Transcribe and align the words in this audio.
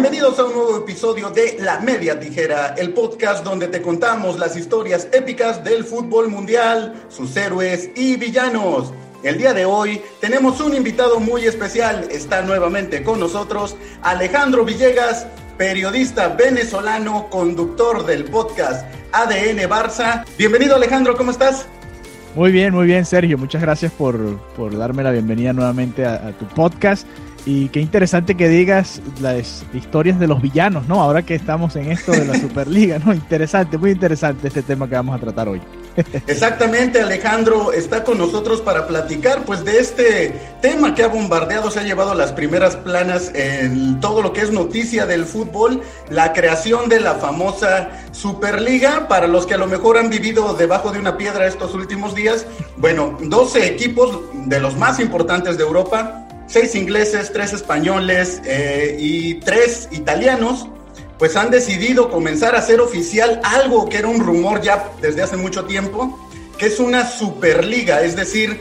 Bienvenidos 0.00 0.38
a 0.38 0.44
un 0.44 0.52
nuevo 0.52 0.76
episodio 0.76 1.28
de 1.30 1.56
La 1.58 1.80
Media 1.80 2.20
Tijera, 2.20 2.76
el 2.78 2.94
podcast 2.94 3.42
donde 3.42 3.66
te 3.66 3.82
contamos 3.82 4.38
las 4.38 4.56
historias 4.56 5.08
épicas 5.10 5.64
del 5.64 5.82
fútbol 5.82 6.28
mundial, 6.28 6.94
sus 7.08 7.36
héroes 7.36 7.90
y 7.96 8.14
villanos. 8.14 8.92
El 9.24 9.38
día 9.38 9.52
de 9.54 9.64
hoy 9.64 10.00
tenemos 10.20 10.60
un 10.60 10.76
invitado 10.76 11.18
muy 11.18 11.46
especial. 11.46 12.06
Está 12.12 12.42
nuevamente 12.42 13.02
con 13.02 13.18
nosotros 13.18 13.76
Alejandro 14.02 14.64
Villegas, 14.64 15.26
periodista 15.56 16.28
venezolano, 16.28 17.28
conductor 17.28 18.06
del 18.06 18.22
podcast 18.22 18.86
ADN 19.10 19.68
Barça. 19.68 20.24
Bienvenido 20.38 20.76
Alejandro, 20.76 21.16
¿cómo 21.16 21.32
estás? 21.32 21.66
Muy 22.36 22.52
bien, 22.52 22.72
muy 22.72 22.86
bien, 22.86 23.04
Sergio. 23.04 23.36
Muchas 23.36 23.62
gracias 23.62 23.90
por, 23.90 24.38
por 24.54 24.78
darme 24.78 25.02
la 25.02 25.10
bienvenida 25.10 25.52
nuevamente 25.52 26.06
a, 26.06 26.28
a 26.28 26.32
tu 26.38 26.46
podcast. 26.46 27.04
Y 27.46 27.68
qué 27.68 27.80
interesante 27.80 28.34
que 28.34 28.48
digas 28.48 29.00
las 29.20 29.64
historias 29.72 30.18
de 30.18 30.26
los 30.26 30.42
villanos, 30.42 30.86
¿no? 30.86 31.00
Ahora 31.00 31.22
que 31.22 31.34
estamos 31.34 31.76
en 31.76 31.90
esto 31.92 32.12
de 32.12 32.24
la 32.24 32.34
Superliga, 32.40 32.98
¿no? 32.98 33.12
Interesante, 33.14 33.78
muy 33.78 33.90
interesante 33.90 34.48
este 34.48 34.62
tema 34.62 34.88
que 34.88 34.94
vamos 34.94 35.16
a 35.16 35.18
tratar 35.18 35.48
hoy. 35.48 35.60
Exactamente, 36.26 37.00
Alejandro 37.00 37.72
está 37.72 38.04
con 38.04 38.18
nosotros 38.18 38.60
para 38.60 38.86
platicar 38.86 39.44
pues 39.44 39.64
de 39.64 39.78
este 39.78 40.32
tema 40.60 40.94
que 40.94 41.02
ha 41.02 41.08
bombardeado, 41.08 41.70
se 41.70 41.80
ha 41.80 41.82
llevado 41.82 42.14
las 42.14 42.32
primeras 42.32 42.76
planas 42.76 43.32
en 43.34 43.98
todo 44.00 44.22
lo 44.22 44.32
que 44.32 44.42
es 44.42 44.52
noticia 44.52 45.06
del 45.06 45.24
fútbol, 45.24 45.82
la 46.08 46.32
creación 46.32 46.88
de 46.88 47.00
la 47.00 47.14
famosa 47.14 47.90
Superliga, 48.12 49.08
para 49.08 49.26
los 49.26 49.46
que 49.46 49.54
a 49.54 49.58
lo 49.58 49.66
mejor 49.66 49.98
han 49.98 50.10
vivido 50.10 50.54
debajo 50.54 50.92
de 50.92 51.00
una 51.00 51.16
piedra 51.16 51.46
estos 51.46 51.74
últimos 51.74 52.14
días, 52.14 52.46
bueno, 52.76 53.18
12 53.20 53.66
equipos 53.66 54.20
de 54.46 54.60
los 54.60 54.76
más 54.76 55.00
importantes 55.00 55.56
de 55.56 55.64
Europa, 55.64 56.27
seis 56.48 56.74
ingleses, 56.74 57.32
tres 57.32 57.52
españoles 57.52 58.40
eh, 58.44 58.96
y 58.98 59.34
tres 59.34 59.88
italianos, 59.92 60.66
pues 61.18 61.36
han 61.36 61.50
decidido 61.50 62.10
comenzar 62.10 62.56
a 62.56 62.58
hacer 62.58 62.80
oficial 62.80 63.40
algo 63.44 63.88
que 63.88 63.98
era 63.98 64.08
un 64.08 64.20
rumor 64.20 64.62
ya 64.62 64.90
desde 65.00 65.22
hace 65.22 65.36
mucho 65.36 65.66
tiempo, 65.66 66.18
que 66.56 66.66
es 66.66 66.80
una 66.80 67.06
superliga, 67.08 68.02
es 68.02 68.16
decir, 68.16 68.60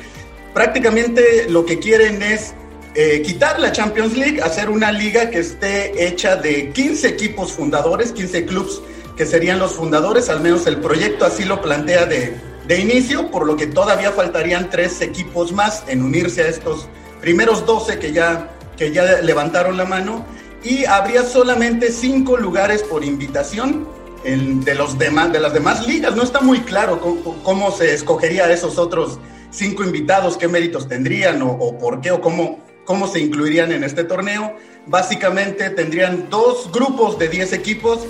prácticamente 0.53 1.47
lo 1.49 1.65
que 1.65 1.79
quieren 1.79 2.21
es 2.21 2.53
eh, 2.93 3.21
quitar 3.21 3.59
la 3.59 3.71
Champions 3.71 4.17
League, 4.17 4.41
hacer 4.41 4.69
una 4.69 4.91
liga 4.91 5.29
que 5.29 5.39
esté 5.39 6.07
hecha 6.07 6.35
de 6.35 6.71
15 6.71 7.07
equipos 7.07 7.53
fundadores, 7.53 8.11
15 8.11 8.45
clubs 8.45 8.81
que 9.15 9.25
serían 9.25 9.59
los 9.59 9.73
fundadores, 9.73 10.29
al 10.29 10.41
menos 10.41 10.67
el 10.67 10.77
proyecto 10.77 11.25
así 11.25 11.43
lo 11.45 11.61
plantea 11.61 12.05
de, 12.05 12.35
de 12.67 12.79
inicio, 12.79 13.31
por 13.31 13.47
lo 13.47 13.55
que 13.55 13.67
todavía 13.67 14.11
faltarían 14.11 14.69
tres 14.69 15.01
equipos 15.01 15.51
más 15.51 15.83
en 15.87 16.03
unirse 16.03 16.43
a 16.43 16.47
estos 16.47 16.87
primeros 17.21 17.65
12 17.65 17.99
que 17.99 18.11
ya, 18.11 18.49
que 18.77 18.91
ya 18.91 19.21
levantaron 19.21 19.77
la 19.77 19.85
mano 19.85 20.25
y 20.63 20.85
habría 20.85 21.23
solamente 21.23 21.91
cinco 21.91 22.37
lugares 22.37 22.83
por 22.83 23.03
invitación 23.03 23.87
de, 24.23 24.75
los 24.75 24.97
de 24.97 25.39
las 25.39 25.53
demás 25.53 25.87
ligas. 25.87 26.15
No 26.15 26.23
está 26.23 26.41
muy 26.41 26.59
claro 26.61 26.99
cómo, 27.43 27.71
se 27.71 27.93
escogería 27.93 28.51
esos 28.51 28.77
otros 28.77 29.19
cinco 29.51 29.83
invitados, 29.83 30.37
qué 30.37 30.47
méritos 30.47 30.87
tendrían 30.87 31.41
o, 31.41 31.77
por 31.77 32.01
qué 32.01 32.11
o 32.11 32.19
cómo, 32.19 32.59
cómo 32.85 33.07
se 33.07 33.19
incluirían 33.19 33.71
en 33.71 33.83
este 33.83 34.03
torneo. 34.03 34.55
Básicamente 34.85 35.69
tendrían 35.69 36.29
dos 36.29 36.71
grupos 36.71 37.17
de 37.17 37.29
10 37.29 37.53
equipos, 37.53 38.05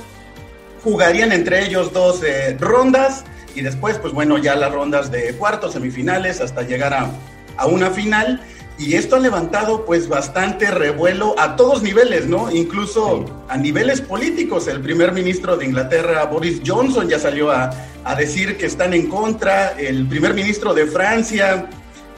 jugarían 0.83 1.31
entre 1.31 1.65
ellos 1.65 1.93
dos 1.93 2.23
eh, 2.23 2.57
rondas 2.59 3.25
y 3.55 3.61
después, 3.61 3.97
pues 3.97 4.13
bueno, 4.13 4.37
ya 4.37 4.55
las 4.55 4.71
rondas 4.71 5.11
de 5.11 5.33
cuartos, 5.33 5.73
semifinales, 5.73 6.41
hasta 6.41 6.61
llegar 6.61 6.93
a, 6.93 7.11
a 7.57 7.65
una 7.67 7.89
final 7.89 8.41
y 8.79 8.93
esto 8.93 9.15
ha 9.15 9.19
levantado 9.19 9.85
pues 9.85 10.07
bastante 10.07 10.69
revuelo 10.69 11.35
a 11.39 11.55
todos 11.55 11.81
niveles, 11.81 12.27
¿no? 12.27 12.51
Incluso 12.51 13.25
a 13.47 13.57
niveles 13.57 14.01
políticos. 14.01 14.67
El 14.67 14.81
primer 14.81 15.13
ministro 15.13 15.57
de 15.57 15.65
Inglaterra, 15.65 16.25
Boris 16.25 16.61
Johnson, 16.65 17.09
ya 17.09 17.17
salió 17.17 17.49
a, 17.51 17.71
decir 18.17 18.57
que 18.57 18.67
están 18.67 18.93
en 18.93 19.07
contra. 19.09 19.71
El 19.71 20.07
primer 20.07 20.35
ministro 20.35 20.75
de 20.75 20.85
Francia, 20.85 21.67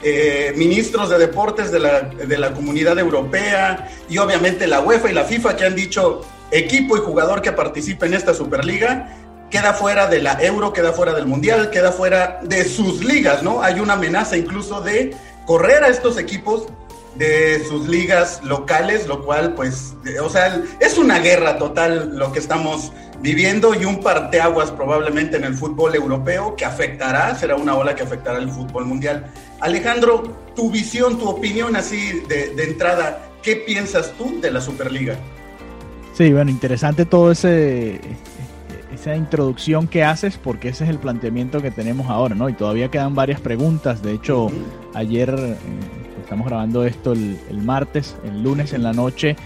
eh, 0.02 0.52
ministros 0.54 1.08
de 1.08 1.18
deportes 1.18 1.72
de 1.72 1.80
la, 1.80 2.02
de 2.02 2.38
la 2.38 2.52
comunidad 2.52 2.98
europea 2.98 3.90
y 4.08 4.18
obviamente 4.18 4.66
la 4.66 4.80
UEFA 4.80 5.10
y 5.10 5.14
la 5.14 5.24
FIFA 5.24 5.56
que 5.56 5.64
han 5.64 5.74
dicho 5.74 6.20
equipo 6.50 6.96
y 6.96 7.00
jugador 7.00 7.42
que 7.42 7.52
participe 7.52 8.06
en 8.06 8.14
esta 8.14 8.34
Superliga 8.34 9.16
queda 9.50 9.74
fuera 9.74 10.06
de 10.06 10.22
la 10.22 10.38
Euro, 10.42 10.72
queda 10.72 10.92
fuera 10.92 11.12
del 11.12 11.26
Mundial, 11.26 11.70
queda 11.70 11.92
fuera 11.92 12.38
de 12.42 12.64
sus 12.64 13.04
ligas, 13.04 13.42
¿no? 13.42 13.62
Hay 13.62 13.80
una 13.80 13.94
amenaza 13.94 14.36
incluso 14.36 14.80
de 14.80 15.14
correr 15.46 15.84
a 15.84 15.88
estos 15.88 16.18
equipos 16.18 16.66
de 17.16 17.64
sus 17.68 17.88
ligas 17.88 18.40
locales, 18.44 19.06
lo 19.06 19.24
cual 19.24 19.54
pues, 19.54 19.94
o 20.22 20.30
sea, 20.30 20.62
es 20.80 20.96
una 20.96 21.18
guerra 21.18 21.58
total 21.58 22.16
lo 22.16 22.32
que 22.32 22.38
estamos 22.38 22.92
viviendo 23.20 23.74
y 23.74 23.84
un 23.84 24.00
parteaguas 24.00 24.70
probablemente 24.70 25.36
en 25.36 25.44
el 25.44 25.54
fútbol 25.54 25.94
europeo 25.94 26.56
que 26.56 26.64
afectará, 26.64 27.34
será 27.34 27.56
una 27.56 27.74
ola 27.74 27.94
que 27.94 28.02
afectará 28.02 28.38
el 28.38 28.50
fútbol 28.50 28.86
mundial. 28.86 29.30
Alejandro, 29.60 30.22
tu 30.56 30.70
visión, 30.70 31.18
tu 31.18 31.28
opinión 31.28 31.76
así 31.76 32.22
de, 32.28 32.54
de 32.54 32.64
entrada, 32.64 33.20
¿qué 33.42 33.56
piensas 33.56 34.12
tú 34.16 34.40
de 34.40 34.50
la 34.50 34.60
Superliga? 34.60 35.16
Sí, 36.16 36.32
bueno, 36.32 36.50
interesante 36.50 37.04
todo 37.04 37.32
ese 37.32 38.00
esa 39.00 39.16
introducción 39.16 39.88
que 39.88 40.04
haces, 40.04 40.36
porque 40.36 40.68
ese 40.68 40.84
es 40.84 40.90
el 40.90 40.98
planteamiento 40.98 41.62
que 41.62 41.70
tenemos 41.70 42.10
ahora, 42.10 42.34
¿no? 42.34 42.50
Y 42.50 42.52
todavía 42.52 42.90
quedan 42.90 43.14
varias 43.14 43.40
preguntas. 43.40 44.02
De 44.02 44.12
hecho, 44.12 44.48
ayer, 44.94 45.34
eh, 45.38 45.56
estamos 46.22 46.46
grabando 46.46 46.84
esto 46.84 47.12
el, 47.12 47.38
martes, 47.62 48.16
el 48.24 48.42
lunes 48.42 48.74
en 48.74 48.82
la 48.82 48.92
noche, 48.92 49.36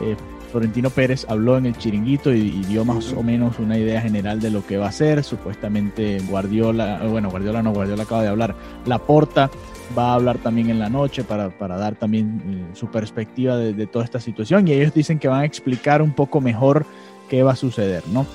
eh, 0.00 0.16
Florentino 0.50 0.90
Pérez 0.90 1.26
habló 1.28 1.58
en 1.58 1.66
el 1.66 1.76
chiringuito 1.76 2.32
y, 2.32 2.50
dio 2.64 2.84
más 2.84 3.12
o 3.12 3.22
menos 3.22 3.58
una 3.58 3.76
idea 3.76 4.00
general 4.00 4.40
de 4.40 4.50
lo 4.50 4.66
que 4.66 4.78
va 4.78 4.86
a 4.86 4.88
hacer. 4.88 5.22
Supuestamente 5.22 6.20
Guardiola, 6.28 7.00
eh, 7.04 7.08
bueno, 7.08 7.30
Guardiola 7.30 7.62
no, 7.62 7.72
Guardiola 7.72 8.02
acaba 8.02 8.22
de 8.22 8.28
hablar, 8.28 8.56
Laporta 8.84 9.48
va 9.96 10.10
a 10.10 10.14
hablar 10.14 10.38
también 10.38 10.70
en 10.70 10.80
la 10.80 10.88
noche 10.88 11.22
para, 11.22 11.50
dar 11.50 11.94
también 11.94 12.68
su 12.72 12.88
perspectiva 12.88 13.56
de, 13.56 13.74
de, 13.74 13.86
toda 13.86 14.04
esta 14.04 14.18
situación 14.18 14.66
y 14.66 14.72
ellos 14.72 14.94
dicen 14.94 15.18
que 15.18 15.28
van 15.28 15.42
a 15.42 15.44
explicar 15.44 16.00
un 16.02 16.12
poco 16.12 16.40
mejor 16.40 16.86
qué 17.28 17.42
va 17.42 17.52
a 17.52 17.56
suceder, 17.56 18.02
¿no? 18.08 18.26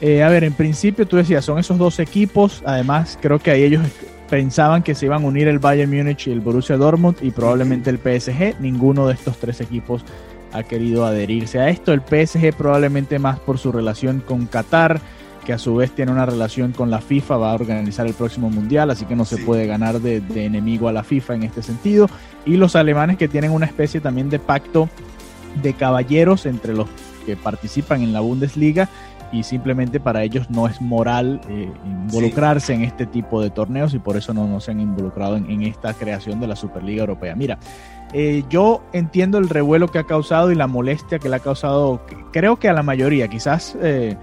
Eh, 0.00 0.22
a 0.22 0.28
ver, 0.28 0.44
en 0.44 0.52
principio 0.52 1.06
tú 1.06 1.16
decías, 1.16 1.44
son 1.44 1.58
esos 1.58 1.78
dos 1.78 1.98
equipos. 1.98 2.62
Además, 2.66 3.18
creo 3.20 3.38
que 3.38 3.50
ahí 3.50 3.62
ellos 3.62 3.82
pensaban 4.28 4.82
que 4.82 4.94
se 4.94 5.06
iban 5.06 5.22
a 5.22 5.26
unir 5.26 5.48
el 5.48 5.58
Bayern 5.58 5.90
Múnich 5.90 6.26
y 6.26 6.32
el 6.32 6.40
Borussia 6.40 6.76
Dortmund 6.76 7.16
y 7.22 7.30
probablemente 7.30 7.90
el 7.90 7.98
PSG. 7.98 8.60
Ninguno 8.60 9.06
de 9.06 9.14
estos 9.14 9.38
tres 9.38 9.60
equipos 9.60 10.04
ha 10.52 10.62
querido 10.62 11.06
adherirse 11.06 11.60
a 11.60 11.68
esto. 11.68 11.92
El 11.92 12.00
PSG 12.00 12.54
probablemente 12.56 13.18
más 13.18 13.38
por 13.38 13.58
su 13.58 13.72
relación 13.72 14.20
con 14.20 14.46
Qatar, 14.46 15.00
que 15.44 15.52
a 15.52 15.58
su 15.58 15.76
vez 15.76 15.92
tiene 15.92 16.12
una 16.12 16.26
relación 16.26 16.72
con 16.72 16.90
la 16.90 17.00
FIFA, 17.00 17.36
va 17.36 17.52
a 17.52 17.54
organizar 17.54 18.06
el 18.06 18.14
próximo 18.14 18.50
mundial, 18.50 18.90
así 18.90 19.04
que 19.04 19.14
no 19.14 19.24
se 19.24 19.38
puede 19.38 19.66
ganar 19.66 20.00
de, 20.00 20.20
de 20.20 20.44
enemigo 20.44 20.88
a 20.88 20.92
la 20.92 21.04
FIFA 21.04 21.36
en 21.36 21.42
este 21.44 21.62
sentido. 21.62 22.10
Y 22.44 22.56
los 22.56 22.74
alemanes 22.74 23.16
que 23.16 23.28
tienen 23.28 23.52
una 23.52 23.66
especie 23.66 24.00
también 24.00 24.28
de 24.28 24.40
pacto 24.40 24.88
de 25.62 25.72
caballeros 25.72 26.46
entre 26.46 26.74
los 26.74 26.88
que 27.24 27.36
participan 27.36 28.02
en 28.02 28.12
la 28.12 28.20
Bundesliga 28.20 28.88
y 29.32 29.42
simplemente 29.42 30.00
para 30.00 30.22
ellos 30.22 30.50
no 30.50 30.66
es 30.66 30.80
moral 30.80 31.40
eh, 31.48 31.70
involucrarse 31.84 32.74
en 32.74 32.82
este 32.82 33.06
tipo 33.06 33.42
de 33.42 33.50
torneos 33.50 33.94
y 33.94 33.98
por 33.98 34.16
eso 34.16 34.32
no, 34.32 34.46
no 34.46 34.60
se 34.60 34.70
han 34.70 34.80
involucrado 34.80 35.36
en, 35.36 35.62
esta 35.62 35.94
creación 35.94 36.40
de 36.40 36.46
la 36.46 36.56
Superliga 36.56 37.00
Europea. 37.00 37.34
Mira, 37.34 37.58
eh, 38.12 38.44
yo 38.48 38.82
entiendo 38.92 39.38
el 39.38 39.48
revuelo 39.48 39.88
que 39.88 39.98
ha 39.98 40.04
causado 40.04 40.52
y 40.52 40.54
la 40.54 40.66
molestia 40.66 41.18
que 41.18 41.28
le 41.28 41.36
ha 41.36 41.40
causado, 41.40 42.00
creo 42.32 42.56
que 42.56 42.68
a 42.68 42.72
la 42.72 42.82
mayoría, 42.82 43.28
quizás... 43.28 43.76
Eh, 43.82 44.16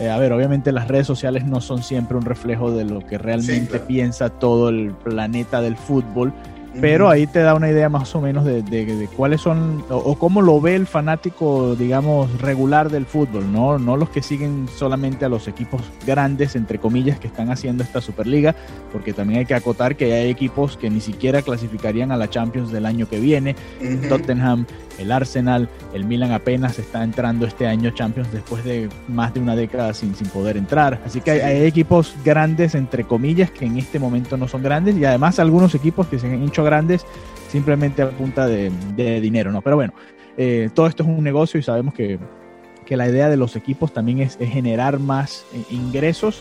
a 0.00 0.16
ver, 0.16 0.32
obviamente 0.32 0.70
las 0.70 0.86
redes 0.86 1.08
sociales 1.08 1.44
no 1.44 1.60
son 1.60 1.82
siempre 1.82 2.16
un 2.16 2.24
reflejo 2.24 2.70
de 2.70 2.84
lo 2.84 3.04
que 3.04 3.18
realmente 3.18 3.80
piensa 3.80 4.28
todo 4.28 4.68
el 4.68 4.92
planeta 4.92 5.60
del 5.60 5.76
fútbol, 5.76 6.32
pero 6.80 7.08
ahí 7.08 7.26
te 7.26 7.40
da 7.40 7.54
una 7.54 7.70
idea 7.70 7.88
más 7.88 8.14
o 8.14 8.20
menos 8.20 8.44
de, 8.44 9.08
cuáles 9.16 9.40
son 9.40 9.84
o, 9.90 10.16
cómo 10.18 10.42
lo 10.42 10.60
ve 10.60 10.76
el 10.76 10.86
fanático, 10.86 11.74
digamos, 11.74 12.40
regular 12.40 12.90
del 12.90 13.06
fútbol, 13.06 13.52
¿no? 13.52 13.78
no 13.78 13.96
los 13.96 14.10
que 14.10 14.22
siguen 14.22 14.68
solamente 14.76 15.24
a 15.24 15.28
los 15.28 15.48
equipos 15.48 15.82
grandes, 16.06 16.56
entre 16.56 16.78
comillas, 16.78 17.18
que 17.18 17.26
están 17.26 17.50
haciendo 17.50 17.82
esta 17.82 18.00
Superliga, 18.00 18.54
porque 18.92 19.12
también 19.12 19.40
hay 19.40 19.46
que 19.46 19.54
acotar 19.54 19.96
que 19.96 20.12
hay 20.12 20.30
equipos 20.30 20.76
que 20.76 20.90
ni 20.90 21.00
siquiera 21.00 21.42
clasificarían 21.42 22.12
a 22.12 22.16
la 22.16 22.30
Champions 22.30 22.70
del 22.70 22.86
año 22.86 23.08
que 23.08 23.18
viene, 23.18 23.56
Tottenham, 24.08 24.66
el 24.98 25.12
Arsenal, 25.12 25.68
el 25.94 26.04
Milan 26.04 26.32
apenas 26.32 26.78
está 26.78 27.02
entrando 27.02 27.46
este 27.46 27.66
año 27.66 27.90
Champions 27.90 28.30
después 28.32 28.64
de 28.64 28.88
más 29.06 29.32
de 29.32 29.40
una 29.40 29.56
década 29.56 29.94
sin, 29.94 30.14
sin 30.14 30.28
poder 30.28 30.56
entrar. 30.56 31.00
Así 31.04 31.20
que 31.20 31.30
hay, 31.30 31.64
equipos 31.64 32.14
grandes, 32.24 32.74
entre 32.74 33.04
comillas, 33.04 33.50
que 33.50 33.64
en 33.64 33.78
este 33.78 33.98
momento 33.98 34.36
no 34.36 34.48
son 34.48 34.62
grandes 34.62 34.96
y 34.96 35.04
además 35.04 35.38
algunos 35.38 35.74
equipos 35.74 36.06
que 36.08 36.18
se 36.18 36.26
han 36.26 36.42
hecho 36.42 36.64
grandes 36.64 37.06
simplemente 37.48 38.02
a 38.02 38.10
punta 38.10 38.46
de, 38.46 38.70
dinero, 39.20 39.52
¿no? 39.52 39.62
Pero 39.62 39.76
bueno, 39.76 39.94
eh, 40.36 40.70
todo 40.74 40.86
esto 40.86 41.02
es 41.02 41.08
un 41.08 41.24
negocio 41.24 41.58
y 41.58 41.62
sabemos 41.62 41.94
que, 41.94 42.18
la 42.88 43.06
idea 43.06 43.28
de 43.28 43.36
los 43.36 43.54
equipos 43.54 43.92
también 43.92 44.20
es, 44.20 44.38
generar 44.38 44.98
más 44.98 45.44
eh, 45.52 45.62
ingresos 45.70 46.40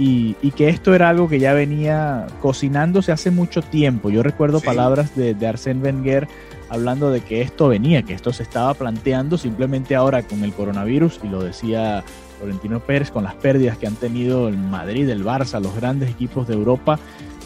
y, 0.00 0.34
que 0.56 0.68
esto 0.68 0.94
era 0.94 1.08
algo 1.08 1.28
que 1.28 1.38
ya 1.38 1.52
venía 1.52 2.26
cocinándose 2.40 3.12
hace 3.12 3.30
mucho 3.30 3.62
tiempo. 3.62 4.10
Yo 4.10 4.22
recuerdo 4.22 4.60
palabras 4.60 5.14
de, 5.14 5.34
de 5.34 5.46
Arsène 5.46 5.80
Wenger 5.80 6.26
hablando 6.68 7.10
de 7.10 7.20
que 7.20 7.42
esto 7.42 7.68
venía, 7.68 8.02
que 8.02 8.14
esto 8.14 8.32
se 8.32 8.42
estaba 8.42 8.74
planteando 8.74 9.38
simplemente 9.38 9.94
ahora 9.94 10.22
con 10.22 10.44
el 10.44 10.52
coronavirus, 10.52 11.20
y 11.22 11.28
lo 11.28 11.42
decía 11.42 12.04
Florentino 12.38 12.80
Pérez, 12.80 13.10
con 13.10 13.24
las 13.24 13.34
pérdidas 13.34 13.78
que 13.78 13.86
han 13.86 13.96
tenido 13.96 14.48
el 14.48 14.58
Madrid, 14.58 15.08
el 15.08 15.24
Barça, 15.24 15.60
los 15.60 15.74
grandes 15.74 16.10
equipos 16.10 16.46
de 16.48 16.54
Europa. 16.54 16.98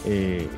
Eh, 0.06 0.48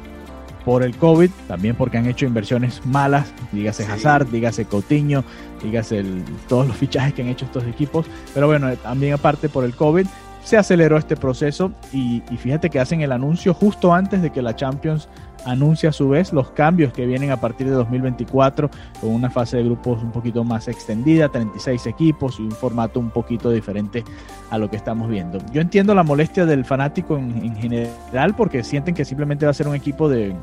por 0.65 0.83
el 0.83 0.97
COVID, 0.97 1.31
también 1.49 1.75
porque 1.75 1.99
han 1.99 2.07
hecho 2.07 2.25
inversiones 2.25 2.85
malas, 2.87 3.33
dígase 3.51 3.85
Hazard, 3.85 4.29
dígase 4.31 4.65
Coutinho, 4.65 5.25
dígase 5.63 6.05
todos 6.49 6.69
los 6.69 6.77
fichajes 6.77 7.15
que 7.15 7.23
han 7.23 7.29
hecho 7.29 7.45
estos 7.47 7.65
equipos, 7.65 8.07
pero 8.33 8.47
bueno, 8.47 8.73
también 8.77 9.15
aparte 9.15 9.49
por 9.49 9.65
el 9.65 9.75
COVID, 9.75 10.07
se 10.45 10.57
aceleró 10.57 10.97
este 10.97 11.17
proceso 11.17 11.73
y, 11.93 12.23
y 12.31 12.37
fíjate 12.37 12.71
que 12.71 12.81
hacen 12.81 13.01
el 13.01 13.13
anuncio 13.13 13.55
justo 13.55 13.95
antes 13.95 14.23
de 14.23 14.31
que 14.31 14.43
la 14.43 14.57
Champions 14.57 15.09
anuncia 15.45 15.91
a 15.91 15.93
su 15.93 16.09
vez 16.09 16.33
los 16.33 16.51
cambios 16.51 16.93
que 16.93 17.07
vienen 17.07 17.31
a 17.31 17.37
partir 17.39 17.69
de 17.69 17.75
2024 17.75 18.71
con 19.01 19.11
una 19.11 19.31
fase 19.31 19.57
de 19.59 19.65
grupos 19.65 20.03
un 20.03 20.13
poquito 20.13 20.45
más 20.45 20.69
extendida, 20.69 21.29
36 21.29 21.87
equipos 21.87 22.39
y 22.39 22.43
un 22.43 22.53
formato 22.53 23.01
un 23.01 23.11
poquito 23.11 23.51
diferente 23.51 24.05
a 24.51 24.59
lo 24.59 24.71
que 24.71 24.77
estamos 24.77 25.09
viendo. 25.09 25.39
Yo 25.53 25.61
entiendo 25.61 25.95
la 25.95 26.03
molestia 26.03 26.47
del 26.47 26.65
fanático 26.65 27.17
en, 27.17 27.57
general 27.57 28.35
porque 28.37 28.63
sienten 28.65 28.95
que 28.95 29.05
simplemente 29.05 29.45
va 29.45 29.51
a 29.51 29.55
ser 29.55 29.69
un 29.69 29.75
equipo 29.75 30.09
de 30.09 30.35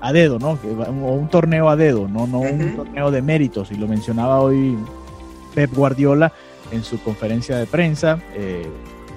a 0.00 0.12
dedo, 0.12 0.38
¿no? 0.38 0.58
O 1.04 1.12
un 1.12 1.28
torneo 1.28 1.68
a 1.68 1.76
dedo, 1.76 2.08
no, 2.08 2.26
no 2.26 2.40
un 2.40 2.74
torneo 2.74 3.10
de 3.12 3.22
méritos. 3.22 3.70
Y 3.70 3.76
lo 3.76 3.86
mencionaba 3.86 4.40
hoy 4.40 4.76
Pep 5.54 5.72
Guardiola 5.72 6.32
en 6.72 6.82
su 6.82 7.00
conferencia 7.02 7.56
de 7.56 7.66
prensa. 7.66 8.18
Eh, 8.34 8.66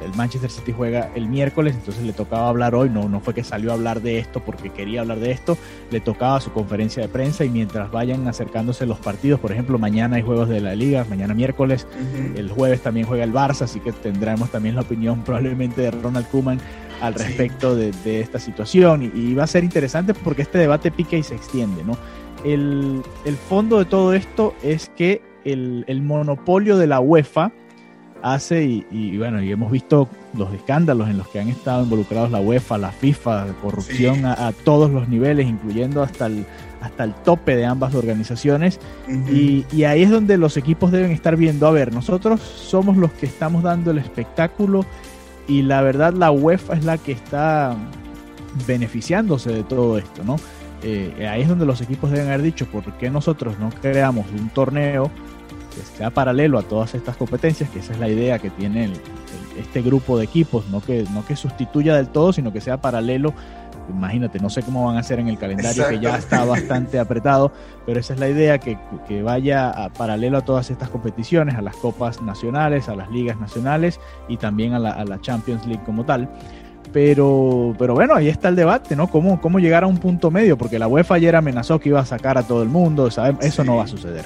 el 0.03 0.13
Manchester 0.15 0.49
City 0.49 0.71
juega 0.71 1.11
el 1.15 1.27
miércoles, 1.27 1.75
entonces 1.75 2.03
le 2.03 2.13
tocaba 2.13 2.49
hablar 2.49 2.75
hoy, 2.75 2.89
no, 2.89 3.09
no 3.09 3.19
fue 3.19 3.33
que 3.33 3.43
salió 3.43 3.71
a 3.71 3.73
hablar 3.73 4.01
de 4.01 4.19
esto 4.19 4.43
porque 4.43 4.69
quería 4.69 5.01
hablar 5.01 5.19
de 5.19 5.31
esto, 5.31 5.57
le 5.91 5.99
tocaba 5.99 6.39
su 6.41 6.51
conferencia 6.51 7.01
de 7.01 7.09
prensa 7.09 7.45
y 7.45 7.49
mientras 7.49 7.91
vayan 7.91 8.27
acercándose 8.27 8.85
los 8.85 8.99
partidos, 8.99 9.39
por 9.39 9.51
ejemplo, 9.51 9.77
mañana 9.77 10.17
hay 10.17 10.21
juegos 10.21 10.49
de 10.49 10.61
la 10.61 10.75
liga, 10.75 11.05
mañana 11.09 11.33
miércoles, 11.33 11.87
el 12.35 12.49
jueves 12.49 12.81
también 12.81 13.07
juega 13.07 13.23
el 13.23 13.33
Barça, 13.33 13.63
así 13.63 13.79
que 13.79 13.91
tendremos 13.91 14.51
también 14.51 14.75
la 14.75 14.81
opinión 14.81 15.23
probablemente 15.23 15.81
de 15.81 15.91
Ronald 15.91 16.27
Koeman 16.27 16.59
al 17.01 17.13
respecto 17.13 17.75
de, 17.75 17.91
esta 18.21 18.39
situación. 18.39 19.11
Y, 19.13 19.33
va 19.33 19.43
a 19.43 19.47
ser 19.47 19.63
interesante 19.63 20.13
porque 20.13 20.43
este 20.43 20.57
debate 20.57 20.91
pica 20.91 21.15
y 21.17 21.23
se 21.23 21.35
extiende, 21.35 21.83
¿no? 21.83 21.97
El, 22.43 23.03
fondo 23.49 23.79
de 23.79 23.85
todo 23.85 24.13
esto 24.13 24.53
es 24.63 24.89
que 24.95 25.21
el, 25.43 25.83
el 25.87 26.01
monopolio 26.01 26.77
de 26.77 26.87
la 26.87 26.99
UEFA, 26.99 27.51
hace 28.25 28.63
y, 28.63 29.17
bueno, 29.19 29.41
y 29.43 29.51
hemos 29.51 29.71
visto 29.71 30.09
los 30.35 30.51
escándalos 30.51 31.09
en 31.09 31.17
los 31.19 31.27
que 31.27 31.39
han 31.39 31.47
estado 31.47 31.83
involucrados 31.83 32.31
la 32.31 32.39
UEFA, 32.39 32.79
la 32.79 32.91
FIFA, 32.91 33.45
corrupción 33.61 34.25
a, 34.25 34.51
todos 34.63 34.89
los 34.89 35.07
niveles, 35.07 35.47
incluyendo 35.47 36.01
hasta 36.01 36.25
el, 36.25 36.43
hasta 36.81 37.03
el 37.03 37.13
tope 37.13 37.55
de 37.55 37.65
ambas 37.65 37.93
organizaciones. 37.93 38.79
y, 39.31 39.63
y, 39.71 39.83
ahí 39.83 40.01
es 40.01 40.09
donde 40.09 40.39
los 40.39 40.57
equipos 40.57 40.91
deben 40.91 41.11
estar 41.11 41.37
viendo, 41.37 41.67
a 41.67 41.71
ver, 41.71 41.93
nosotros 41.93 42.41
somos 42.41 42.97
los 42.97 43.11
que 43.11 43.27
estamos 43.27 43.61
dando 43.61 43.91
el 43.91 43.99
espectáculo 43.99 44.85
y 45.47 45.61
la 45.61 45.83
verdad 45.83 46.11
la 46.11 46.31
UEFA 46.31 46.73
es 46.73 46.83
la 46.83 46.97
que 46.97 47.11
está 47.11 47.77
beneficiándose 48.65 49.51
de 49.51 49.63
todo 49.63 49.99
esto, 49.99 50.23
¿no? 50.23 50.37
Eh, 50.81 51.27
ahí 51.29 51.43
es 51.43 51.47
donde 51.47 51.67
los 51.67 51.79
equipos 51.81 52.09
deben 52.09 52.27
haber 52.27 52.41
dicho, 52.41 52.65
¿por 52.65 52.83
qué 52.97 53.11
nosotros 53.11 53.59
no 53.59 53.69
creamos 53.69 54.25
un 54.31 54.49
torneo 54.49 55.11
que 55.75 55.97
sea 55.97 56.09
paralelo 56.09 56.57
a 56.57 56.63
todas 56.63 56.95
estas 56.95 57.17
competencias, 57.17 57.69
que 57.69 57.79
esa 57.79 57.93
es 57.93 57.99
la 57.99 58.09
idea 58.09 58.39
que 58.39 58.49
tiene 58.49 58.93
este 59.57 59.81
grupo 59.81 60.17
de 60.17 60.25
equipos, 60.25 60.67
no 60.69 60.81
que, 60.81 61.05
no 61.13 61.25
que 61.25 61.35
sustituya 61.35 61.95
del 61.95 62.09
todo, 62.09 62.33
sino 62.33 62.51
que 62.51 62.61
sea 62.61 62.77
paralelo. 62.77 63.33
Imagínate, 63.87 64.39
no 64.39 64.49
sé 64.49 64.63
cómo 64.63 64.85
van 64.85 64.97
a 64.97 65.01
hacer 65.01 65.19
en 65.19 65.27
el 65.27 65.37
calendario 65.37 65.87
que 65.87 65.99
ya 65.99 66.17
está 66.17 66.43
bastante 66.43 66.97
apretado, 66.97 67.51
pero 67.85 67.99
esa 67.99 68.15
es 68.15 68.19
la 68.19 68.27
idea, 68.27 68.57
que, 68.57 68.79
que 69.07 69.21
vaya 69.21 69.69
a 69.69 69.89
paralelo 69.89 70.39
a 70.39 70.41
todas 70.41 70.71
estas 70.71 70.89
competiciones, 70.89 71.55
a 71.55 71.61
las 71.61 71.75
copas 71.75 72.21
nacionales, 72.21 72.89
a 72.89 72.95
las 72.95 73.11
ligas 73.11 73.39
nacionales 73.39 73.99
y 74.27 74.37
también 74.37 74.73
a 74.73 74.79
la, 74.79 74.91
a 74.91 75.05
la 75.05 75.21
Champions 75.21 75.67
League 75.67 75.83
como 75.85 76.03
tal. 76.03 76.29
Pero, 76.95 77.75
pero 77.77 77.93
bueno, 77.93 78.15
ahí 78.15 78.29
está 78.29 78.47
el 78.47 78.55
debate, 78.55 78.95
¿no? 78.95 79.09
¿Cómo, 79.09 79.41
¿Cómo 79.41 79.59
llegar 79.59 79.83
a 79.83 79.87
un 79.87 79.97
punto 79.97 80.31
medio? 80.31 80.57
Porque 80.57 80.79
la 80.79 80.87
UEFA 80.87 81.15
ayer 81.15 81.35
amenazó 81.35 81.77
que 81.77 81.89
iba 81.89 81.99
a 81.99 82.05
sacar 82.05 82.37
a 82.37 82.43
todo 82.43 82.63
el 82.63 82.69
mundo, 82.69 83.11
¿sabes? 83.11 83.35
Eso 83.41 83.65
no 83.65 83.75
va 83.75 83.83
a 83.83 83.87
suceder. 83.87 84.23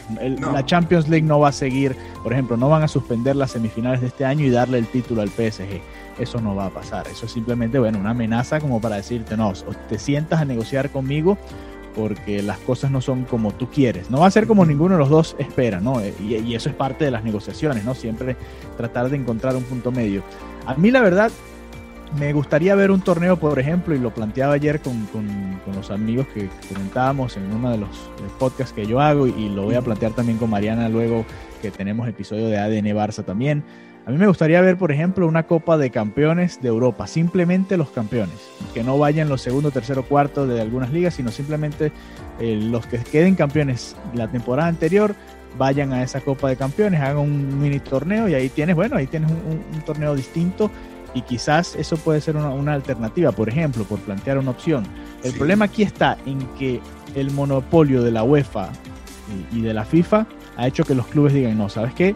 La 0.53 0.63
Champions 0.63 1.09
League 1.09 1.25
no 1.25 1.39
va 1.39 1.49
a 1.49 1.51
seguir, 1.51 1.95
por 2.21 2.31
ejemplo, 2.31 2.57
no 2.57 2.69
van 2.69 2.83
a 2.83 2.87
suspender 2.87 3.35
las 3.35 3.49
semifinales 3.49 4.01
de 4.01 4.07
este 4.07 4.23
año 4.23 4.45
y 4.45 4.51
darle 4.51 4.77
el 4.77 4.85
título 4.85 5.23
al 5.23 5.29
PSG. 5.29 5.81
Eso 6.19 6.41
no 6.41 6.53
va 6.53 6.67
a 6.67 6.69
pasar. 6.69 7.07
Eso 7.07 7.25
es 7.25 7.31
simplemente, 7.31 7.79
bueno, 7.79 7.97
una 7.97 8.11
amenaza 8.11 8.59
como 8.59 8.79
para 8.79 8.97
decirte, 8.97 9.35
no, 9.35 9.51
te 9.89 9.97
sientas 9.97 10.39
a 10.39 10.45
negociar 10.45 10.91
conmigo 10.91 11.39
porque 11.95 12.43
las 12.43 12.59
cosas 12.59 12.91
no 12.91 13.01
son 13.01 13.23
como 13.23 13.51
tú 13.51 13.67
quieres. 13.71 14.11
No 14.11 14.19
va 14.19 14.27
a 14.27 14.31
ser 14.31 14.45
como 14.45 14.63
ninguno 14.63 14.93
de 14.93 14.99
los 14.99 15.09
dos 15.09 15.35
espera, 15.39 15.79
¿no? 15.79 16.03
Y, 16.05 16.35
y, 16.35 16.53
eso 16.53 16.69
es 16.69 16.75
parte 16.75 17.03
de 17.03 17.09
las 17.09 17.23
negociaciones, 17.23 17.83
¿no? 17.83 17.95
Siempre 17.95 18.35
tratar 18.77 19.09
de 19.09 19.17
encontrar 19.17 19.55
un 19.55 19.63
punto 19.63 19.91
medio. 19.91 20.21
A 20.67 20.75
mí 20.75 20.91
la 20.91 21.01
verdad 21.01 21.31
me 22.17 22.33
gustaría 22.33 22.73
ver 22.75 22.91
un 22.91 23.01
torneo, 23.01 23.37
por 23.37 23.59
ejemplo, 23.59 23.93
y 23.93 23.99
lo 23.99 24.13
planteaba 24.13 24.53
ayer 24.53 24.79
con, 24.81 25.07
los 25.75 25.91
amigos 25.91 26.27
que 26.33 26.49
comentábamos 26.67 27.37
en 27.37 27.53
uno 27.53 27.71
de 27.71 27.77
los 27.77 27.89
podcasts 28.39 28.73
que 28.73 28.85
yo 28.85 28.99
hago, 28.99 29.27
y 29.27 29.49
lo 29.49 29.63
voy 29.63 29.75
a 29.75 29.81
plantear 29.81 30.13
también 30.13 30.37
con 30.37 30.49
Mariana 30.49 30.89
luego 30.89 31.25
que 31.61 31.69
tenemos 31.71 32.07
episodio 32.07 32.47
de 32.47 32.57
ADN 32.57 32.87
Barça 32.95 33.23
también. 33.23 33.63
A 34.05 34.11
mí 34.11 34.17
me 34.17 34.27
gustaría 34.27 34.59
ver, 34.61 34.77
por 34.77 34.91
ejemplo, 34.91 35.27
una 35.27 35.43
Copa 35.43 35.77
de 35.77 35.91
Campeones 35.91 36.59
de 36.61 36.69
Europa, 36.69 37.05
simplemente 37.05 37.77
los 37.77 37.89
campeones, 37.89 38.35
que 38.73 38.83
no 38.83 38.97
vayan 38.97 39.29
los 39.29 39.41
segundo, 39.41 39.69
tercero, 39.69 40.03
cuarto 40.03 40.47
de 40.47 40.59
algunas 40.59 40.91
ligas, 40.91 41.13
sino 41.13 41.29
simplemente 41.29 41.91
eh, 42.39 42.55
los 42.55 42.87
que 42.87 42.97
queden 42.97 43.35
campeones 43.35 43.95
la 44.15 44.27
temporada 44.27 44.67
anterior 44.67 45.13
vayan 45.57 45.93
a 45.93 46.01
esa 46.01 46.21
Copa 46.21 46.49
de 46.49 46.55
Campeones, 46.55 47.01
hagan 47.01 47.17
un 47.17 47.59
mini 47.59 47.79
torneo 47.79 48.27
y 48.27 48.33
ahí 48.33 48.49
tienes, 48.49 48.75
bueno, 48.75 48.95
ahí 48.95 49.05
tienes 49.05 49.29
un 49.29 49.81
torneo 49.81 50.15
distinto 50.15 50.71
y 51.13 51.21
quizás 51.21 51.75
eso 51.75 51.97
puede 51.97 52.21
ser 52.21 52.35
una, 52.35 52.73
alternativa, 52.73 53.31
por 53.31 53.49
ejemplo, 53.49 53.83
por 53.83 53.99
plantear 53.99 54.37
una 54.37 54.51
opción. 54.51 54.85
El 55.23 55.33
problema 55.33 55.65
aquí 55.65 55.83
está 55.83 56.17
en 56.25 56.39
que 56.57 56.79
el 57.15 57.31
monopolio 57.31 58.03
de 58.03 58.11
la 58.11 58.23
UEFA 58.23 58.69
y, 59.51 59.61
de 59.61 59.73
la 59.73 59.85
FIFA 59.85 60.25
ha 60.57 60.67
hecho 60.67 60.83
que 60.83 60.95
los 60.95 61.07
clubes 61.07 61.33
digan, 61.33 61.57
no, 61.57 61.69
¿sabes 61.69 61.93
qué? 61.93 62.15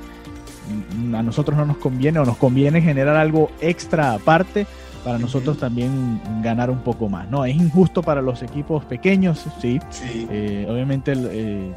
A 1.14 1.24
nosotros 1.24 1.58
no 1.58 1.66
nos 1.66 1.78
conviene 1.78 2.20
o 2.20 2.26
nos 2.26 2.38
conviene 2.38 2.82
generar 2.82 3.16
algo 3.16 3.52
extra 3.62 4.14
aparte 4.14 4.66
para 5.04 5.20
nosotros 5.20 5.58
también 5.58 6.22
ganar 6.42 6.70
un 6.70 6.80
poco 6.80 7.10
más. 7.10 7.30
No, 7.30 7.44
es 7.46 7.56
injusto 7.56 8.02
para 8.02 8.22
los 8.22 8.42
equipos 8.42 8.86
pequeños, 8.86 9.46
sí. 9.60 9.80
Eh, 10.02 10.66
obviamente 10.70 11.14
eh, 11.16 11.74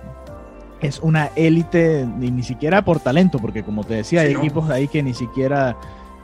es 0.80 1.00
una 1.00 1.30
élite, 1.34 2.06
ni 2.06 2.42
siquiera 2.42 2.82
por 2.82 3.00
talento, 3.00 3.38
porque 3.38 3.64
como 3.64 3.82
te 3.84 3.94
decía, 3.94 4.20
hay 4.20 4.32
equipos 4.32 4.70
ahí 4.70 4.86
que 4.86 5.02
ni 5.02 5.14
siquiera 5.14 5.76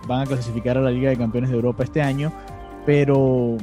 van 0.07 0.23
a 0.23 0.27
clasificar 0.27 0.77
a 0.79 0.81
la 0.81 0.91
Liga 0.91 1.11
de 1.11 1.17
Campeones 1.17 1.51
de 1.51 1.57
Europa 1.57 1.85
este 1.85 2.03
año, 2.03 2.33
pero, 2.87 3.57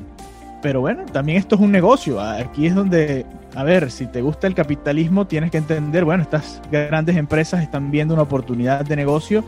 pero 0.61 0.81
bueno, 0.81 1.05
también 1.11 1.37
esto 1.37 1.55
es 1.55 1.61
un 1.61 1.71
negocio. 1.71 2.19
Aquí 2.19 2.67
es 2.67 2.75
donde, 2.75 3.25
a 3.55 3.63
ver, 3.63 3.91
si 3.91 4.07
te 4.07 4.21
gusta 4.21 4.47
el 4.47 4.55
capitalismo, 4.55 5.27
tienes 5.27 5.51
que 5.51 5.57
entender, 5.57 6.05
bueno, 6.05 6.23
estas 6.23 6.61
grandes 6.71 7.17
empresas 7.17 7.61
están 7.61 7.91
viendo 7.91 8.13
una 8.13 8.23
oportunidad 8.23 8.85
de 8.85 8.95
negocio 8.95 9.43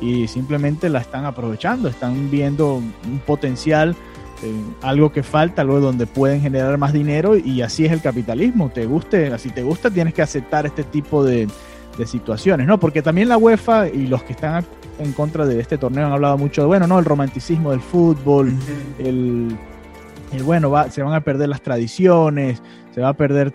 y 0.00 0.26
simplemente 0.28 0.88
la 0.88 1.00
están 1.00 1.24
aprovechando, 1.24 1.88
están 1.88 2.30
viendo 2.30 2.74
un 2.76 3.20
potencial, 3.24 3.94
eh, 4.42 4.52
algo 4.82 5.12
que 5.12 5.22
falta, 5.22 5.62
algo 5.62 5.80
donde 5.80 6.06
pueden 6.06 6.40
generar 6.40 6.76
más 6.78 6.92
dinero 6.92 7.36
y 7.36 7.62
así 7.62 7.86
es 7.86 7.92
el 7.92 8.00
capitalismo. 8.00 8.70
Te 8.70 8.86
guste, 8.86 9.32
así 9.32 9.50
te 9.50 9.62
gusta, 9.62 9.90
tienes 9.90 10.12
que 10.12 10.22
aceptar 10.22 10.66
este 10.66 10.82
tipo 10.82 11.24
de, 11.24 11.46
de 11.96 12.06
situaciones, 12.06 12.66
¿no? 12.66 12.78
Porque 12.78 13.02
también 13.02 13.28
la 13.28 13.36
UEFA 13.36 13.88
y 13.88 14.06
los 14.06 14.22
que 14.22 14.32
están 14.32 14.64
en 14.98 15.12
contra 15.12 15.46
de 15.46 15.60
este 15.60 15.78
torneo 15.78 16.06
han 16.06 16.12
hablado 16.12 16.38
mucho 16.38 16.62
de, 16.62 16.66
bueno, 16.66 16.86
¿no? 16.86 16.98
El 16.98 17.04
romanticismo 17.04 17.70
del 17.70 17.80
fútbol, 17.80 18.52
el, 18.98 19.56
el 20.32 20.42
bueno, 20.42 20.70
va, 20.70 20.90
se 20.90 21.02
van 21.02 21.14
a 21.14 21.20
perder 21.20 21.48
las 21.48 21.62
tradiciones, 21.62 22.62
se 22.94 23.00
va 23.00 23.08
a 23.08 23.14
perder 23.14 23.52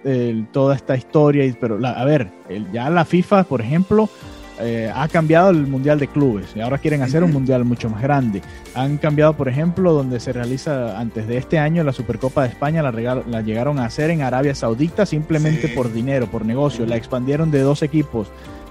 toda 0.51 0.75
esta 0.75 0.97
historia, 0.97 1.43
pero 1.59 1.79
a 1.85 2.05
ver, 2.05 2.31
ya 2.73 2.89
la 2.89 3.05
FIFA, 3.05 3.45
por 3.45 3.61
ejemplo, 3.61 4.09
eh, 4.59 4.91
ha 4.93 5.07
cambiado 5.07 5.49
el 5.49 5.67
Mundial 5.67 5.99
de 5.99 6.07
Clubes 6.07 6.47
y 6.55 6.59
ahora 6.59 6.77
quieren 6.77 7.01
hacer 7.01 7.23
un 7.23 7.31
Mundial 7.31 7.63
mucho 7.63 7.89
más 7.89 8.01
grande. 8.01 8.41
Han 8.75 8.97
cambiado, 8.97 9.33
por 9.33 9.47
ejemplo, 9.47 9.93
donde 9.93 10.19
se 10.19 10.33
realiza 10.33 10.99
antes 10.99 11.27
de 11.27 11.37
este 11.37 11.59
año 11.59 11.83
la 11.83 11.93
Supercopa 11.93 12.43
de 12.43 12.49
España, 12.49 12.81
la, 12.81 12.91
la 12.91 13.41
llegaron 13.41 13.79
a 13.79 13.85
hacer 13.85 14.09
en 14.09 14.21
Arabia 14.21 14.53
Saudita 14.53 15.05
simplemente 15.05 15.69
por 15.69 15.91
dinero, 15.93 16.27
por 16.27 16.45
negocio. 16.45 16.85
La 16.85 16.97
expandieron 16.97 17.51
de 17.51 17.61
dos 17.61 17.83
equipos, 17.83 18.27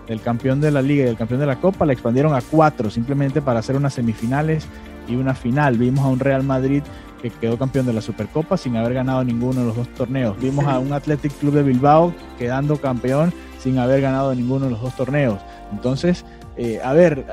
el 0.09 0.21
campeón 0.21 0.61
de 0.61 0.71
la 0.71 0.83
liga 0.83 1.04
y 1.04 1.09
el 1.09 1.16
campeón 1.16 1.40
de 1.40 1.47
la 1.47 1.57
Copa, 1.57 1.87
la 1.87 1.92
expandieron 1.92 2.35
a 2.35 2.42
cuatro 2.42 2.90
simplemente 2.90 3.40
para 3.40 3.61
hacer 3.61 3.76
unas 3.76 3.95
semifinales 3.95 4.66
y 5.09 5.16
una 5.16 5.35
final. 5.35 5.78
Vimos 5.78 6.04
a 6.04 6.09
un 6.09 6.21
Real 6.21 6.42
Madrid 6.42 6.83
que 7.23 7.30
quedó 7.30 7.59
campeón 7.59 7.87
de 7.87 7.92
la 7.92 8.00
Supercopa 8.00 8.57
sin 8.57 8.76
haber 8.76 8.95
ganado 8.95 9.25
ninguno 9.25 9.61
de 9.61 9.66
los 9.66 9.76
dos 9.76 9.88
torneos. 9.88 10.38
Vimos 10.38 10.66
a 10.66 10.78
un 10.78 10.92
Athletic 10.92 11.33
Club 11.38 11.54
de 11.54 11.62
Bilbao 11.62 12.14
quedando 12.38 12.76
campeón 12.76 13.33
sin 13.59 13.79
haber 13.79 14.00
ganado 14.00 14.35
ninguno 14.35 14.67
de 14.67 14.73
los 14.73 14.81
dos 14.81 14.95
torneos. 14.95 15.41
Entonces, 15.73 16.25
eh, 16.57 16.81
a 16.83 16.93
ver, 16.93 17.25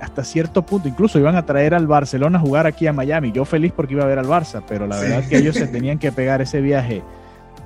hasta 0.00 0.24
cierto 0.24 0.62
punto, 0.62 0.88
incluso 0.88 1.18
iban 1.18 1.36
a 1.36 1.46
traer 1.46 1.74
al 1.74 1.86
Barcelona 1.86 2.38
a 2.38 2.40
jugar 2.40 2.66
aquí 2.66 2.86
a 2.86 2.92
Miami. 2.92 3.32
Yo 3.32 3.44
feliz 3.44 3.72
porque 3.74 3.94
iba 3.94 4.04
a 4.04 4.06
ver 4.06 4.18
al 4.18 4.26
Barça, 4.26 4.62
pero 4.66 4.86
la 4.86 5.00
verdad 5.00 5.26
que 5.28 5.38
ellos 5.38 5.56
se 5.56 5.66
tenían 5.66 5.98
que 5.98 6.12
pegar 6.12 6.42
ese 6.42 6.60
viaje 6.60 7.02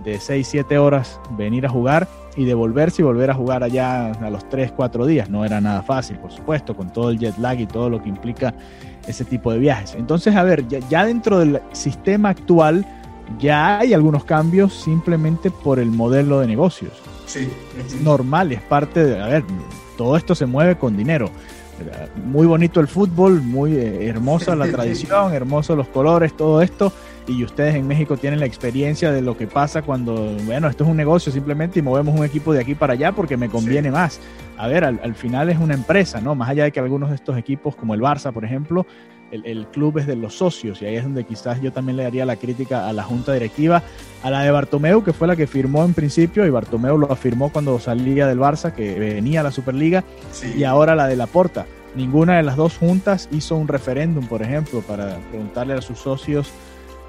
de 0.04 0.20
6, 0.20 0.46
7 0.46 0.78
horas, 0.78 1.20
venir 1.36 1.66
a 1.66 1.68
jugar 1.68 2.06
y 2.36 2.44
devolverse 2.44 3.02
y 3.02 3.04
volver 3.04 3.30
a 3.30 3.34
jugar 3.34 3.64
allá 3.64 4.12
a 4.12 4.30
los 4.30 4.48
3, 4.48 4.72
4 4.72 5.06
días. 5.06 5.28
No 5.28 5.44
era 5.44 5.60
nada 5.60 5.82
fácil, 5.82 6.18
por 6.18 6.30
supuesto, 6.30 6.76
con 6.76 6.92
todo 6.92 7.10
el 7.10 7.18
jet 7.18 7.36
lag 7.38 7.58
y 7.58 7.66
todo 7.66 7.90
lo 7.90 8.00
que 8.00 8.08
implica 8.08 8.54
ese 9.06 9.24
tipo 9.24 9.52
de 9.52 9.58
viajes. 9.58 9.94
Entonces, 9.96 10.36
a 10.36 10.42
ver, 10.42 10.66
ya, 10.68 11.04
dentro 11.04 11.38
del 11.40 11.60
sistema 11.72 12.28
actual 12.28 12.86
ya 13.38 13.78
hay 13.78 13.92
algunos 13.92 14.24
cambios 14.24 14.72
simplemente 14.74 15.50
por 15.50 15.78
el 15.78 15.90
modelo 15.90 16.40
de 16.40 16.46
negocios. 16.46 16.92
Sí. 17.28 17.48
Es 17.78 18.00
normal, 18.00 18.52
es 18.52 18.62
parte 18.62 19.04
de, 19.04 19.20
a 19.20 19.26
ver, 19.26 19.44
todo 19.96 20.16
esto 20.16 20.34
se 20.34 20.46
mueve 20.46 20.76
con 20.76 20.96
dinero. 20.96 21.30
Muy 22.24 22.46
bonito 22.46 22.80
el 22.80 22.88
fútbol, 22.88 23.40
muy 23.40 23.76
eh, 23.76 24.08
hermosa 24.08 24.56
la 24.56 24.66
tradición, 24.72 25.32
hermosos 25.32 25.76
los 25.76 25.88
colores, 25.88 26.36
todo 26.36 26.62
esto. 26.62 26.92
Y 27.28 27.44
ustedes 27.44 27.74
en 27.74 27.86
México 27.86 28.16
tienen 28.16 28.40
la 28.40 28.46
experiencia 28.46 29.12
de 29.12 29.20
lo 29.20 29.36
que 29.36 29.46
pasa 29.46 29.82
cuando, 29.82 30.34
bueno, 30.46 30.66
esto 30.66 30.84
es 30.84 30.90
un 30.90 30.96
negocio 30.96 31.30
simplemente 31.30 31.78
y 31.78 31.82
movemos 31.82 32.18
un 32.18 32.24
equipo 32.24 32.54
de 32.54 32.60
aquí 32.60 32.74
para 32.74 32.94
allá 32.94 33.12
porque 33.12 33.36
me 33.36 33.50
conviene 33.50 33.90
más. 33.90 34.18
A 34.56 34.66
ver, 34.66 34.82
al, 34.84 35.14
final 35.14 35.50
es 35.50 35.58
una 35.58 35.74
empresa, 35.74 36.22
¿no? 36.22 36.34
Más 36.34 36.48
allá 36.48 36.64
de 36.64 36.72
que 36.72 36.80
algunos 36.80 37.10
de 37.10 37.16
estos 37.16 37.36
equipos, 37.36 37.76
como 37.76 37.92
el 37.94 38.00
Barça, 38.00 38.32
por 38.32 38.46
ejemplo, 38.46 38.86
el, 39.30 39.66
club 39.66 39.98
es 39.98 40.06
de 40.06 40.16
los 40.16 40.34
socios 40.34 40.80
y 40.82 40.86
ahí 40.86 40.96
es 40.96 41.04
donde 41.04 41.24
quizás 41.24 41.60
yo 41.60 41.72
también 41.72 41.96
le 41.96 42.04
daría 42.04 42.24
la 42.24 42.36
crítica 42.36 42.88
a 42.88 42.92
la 42.92 43.02
junta 43.02 43.32
directiva, 43.32 43.82
a 44.22 44.30
la 44.30 44.42
de 44.42 44.50
Bartomeu, 44.50 45.02
que 45.02 45.12
fue 45.12 45.28
la 45.28 45.36
que 45.36 45.46
firmó 45.46 45.84
en 45.84 45.94
principio 45.94 46.46
y 46.46 46.50
Bartomeu 46.50 46.96
lo 46.96 47.12
afirmó 47.12 47.50
cuando 47.50 47.78
salía 47.78 48.26
del 48.26 48.38
Barça, 48.38 48.72
que 48.72 48.98
venía 48.98 49.40
a 49.40 49.44
la 49.44 49.50
Superliga, 49.50 50.04
y 50.56 50.64
ahora 50.64 50.94
la 50.94 51.06
de 51.06 51.16
la 51.16 51.26
Porta. 51.26 51.66
Ninguna 51.94 52.36
de 52.36 52.42
las 52.42 52.56
dos 52.56 52.76
juntas 52.76 53.28
hizo 53.32 53.56
un 53.56 53.68
referéndum, 53.68 54.26
por 54.26 54.42
ejemplo, 54.42 54.80
para 54.82 55.18
preguntarle 55.30 55.74
a 55.74 55.82
sus 55.82 55.98
socios, 55.98 56.50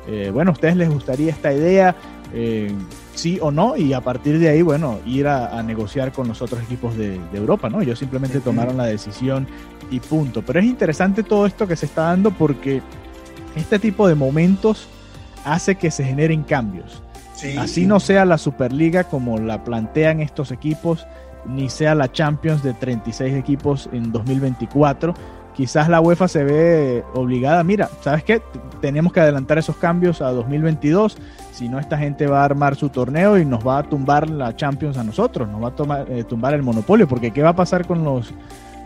eh, 0.08 0.32
bueno, 0.34 0.52
¿a 0.52 0.54
ustedes 0.54 0.76
les 0.76 0.90
gustaría 0.90 1.32
esta 1.32 1.54
idea? 1.54 1.96
Eh, 2.34 2.72
sí 3.16 3.38
o 3.42 3.52
no, 3.52 3.76
y 3.76 3.94
a 3.94 4.02
partir 4.02 4.40
de 4.40 4.50
ahí, 4.50 4.62
bueno, 4.62 5.00
ir 5.06 5.28
a, 5.28 5.62
negociar 5.64 6.12
con 6.12 6.28
los 6.28 6.42
otros 6.42 6.62
equipos 6.64 6.96
de, 6.98 7.20
Europa, 7.34 7.70
¿no? 7.70 7.82
Ellos 7.82 8.00
simplemente 8.00 8.40
tomaron 8.40 8.78
la 8.78 8.86
decisión 8.86 9.48
y 9.90 10.00
punto. 10.00 10.42
Pero 10.46 10.60
es 10.60 10.66
interesante 10.66 11.24
todo 11.24 11.46
esto 11.46 11.68
que 11.68 11.76
se 11.76 11.86
está 11.86 12.04
dando 12.04 12.32
porque 12.32 12.82
este 13.56 13.80
tipo 13.80 14.08
de 14.08 14.16
momentos 14.16 14.88
hace 15.46 15.76
que 15.76 15.92
se 15.92 16.04
generen 16.04 16.44
cambios. 16.44 17.02
Así 17.58 17.86
no 17.86 18.02
sea 18.02 18.26
la 18.26 18.38
Superliga 18.38 19.06
como 19.06 19.38
la 19.38 19.64
plantean 19.64 20.20
estos 20.20 20.52
equipos, 20.52 21.08
ni 21.46 21.70
sea 21.70 21.96
la 21.96 22.12
Champions 22.12 22.64
de 22.64 22.74
36 22.74 23.34
equipos 23.34 23.90
en 23.94 24.12
2024. 24.12 25.14
Quizás 25.56 25.88
la 25.88 26.02
UEFA 26.02 26.28
se 26.28 26.44
ve 26.44 27.04
obligada, 27.14 27.64
mira, 27.64 27.90
¿sabes 28.02 28.24
qué? 28.26 28.42
Tenemos 28.82 29.14
que 29.14 29.22
adelantar 29.22 29.58
esos 29.58 29.78
cambios 29.78 30.22
a 30.22 30.32
2022 30.32 31.18
si 31.60 31.68
no, 31.68 31.78
esta 31.78 31.98
gente 31.98 32.26
va 32.26 32.42
a 32.42 32.46
armar 32.46 32.78
su 32.78 32.88
torneo 32.88 33.38
y 33.38 33.44
nos 33.44 33.68
va 33.68 33.80
a 33.80 33.84
tumbar 33.84 34.30
la 34.30 34.56
Champions 34.56 34.98
a 34.98 35.04
nosotros, 35.04 35.46
nos 35.50 35.62
va 35.62 35.68
a 35.68 35.76
tomar, 35.76 36.06
eh, 36.10 36.24
tumbar 36.24 36.54
el 36.54 36.64
monopolio, 36.64 37.06
porque 37.06 37.32
¿qué 37.32 37.44
va 37.44 37.50
a 37.50 37.56
pasar 37.56 37.86
con 37.86 38.06
los 38.06 38.34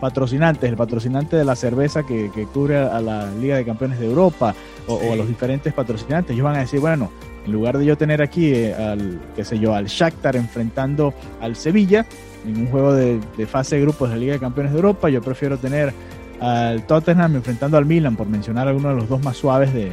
patrocinantes? 0.00 0.68
El 0.68 0.76
patrocinante 0.76 1.36
de 1.36 1.44
la 1.44 1.56
cerveza 1.56 2.04
que, 2.04 2.30
cubre 2.52 2.78
a, 2.78 3.00
la 3.00 3.30
Liga 3.40 3.56
de 3.56 3.64
Campeones 3.64 3.98
de 3.98 4.06
Europa 4.06 4.54
o, 4.86 5.12
a 5.12 5.16
los 5.16 5.28
diferentes 5.28 5.72
patrocinantes, 5.72 6.34
ellos 6.34 6.44
van 6.44 6.56
a 6.56 6.60
decir, 6.60 6.80
bueno, 6.80 7.10
en 7.44 7.52
lugar 7.52 7.78
de 7.78 7.84
yo 7.84 7.96
tener 7.96 8.22
aquí 8.22 8.52
eh, 8.54 8.74
al, 8.74 9.20
qué 9.36 9.44
sé 9.44 9.58
yo, 9.58 9.74
al 9.74 9.86
Shakhtar 9.86 10.36
enfrentando 10.36 11.12
al 11.40 11.56
Sevilla 11.56 12.06
en 12.46 12.58
un 12.58 12.66
juego 12.68 12.92
de, 12.92 13.20
de 13.36 13.46
fase 13.46 13.76
de 13.76 13.82
grupos 13.82 14.08
de 14.08 14.16
la 14.16 14.20
Liga 14.20 14.32
de 14.34 14.40
Campeones 14.40 14.72
de 14.72 14.78
Europa, 14.78 15.08
yo 15.08 15.22
prefiero 15.22 15.58
tener 15.58 15.92
al 16.40 16.86
Tottenham 16.86 17.36
enfrentando 17.36 17.76
al 17.78 17.86
Milan, 17.86 18.16
por 18.16 18.26
mencionar 18.26 18.68
alguno 18.68 18.90
de 18.90 18.96
los 18.96 19.08
dos 19.08 19.22
más 19.22 19.36
suaves 19.36 19.72
de, 19.72 19.92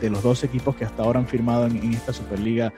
de 0.00 0.10
los 0.10 0.22
dos 0.22 0.44
equipos 0.44 0.76
que 0.76 0.84
hasta 0.84 1.02
ahora 1.02 1.18
han 1.18 1.26
firmado 1.26 1.66
en, 1.66 1.92
esta 1.92 2.12
Superliga 2.12 2.72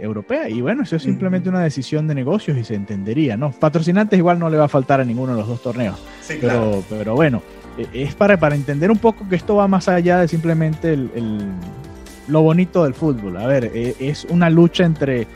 europea. 0.00 0.48
Y 0.48 0.60
bueno, 0.60 0.82
eso 0.82 0.96
es 0.96 1.02
simplemente 1.02 1.48
una 1.48 1.60
decisión 1.60 2.06
de 2.06 2.14
negocios 2.14 2.56
y 2.56 2.64
se 2.64 2.74
entendería, 2.74 3.36
¿no? 3.36 3.50
Patrocinantes 3.50 4.18
igual 4.18 4.38
no 4.38 4.48
le 4.48 4.56
va 4.56 4.64
a 4.64 4.68
faltar 4.68 5.00
a 5.00 5.04
ninguno 5.04 5.32
de 5.32 5.38
los 5.38 5.48
dos 5.48 5.62
torneos. 5.62 6.02
pero, 6.40 6.84
pero 6.88 7.14
bueno, 7.14 7.42
e, 7.78 7.88
es 7.92 8.14
para, 8.14 8.38
para 8.38 8.54
entender 8.54 8.90
un 8.90 8.98
poco 8.98 9.28
que 9.28 9.36
esto 9.36 9.56
va 9.56 9.68
más 9.68 9.88
allá 9.88 10.18
de 10.20 10.28
simplemente 10.28 10.92
el, 10.92 11.40
lo 12.28 12.42
bonito 12.42 12.84
del 12.84 12.94
fútbol. 12.94 13.36
A 13.36 13.46
ver, 13.46 13.70
e, 13.74 13.96
es 13.98 14.26
una 14.30 14.50
lucha 14.50 14.84
entre 14.84 15.26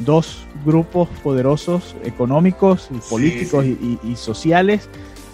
dos 0.00 0.46
grupos 0.64 1.08
poderosos 1.22 1.96
económicos, 2.04 2.88
y 2.90 2.98
políticos 3.10 3.64
Y, 3.64 4.16
sociales 4.16 4.88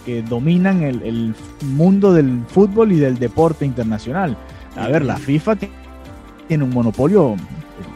que 0.05 0.23
dominan 0.23 0.83
el, 0.83 1.03
el 1.03 1.35
mundo 1.63 2.13
del 2.13 2.43
fútbol 2.49 2.93
y 2.93 2.97
del 2.97 3.19
deporte 3.19 3.65
internacional. 3.65 4.37
A 4.77 4.89
ver, 4.89 5.05
la 5.05 5.17
FIFA 5.17 5.57
tiene 6.47 6.65
un 6.65 6.71
monopolio 6.71 7.37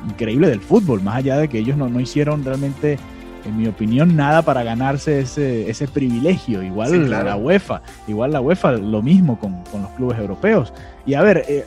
increíble 0.08 0.48
del 0.48 0.60
fútbol, 0.60 1.02
más 1.02 1.16
allá 1.16 1.36
de 1.38 1.48
que 1.48 1.58
ellos 1.58 1.76
no, 1.76 2.00
hicieron 2.00 2.44
realmente, 2.44 2.98
en 3.44 3.56
mi 3.56 3.66
opinión, 3.66 4.16
nada 4.16 4.42
para 4.42 4.62
ganarse 4.62 5.20
ese, 5.20 5.68
ese 5.68 5.88
privilegio. 5.88 6.62
Igual 6.62 7.10
la 7.10 7.36
UEFA, 7.36 7.82
igual 8.06 8.32
la 8.32 8.40
UEFA 8.40 8.72
lo 8.72 9.02
mismo 9.02 9.38
con, 9.38 9.62
los 9.80 9.90
clubes 9.96 10.18
europeos. 10.18 10.72
Y 11.06 11.14
a 11.14 11.22
ver, 11.22 11.44
eh, 11.48 11.64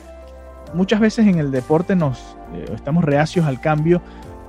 muchas 0.74 1.00
veces 1.00 1.26
en 1.26 1.38
el 1.38 1.50
deporte 1.50 1.96
nos 1.96 2.36
eh, 2.54 2.66
estamos 2.74 3.04
reacios 3.04 3.46
al 3.46 3.60
cambio, 3.60 4.00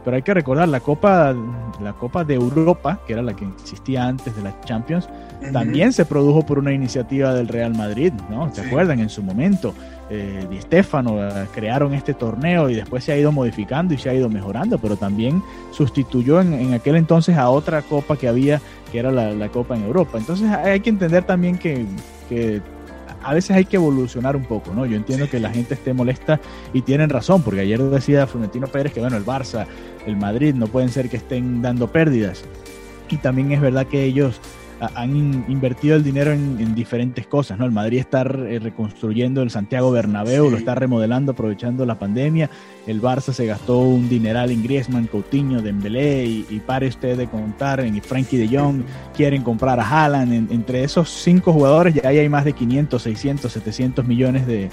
pero 0.08 0.16
hay 0.16 0.24
que 0.24 0.34
recordar 0.34 0.70
la 0.70 0.80
Copa, 0.80 1.36
la 1.82 1.92
Copa 1.92 2.24
de 2.24 2.36
Europa, 2.36 2.98
que 3.06 3.12
era 3.12 3.22
la 3.22 3.36
que 3.36 3.44
existía 3.44 4.08
antes 4.08 4.34
de 4.38 4.42
la 4.42 4.58
Champions, 4.62 5.10
también 5.52 5.92
se 5.92 6.06
produjo 6.06 6.46
por 6.46 6.60
una 6.60 6.72
iniciativa 6.72 7.34
del 7.34 7.50
Real 7.50 7.76
Madrid, 7.76 8.14
¿no? 8.30 8.50
¿Se 8.56 8.62
acuerdan? 8.62 9.02
En 9.02 9.10
su 9.10 9.22
momento 9.22 9.74
eh, 10.10 10.48
Di 10.50 10.62
Stefano 10.62 11.28
eh, 11.28 11.48
crearon 11.54 11.94
este 11.94 12.14
torneo 12.14 12.70
y 12.70 12.76
después 12.76 13.04
se 13.04 13.12
ha 13.12 13.18
ido 13.18 13.34
modificando 13.34 13.94
y 13.94 13.98
se 13.98 14.10
ha 14.10 14.14
ido 14.14 14.30
mejorando, 14.30 14.78
pero 14.78 14.96
también 14.96 15.44
sustituyó 15.72 16.40
en, 16.40 16.74
aquel 16.74 16.96
entonces 16.96 17.36
a 17.36 17.50
otra 17.50 17.82
copa 17.82 18.16
que 18.16 18.30
había, 18.30 18.62
que 18.94 19.00
era 19.00 19.12
la, 19.12 19.50
Copa 19.50 19.76
en 19.76 19.84
Europa. 19.84 20.18
Entonces 20.18 20.50
hay 20.50 20.80
que 20.80 20.90
entender 20.90 21.26
también 21.26 21.58
que, 21.58 21.86
a 23.24 23.34
veces 23.34 23.52
hay 23.52 23.66
que 23.66 23.78
evolucionar 23.78 24.36
un 24.36 24.46
poco, 24.46 24.74
¿no? 24.74 24.86
Yo 24.86 24.96
entiendo 24.96 25.30
que 25.30 25.40
la 25.40 25.50
gente 25.50 25.74
esté 25.74 25.94
molesta 25.94 26.40
y 26.74 26.82
tienen 26.82 27.10
razón, 27.10 27.42
porque 27.42 27.62
ayer 27.62 27.82
decía 27.82 28.28
Florentino 28.28 28.68
Pérez 28.68 28.94
que, 28.94 29.00
bueno, 29.00 29.18
el 29.18 29.26
Barça, 29.26 29.66
el 30.06 30.18
Madrid 30.18 30.54
no 30.54 30.68
pueden 30.68 30.90
ser 30.90 31.10
que 31.10 31.18
estén 31.18 31.62
dando 31.62 31.92
pérdidas. 31.92 32.44
Y 33.10 33.18
también 33.18 33.52
es 33.52 33.62
verdad 33.62 33.88
que 33.88 34.04
ellos 34.04 34.42
han 34.80 35.46
invertido 35.48 35.96
el 35.96 36.04
dinero 36.04 36.32
en, 36.32 36.76
diferentes 36.76 37.26
cosas, 37.26 37.58
¿no? 37.58 37.66
El 37.66 37.72
Madrid 37.72 38.00
está 38.00 38.24
reconstruyendo 38.24 39.42
el 39.42 39.50
Santiago 39.50 39.92
Bernabéu, 39.92 40.50
lo 40.50 40.58
está 40.58 40.76
remodelando 40.76 41.32
aprovechando 41.32 41.86
la 41.86 41.98
pandemia. 41.98 42.50
El 42.86 43.02
Barça 43.02 43.34
se 43.34 43.46
gastó 43.46 43.80
un 43.80 44.08
dineral 44.08 44.52
en 44.52 44.64
Griezmann, 44.64 45.08
Coutinho, 45.08 45.62
Dembélé 45.62 46.26
y, 46.26 46.46
y 46.50 46.60
pare 46.60 46.88
usted 46.88 47.18
de 47.18 47.28
contar 47.28 47.80
en 47.80 48.02
Frankie 48.02 48.38
de 48.38 48.58
Jong, 48.58 48.84
quieren 49.16 49.44
comprar 49.44 49.80
a 49.80 49.88
Haaland. 49.88 50.52
entre 50.52 50.84
esos 50.84 51.10
cinco 51.10 51.54
jugadores 51.54 51.96
ya 51.96 52.10
hay 52.10 52.30
más 52.30 52.46
de 52.46 52.54
500, 52.54 53.02
600, 53.02 53.52
700 53.52 54.06
millones 54.06 54.46
de, 54.48 54.70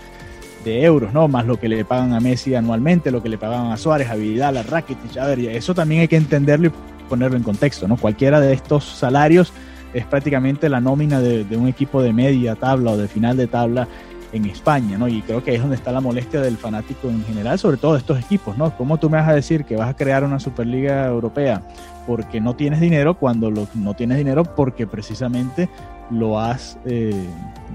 euros, 0.64 1.12
¿no? 1.12 1.28
Más 1.28 1.44
lo 1.44 1.60
que 1.60 1.68
le 1.68 1.84
pagan 1.84 2.14
a 2.14 2.20
Messi 2.20 2.54
anualmente, 2.54 3.10
lo 3.10 3.22
que 3.22 3.28
le 3.28 3.36
pagaban 3.36 3.70
a 3.70 3.76
Suárez, 3.76 4.08
a 4.08 4.14
Vidal, 4.14 4.56
a 4.56 4.62
Rakitic. 4.62 5.18
A 5.18 5.26
ver, 5.26 5.40
eso 5.40 5.74
también 5.74 6.00
hay 6.00 6.08
que 6.08 6.16
entenderlo 6.16 6.68
y 6.68 6.72
ponerlo 7.06 7.36
en 7.36 7.42
contexto, 7.42 7.86
¿no? 7.86 7.98
Cualquiera 7.98 8.40
de 8.40 8.54
estos 8.54 8.82
salarios 8.84 9.52
es 9.94 10.04
prácticamente 10.04 10.68
la 10.68 10.80
nómina 10.80 11.20
de, 11.20 11.56
un 11.56 11.68
equipo 11.68 12.02
de 12.02 12.12
media 12.12 12.56
tabla 12.56 12.90
o 12.90 12.96
de 12.96 13.08
final 13.08 13.36
de 13.36 13.46
tabla 13.46 13.88
en 14.32 14.44
España, 14.46 14.98
¿no? 14.98 15.06
Y 15.06 15.22
creo 15.22 15.44
que 15.44 15.54
es 15.54 15.60
donde 15.60 15.76
está 15.76 15.92
la 15.92 16.00
molestia 16.00 16.40
del 16.40 16.56
fanático 16.56 17.08
en 17.08 17.24
general, 17.24 17.56
sobre 17.58 17.76
todo 17.76 17.92
de 17.92 18.00
estos 18.00 18.18
equipos, 18.18 18.58
¿no? 18.58 18.76
¿Cómo 18.76 18.98
tú 18.98 19.08
me 19.08 19.16
vas 19.16 19.28
a 19.28 19.34
decir 19.34 19.64
que 19.64 19.76
vas 19.76 19.88
a 19.88 19.94
crear 19.94 20.24
una 20.24 20.40
Superliga 20.40 21.06
Europea 21.06 21.62
porque 22.06 22.40
no 22.40 22.54
tienes 22.54 22.80
dinero 22.80 23.14
cuando 23.18 23.50
no 23.50 23.94
tienes 23.94 24.18
dinero 24.18 24.44
porque 24.44 24.86
precisamente 24.86 25.68
lo 26.10 26.38
has, 26.38 26.78
eh, 26.84 27.26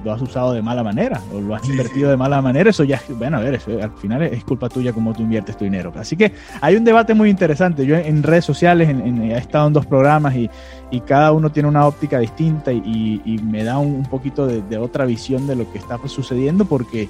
lo 0.03 0.11
has 0.11 0.21
usado 0.21 0.53
de 0.53 0.61
mala 0.61 0.83
manera 0.83 1.21
o 1.33 1.41
lo 1.41 1.55
has 1.55 1.67
invertido 1.67 2.09
de 2.09 2.17
mala 2.17 2.41
manera, 2.41 2.69
eso 2.69 2.83
ya, 2.83 3.01
bueno, 3.09 3.37
a 3.37 3.39
ver, 3.39 3.55
eso 3.55 3.71
al 3.81 3.91
final 3.91 4.21
es 4.23 4.43
culpa 4.43 4.69
tuya 4.69 4.93
cómo 4.93 5.13
tú 5.13 5.23
inviertes 5.23 5.57
tu 5.57 5.63
dinero. 5.63 5.91
Así 5.95 6.15
que 6.15 6.33
hay 6.61 6.75
un 6.75 6.83
debate 6.83 7.13
muy 7.13 7.29
interesante. 7.29 7.85
Yo 7.85 7.95
en 7.95 8.23
redes 8.23 8.45
sociales 8.45 8.89
he 8.89 9.37
estado 9.37 9.67
en 9.67 9.73
dos 9.73 9.85
programas 9.85 10.35
y, 10.35 10.49
y, 10.91 11.01
cada 11.01 11.31
uno 11.31 11.51
tiene 11.51 11.67
una 11.67 11.87
óptica 11.87 12.19
distinta 12.19 12.71
y, 12.71 13.21
y 13.25 13.37
me 13.39 13.63
da 13.63 13.77
un, 13.77 14.03
poquito 14.03 14.47
de, 14.47 14.77
otra 14.77 15.05
visión 15.05 15.47
de 15.47 15.55
lo 15.55 15.71
que 15.71 15.77
está 15.77 15.99
sucediendo 16.07 16.65
porque, 16.65 17.09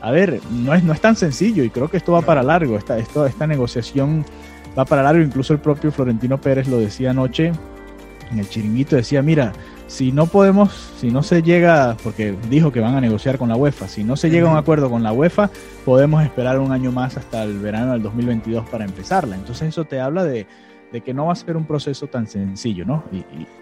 a 0.00 0.10
ver, 0.10 0.40
no 0.50 0.74
es, 0.74 0.82
no 0.82 0.92
es 0.92 1.00
tan 1.00 1.16
sencillo 1.16 1.62
y 1.64 1.70
creo 1.70 1.88
que 1.88 1.96
esto 1.96 2.12
va 2.12 2.22
para 2.22 2.42
largo, 2.42 2.76
esta, 2.76 2.98
esto, 2.98 3.26
esta 3.26 3.46
negociación 3.46 4.24
va 4.78 4.84
para 4.84 5.02
largo, 5.02 5.22
incluso 5.22 5.52
el 5.52 5.58
propio 5.58 5.90
Florentino 5.90 6.40
Pérez 6.40 6.68
lo 6.68 6.78
decía 6.78 7.10
anoche 7.10 7.52
en 8.30 8.38
el 8.38 8.48
chiringuito, 8.48 8.96
decía, 8.96 9.22
mira, 9.22 9.52
si 9.86 10.10
no 10.10 10.26
podemos, 10.26 10.72
si 10.98 11.10
no 11.10 11.22
se 11.22 11.42
llega, 11.42 11.96
porque 12.02 12.34
dijo 12.50 12.72
que 12.72 12.80
van 12.80 12.94
a 12.96 13.00
negociar 13.00 13.38
con 13.38 13.48
la 13.48 13.56
UEFA, 13.56 13.88
si 13.88 14.02
no 14.02 14.16
se 14.16 14.30
llega 14.30 14.48
a 14.48 14.52
un 14.52 14.58
acuerdo 14.58 14.90
con 14.90 15.02
la 15.02 15.12
UEFA, 15.12 15.50
podemos 15.84 16.24
esperar 16.24 16.58
un 16.58 16.72
año 16.72 16.90
más 16.90 17.16
hasta 17.16 17.44
el 17.44 17.58
verano 17.58 17.92
del 17.92 18.02
2022 18.02 18.68
para 18.68 18.84
empezarla. 18.84 19.36
Entonces 19.36 19.68
eso 19.68 19.84
te 19.84 20.00
habla 20.00 20.24
de, 20.24 20.46
que 21.04 21.14
no 21.14 21.26
va 21.26 21.34
a 21.34 21.36
ser 21.36 21.56
un 21.56 21.64
proceso 21.64 22.06
tan 22.06 22.26
sencillo, 22.26 22.84
¿no? 22.86 23.04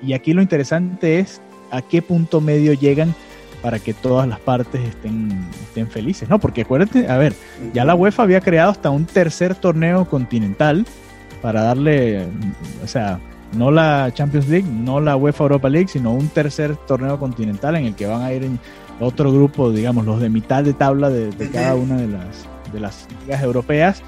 Y, 0.03 0.13
aquí 0.13 0.33
lo 0.33 0.41
interesante 0.41 1.19
es 1.19 1.41
a 1.71 1.83
qué 1.83 2.01
punto 2.01 2.41
medio 2.41 2.73
llegan 2.75 3.15
para 3.61 3.81
que 3.81 3.93
todas 3.93 4.29
las 4.29 4.39
partes 4.39 4.81
estén, 4.81 5.31
estén 5.65 5.89
felices, 5.89 6.29
¿no? 6.29 6.39
Porque 6.39 6.63
acuérdate, 6.63 7.09
a 7.09 7.19
ver, 7.19 7.35
ya 7.73 7.85
la 7.85 7.95
UEFA 7.95 8.23
había 8.23 8.41
creado 8.41 8.71
hasta 8.71 8.91
un 8.91 9.05
tercer 9.05 9.55
torneo 9.57 10.05
continental 10.09 10.87
para 11.45 11.61
darle, 11.61 12.25
o 12.83 12.87
sea, 12.87 13.21
no 13.55 13.71
la 13.71 14.11
Champions 14.15 14.49
League, 14.49 14.67
no 14.67 14.99
la 14.99 15.15
UEFA 15.15 15.45
Europa 15.45 15.69
League, 15.69 15.89
sino 15.89 16.11
un 16.15 16.29
tercer 16.29 16.75
torneo 16.75 17.19
continental 17.19 17.77
en 17.77 17.85
el 17.85 17.95
que 17.95 18.07
van 18.07 18.23
a 18.23 18.33
ir 18.33 18.45
en 18.45 18.59
otro 18.99 19.31
grupo, 19.31 19.71
digamos, 19.71 20.07
los 20.07 20.23
de 20.23 20.31
mitad 20.31 20.65
de 20.65 20.73
tabla 20.73 21.11
de, 21.11 21.29
cada 21.51 21.75
una 21.75 21.99
de 21.99 22.09
las, 22.09 22.47
de 22.73 22.81
las 22.81 23.07
ligas 23.21 23.43
europeas. 23.43 24.03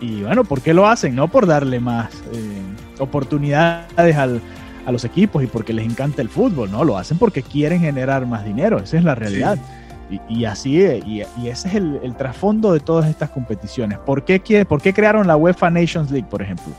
Y 0.00 0.22
bueno, 0.22 0.42
¿por 0.42 0.62
qué 0.62 0.74
lo 0.74 0.88
hacen? 0.88 1.14
No 1.14 1.28
por 1.28 1.46
darle 1.46 1.78
más 1.78 2.12
eh, 2.32 2.98
oportunidades 2.98 4.16
al, 4.16 4.40
a 4.84 4.90
los 4.90 5.04
equipos 5.04 5.44
y 5.44 5.46
porque 5.46 5.72
les 5.72 5.86
encanta 5.86 6.22
el 6.22 6.28
fútbol, 6.28 6.72
no, 6.72 6.82
lo 6.82 6.98
hacen 6.98 7.18
porque 7.18 7.44
quieren 7.44 7.78
generar 7.78 8.26
más 8.26 8.44
dinero, 8.44 8.80
esa 8.80 8.98
es 8.98 9.04
la 9.04 9.14
realidad. 9.14 9.58
Y, 10.28 10.44
así, 10.44 10.76
y, 11.06 11.20
ese 11.46 11.68
es 11.68 11.74
el, 11.74 12.14
trasfondo 12.16 12.72
de 12.72 12.80
todas 12.80 13.08
estas 13.08 13.30
competiciones. 13.30 13.98
¿Por 13.98 14.24
qué, 14.24 14.64
¿Por 14.64 14.82
qué 14.82 14.92
crearon 14.92 15.26
la 15.26 15.36
UEFA 15.36 15.70
Nations 15.70 16.10
League, 16.10 16.26
por 16.28 16.42
ejemplo? 16.42 16.72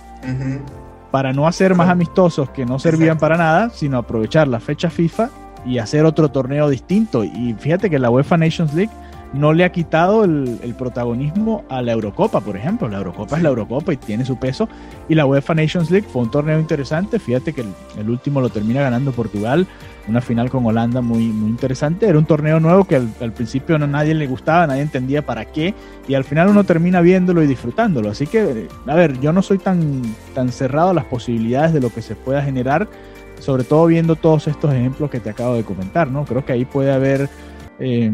para 1.11 1.33
no 1.33 1.45
hacer 1.45 1.75
más 1.75 1.89
amistosos 1.89 2.49
que 2.51 2.65
no 2.65 2.79
servían 2.79 3.17
para 3.17 3.35
nada, 3.35 3.69
sino 3.69 3.97
aprovechar 3.97 4.47
la 4.47 4.61
fecha 4.61 4.89
FIFA 4.89 5.29
y 5.65 5.77
hacer 5.77 6.05
otro 6.05 6.29
torneo 6.29 6.69
distinto. 6.69 7.23
Y 7.23 7.53
fíjate 7.59 7.89
que 7.89 7.99
la 7.99 8.09
UEFA 8.09 8.37
Nations 8.37 8.73
League 8.73 8.91
no 9.33 9.53
le 9.53 9.63
ha 9.63 9.71
quitado 9.71 10.25
el, 10.25 10.75
protagonismo 10.77 11.63
a 11.69 11.81
la 11.81 11.93
Eurocopa, 11.93 12.41
por 12.41 12.57
ejemplo. 12.57 12.89
La 12.89 12.97
Eurocopa 12.97 13.37
es 13.37 13.43
la 13.43 13.49
Eurocopa 13.49 13.93
y 13.93 13.97
tiene 13.97 14.25
su 14.25 14.37
peso. 14.37 14.67
Y 15.07 15.15
la 15.15 15.25
UEFA 15.25 15.55
Nations 15.55 15.89
League 15.89 16.07
fue 16.11 16.23
un 16.23 16.31
torneo 16.31 16.59
interesante. 16.59 17.17
Fíjate 17.17 17.53
que 17.53 17.63
el, 17.97 18.09
último 18.09 18.41
lo 18.41 18.49
termina 18.49 18.81
ganando 18.81 19.11
Portugal. 19.11 19.67
Una 20.07 20.19
final 20.19 20.49
con 20.49 20.65
Holanda 20.65 20.99
muy, 21.01 21.27
muy 21.27 21.49
interesante. 21.49 22.07
Era 22.07 22.17
un 22.17 22.25
torneo 22.25 22.59
nuevo 22.59 22.83
que 22.83 22.95
al, 22.95 23.31
principio 23.31 23.77
no 23.77 23.87
nadie 23.87 24.13
le 24.15 24.27
gustaba, 24.27 24.67
nadie 24.67 24.81
entendía 24.81 25.25
para 25.25 25.45
qué. 25.45 25.73
Y 26.07 26.15
al 26.15 26.25
final 26.25 26.49
uno 26.49 26.65
termina 26.65 26.99
viéndolo 26.99 27.41
y 27.41 27.47
disfrutándolo. 27.47 28.09
Así 28.09 28.27
que, 28.27 28.67
a 28.85 28.95
ver, 28.95 29.19
yo 29.21 29.31
no 29.31 29.41
soy 29.41 29.59
tan, 29.59 30.01
tan 30.33 30.49
cerrado 30.49 30.89
a 30.89 30.93
las 30.93 31.05
posibilidades 31.05 31.71
de 31.71 31.79
lo 31.79 31.89
que 31.89 32.01
se 32.01 32.15
pueda 32.15 32.41
generar. 32.41 32.89
Sobre 33.39 33.63
todo 33.63 33.85
viendo 33.87 34.17
todos 34.17 34.47
estos 34.47 34.73
ejemplos 34.73 35.09
que 35.09 35.19
te 35.19 35.29
acabo 35.29 35.55
de 35.55 35.63
comentar, 35.63 36.11
¿no? 36.11 36.25
Creo 36.25 36.43
que 36.43 36.51
ahí 36.51 36.65
puede 36.65 36.91
haber... 36.91 37.29
Eh, 37.79 38.11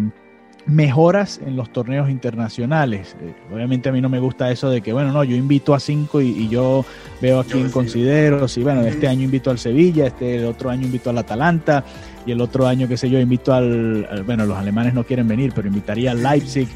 mejoras 0.67 1.39
en 1.45 1.55
los 1.55 1.71
torneos 1.71 2.09
internacionales. 2.09 3.15
Eh, 3.21 3.33
obviamente 3.53 3.89
a 3.89 3.91
mí 3.91 4.01
no 4.01 4.09
me 4.09 4.19
gusta 4.19 4.51
eso 4.51 4.69
de 4.69 4.81
que, 4.81 4.91
bueno, 4.91 5.11
no, 5.11 5.23
yo 5.23 5.35
invito 5.35 5.73
a 5.73 5.79
cinco 5.79 6.21
y, 6.21 6.49
yo 6.49 6.85
veo 7.21 7.39
a 7.39 7.43
quién 7.45 7.71
considero. 7.71 8.47
Si, 8.47 8.61
bueno, 8.61 8.81
este 8.81 9.07
año 9.07 9.23
invito 9.23 9.49
al 9.49 9.59
Sevilla, 9.59 10.07
este 10.07 10.45
otro 10.45 10.69
año 10.69 10.83
invito 10.83 11.09
al 11.09 11.17
Atalanta 11.17 11.83
y 12.25 12.31
el 12.31 12.41
otro 12.41 12.67
año, 12.67 12.87
qué 12.87 12.97
sé 12.97 13.09
yo, 13.09 13.19
invito 13.19 13.53
al, 13.53 14.23
bueno, 14.25 14.45
los 14.45 14.57
alemanes 14.57 14.93
no 14.93 15.05
quieren 15.05 15.27
venir, 15.27 15.53
pero 15.55 15.67
invitaría 15.67 16.11
al 16.11 16.21
Leipzig 16.21 16.67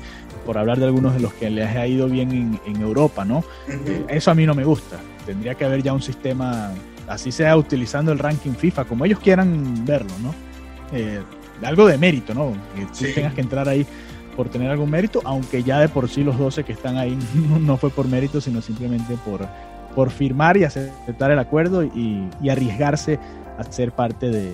por 0.45 0.57
hablar 0.57 0.79
de 0.79 0.85
algunos 0.85 1.13
de 1.13 1.19
los 1.19 1.33
que 1.33 1.49
les 1.49 1.75
ha 1.75 1.85
ido 1.85 2.07
bien 2.07 2.59
en, 2.65 2.81
Europa, 2.81 3.25
¿no? 3.25 3.43
Eh, 3.67 4.05
eso 4.09 4.31
a 4.31 4.35
mí 4.35 4.45
no 4.45 4.55
me 4.55 4.63
gusta. 4.63 4.97
Tendría 5.25 5.55
que 5.55 5.65
haber 5.65 5.83
ya 5.83 5.93
un 5.93 6.01
sistema, 6.01 6.71
así 7.07 7.31
sea 7.31 7.55
utilizando 7.57 8.11
el 8.11 8.19
ranking 8.19 8.53
FIFA, 8.53 8.85
como 8.85 9.05
ellos 9.05 9.19
quieran 9.19 9.85
verlo, 9.85 10.11
¿no? 10.23 10.33
Eh, 10.93 11.21
algo 11.63 11.87
de 11.87 11.97
mérito, 11.97 12.33
¿no? 12.33 12.53
Que 12.75 12.85
tú 12.85 13.13
tengas 13.13 13.33
que 13.33 13.41
entrar 13.41 13.67
ahí 13.67 13.85
por 14.35 14.49
tener 14.49 14.71
algún 14.71 14.89
mérito, 14.89 15.21
aunque 15.25 15.63
ya 15.63 15.79
de 15.79 15.89
por 15.89 16.09
sí 16.09 16.23
los 16.23 16.37
12 16.37 16.63
que 16.63 16.73
están 16.73 16.97
ahí 16.97 17.17
no 17.61 17.77
fue 17.77 17.89
por 17.89 18.07
mérito, 18.07 18.41
sino 18.41 18.61
simplemente 18.61 19.17
por, 19.25 19.47
por 19.95 20.09
firmar 20.09 20.57
y 20.57 20.63
aceptar 20.63 21.31
el 21.31 21.39
acuerdo 21.39 21.83
y, 21.83 22.29
arriesgarse 22.49 23.19
a 23.57 23.63
ser 23.63 23.91
parte 23.91 24.29
de, 24.29 24.53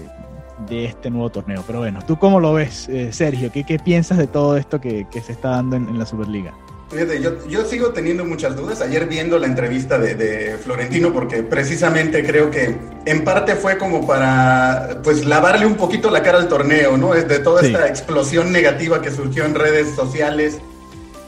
este 0.69 1.09
nuevo 1.09 1.29
torneo. 1.29 1.63
Pero 1.67 1.79
bueno, 1.79 1.99
¿tú 2.05 2.17
cómo 2.17 2.39
lo 2.39 2.53
ves, 2.53 2.89
eh, 2.89 3.13
Sergio? 3.13 3.51
¿Qué, 3.51 3.63
¿Qué, 3.63 3.77
piensas 3.77 4.17
de 4.17 4.27
todo 4.27 4.57
esto 4.57 4.81
que, 4.81 5.05
se 5.23 5.31
está 5.31 5.49
dando 5.49 5.75
en 5.75 5.99
la 5.99 6.05
Superliga? 6.05 6.53
Fíjate, 6.89 7.21
yo, 7.21 7.45
yo, 7.49 7.65
sigo 7.65 7.89
teniendo 7.89 8.23
muchas 8.23 8.55
dudas. 8.55 8.79
Ayer 8.79 9.07
viendo 9.07 9.37
la 9.37 9.47
entrevista 9.47 9.97
de, 9.99 10.57
Florentino, 10.63 11.11
porque 11.11 11.43
precisamente 11.43 12.25
creo 12.25 12.49
que 12.49 12.77
en 13.05 13.23
parte 13.25 13.55
fue 13.55 13.77
como 13.77 14.07
para 14.07 15.01
pues 15.03 15.25
lavarle 15.25 15.65
un 15.65 15.75
poquito 15.75 16.09
la 16.09 16.23
cara 16.23 16.37
al 16.37 16.47
torneo, 16.47 16.95
¿no? 16.95 17.13
Es 17.13 17.27
de 17.27 17.39
toda 17.39 17.61
esta 17.61 17.87
explosión 17.87 18.53
negativa 18.53 19.01
que 19.01 19.11
surgió 19.11 19.43
en 19.43 19.55
redes 19.55 19.95
sociales 19.95 20.59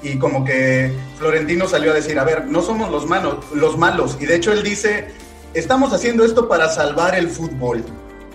y 0.01 0.17
como 0.17 0.45
que 0.45 0.93
Florentino 1.17 1.67
salió 1.67 1.91
a 1.91 1.95
decir, 1.95 2.17
a 2.19 2.23
ver, 2.23 2.45
no 2.45 2.61
somos 2.61 2.89
los 2.89 3.05
malos, 3.05 3.43
los 3.53 3.77
malos. 3.77 4.17
Y 4.21 4.27
de 4.27 4.35
hecho 4.37 4.53
él 4.53 4.63
dice, 4.63 5.09
estamos 5.53 5.91
haciendo 5.91 6.23
esto 6.23 6.47
para 6.47 6.69
salvar 6.69 7.15
el 7.15 7.29
fútbol. 7.29 7.83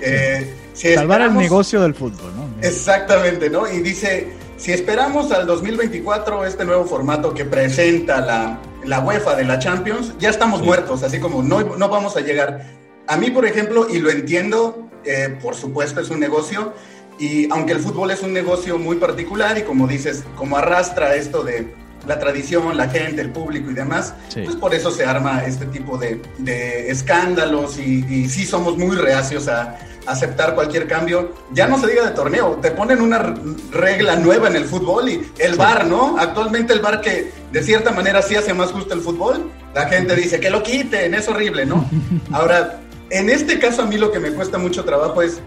Eh, 0.00 0.54
salvar 0.74 1.22
el 1.22 1.34
negocio 1.34 1.80
del 1.80 1.94
fútbol, 1.94 2.32
¿no? 2.36 2.44
Exactamente, 2.60 3.48
¿no? 3.48 3.70
Y 3.70 3.80
dice, 3.80 4.28
si 4.56 4.72
esperamos 4.72 5.32
al 5.32 5.46
2024 5.46 6.44
este 6.44 6.64
nuevo 6.64 6.84
formato 6.84 7.34
que 7.34 7.44
presenta 7.44 8.20
la, 8.20 8.60
la 8.84 9.00
UEFA 9.00 9.34
de 9.34 9.44
la 9.44 9.58
Champions, 9.58 10.14
ya 10.18 10.30
estamos 10.30 10.62
muertos, 10.62 11.02
así 11.02 11.18
como 11.18 11.42
no, 11.42 11.76
no 11.76 11.88
vamos 11.88 12.16
a 12.16 12.20
llegar. 12.20 12.64
A 13.06 13.16
mí, 13.16 13.30
por 13.30 13.44
ejemplo, 13.44 13.88
y 13.90 13.98
lo 13.98 14.10
entiendo, 14.10 14.88
eh, 15.04 15.36
por 15.42 15.54
supuesto 15.54 16.00
es 16.00 16.10
un 16.10 16.20
negocio, 16.20 16.72
y 17.18 17.50
aunque 17.52 17.72
el 17.72 17.80
fútbol 17.80 18.10
es 18.10 18.22
un 18.22 18.32
negocio 18.32 18.78
muy 18.78 18.96
particular 18.96 19.56
y 19.58 19.62
como 19.62 19.86
dices, 19.86 20.24
como 20.36 20.56
arrastra 20.56 21.14
esto 21.14 21.44
de 21.44 21.72
la 22.06 22.18
tradición, 22.18 22.76
la 22.76 22.88
gente, 22.88 23.20
el 23.20 23.30
público 23.30 23.70
y 23.70 23.74
demás, 23.74 24.14
pues 24.32 24.56
por 24.56 24.74
eso 24.74 24.90
se 24.90 25.04
arma 25.04 25.44
este 25.44 25.66
tipo 25.66 25.98
de, 25.98 26.20
de 26.38 26.90
escándalos 26.90 27.78
y, 27.78 28.04
y 28.08 28.28
sí 28.28 28.46
somos 28.46 28.76
muy 28.76 28.96
reacios 28.96 29.48
a, 29.48 29.78
aceptar 30.06 30.54
cualquier 30.54 30.86
cambio. 30.86 31.32
Ya 31.52 31.66
no 31.66 31.78
se 31.78 31.86
diga 31.86 32.04
de 32.04 32.10
torneo, 32.10 32.58
te 32.60 32.70
ponen 32.70 33.00
una 33.00 33.34
regla 33.70 34.16
nueva 34.16 34.48
en 34.48 34.56
el 34.56 34.64
fútbol 34.64 35.08
y 35.08 35.32
el 35.38 35.56
bar, 35.56 35.86
¿no? 35.86 36.16
Actualmente 36.18 36.72
el 36.72 36.80
bar 36.80 37.00
que 37.00 37.32
de 37.52 37.62
cierta 37.62 37.90
manera 37.90 38.22
sí 38.22 38.34
hace 38.34 38.52
más 38.54 38.70
justo 38.72 38.94
el 38.94 39.00
fútbol, 39.00 39.50
la 39.74 39.88
gente 39.88 40.14
dice 40.14 40.40
que 40.40 40.50
lo 40.50 40.62
quiten, 40.62 41.14
es 41.14 41.28
horrible, 41.28 41.66
¿no? 41.66 41.88
Ahora, 42.32 42.80
en 43.10 43.30
este 43.30 43.58
caso 43.58 43.82
a 43.82 43.86
mí 43.86 43.96
lo 43.96 44.10
que 44.10 44.20
me 44.20 44.30
cuesta 44.30 44.58
mucho 44.58 44.84
trabajo 44.84 45.22
es 45.22 45.40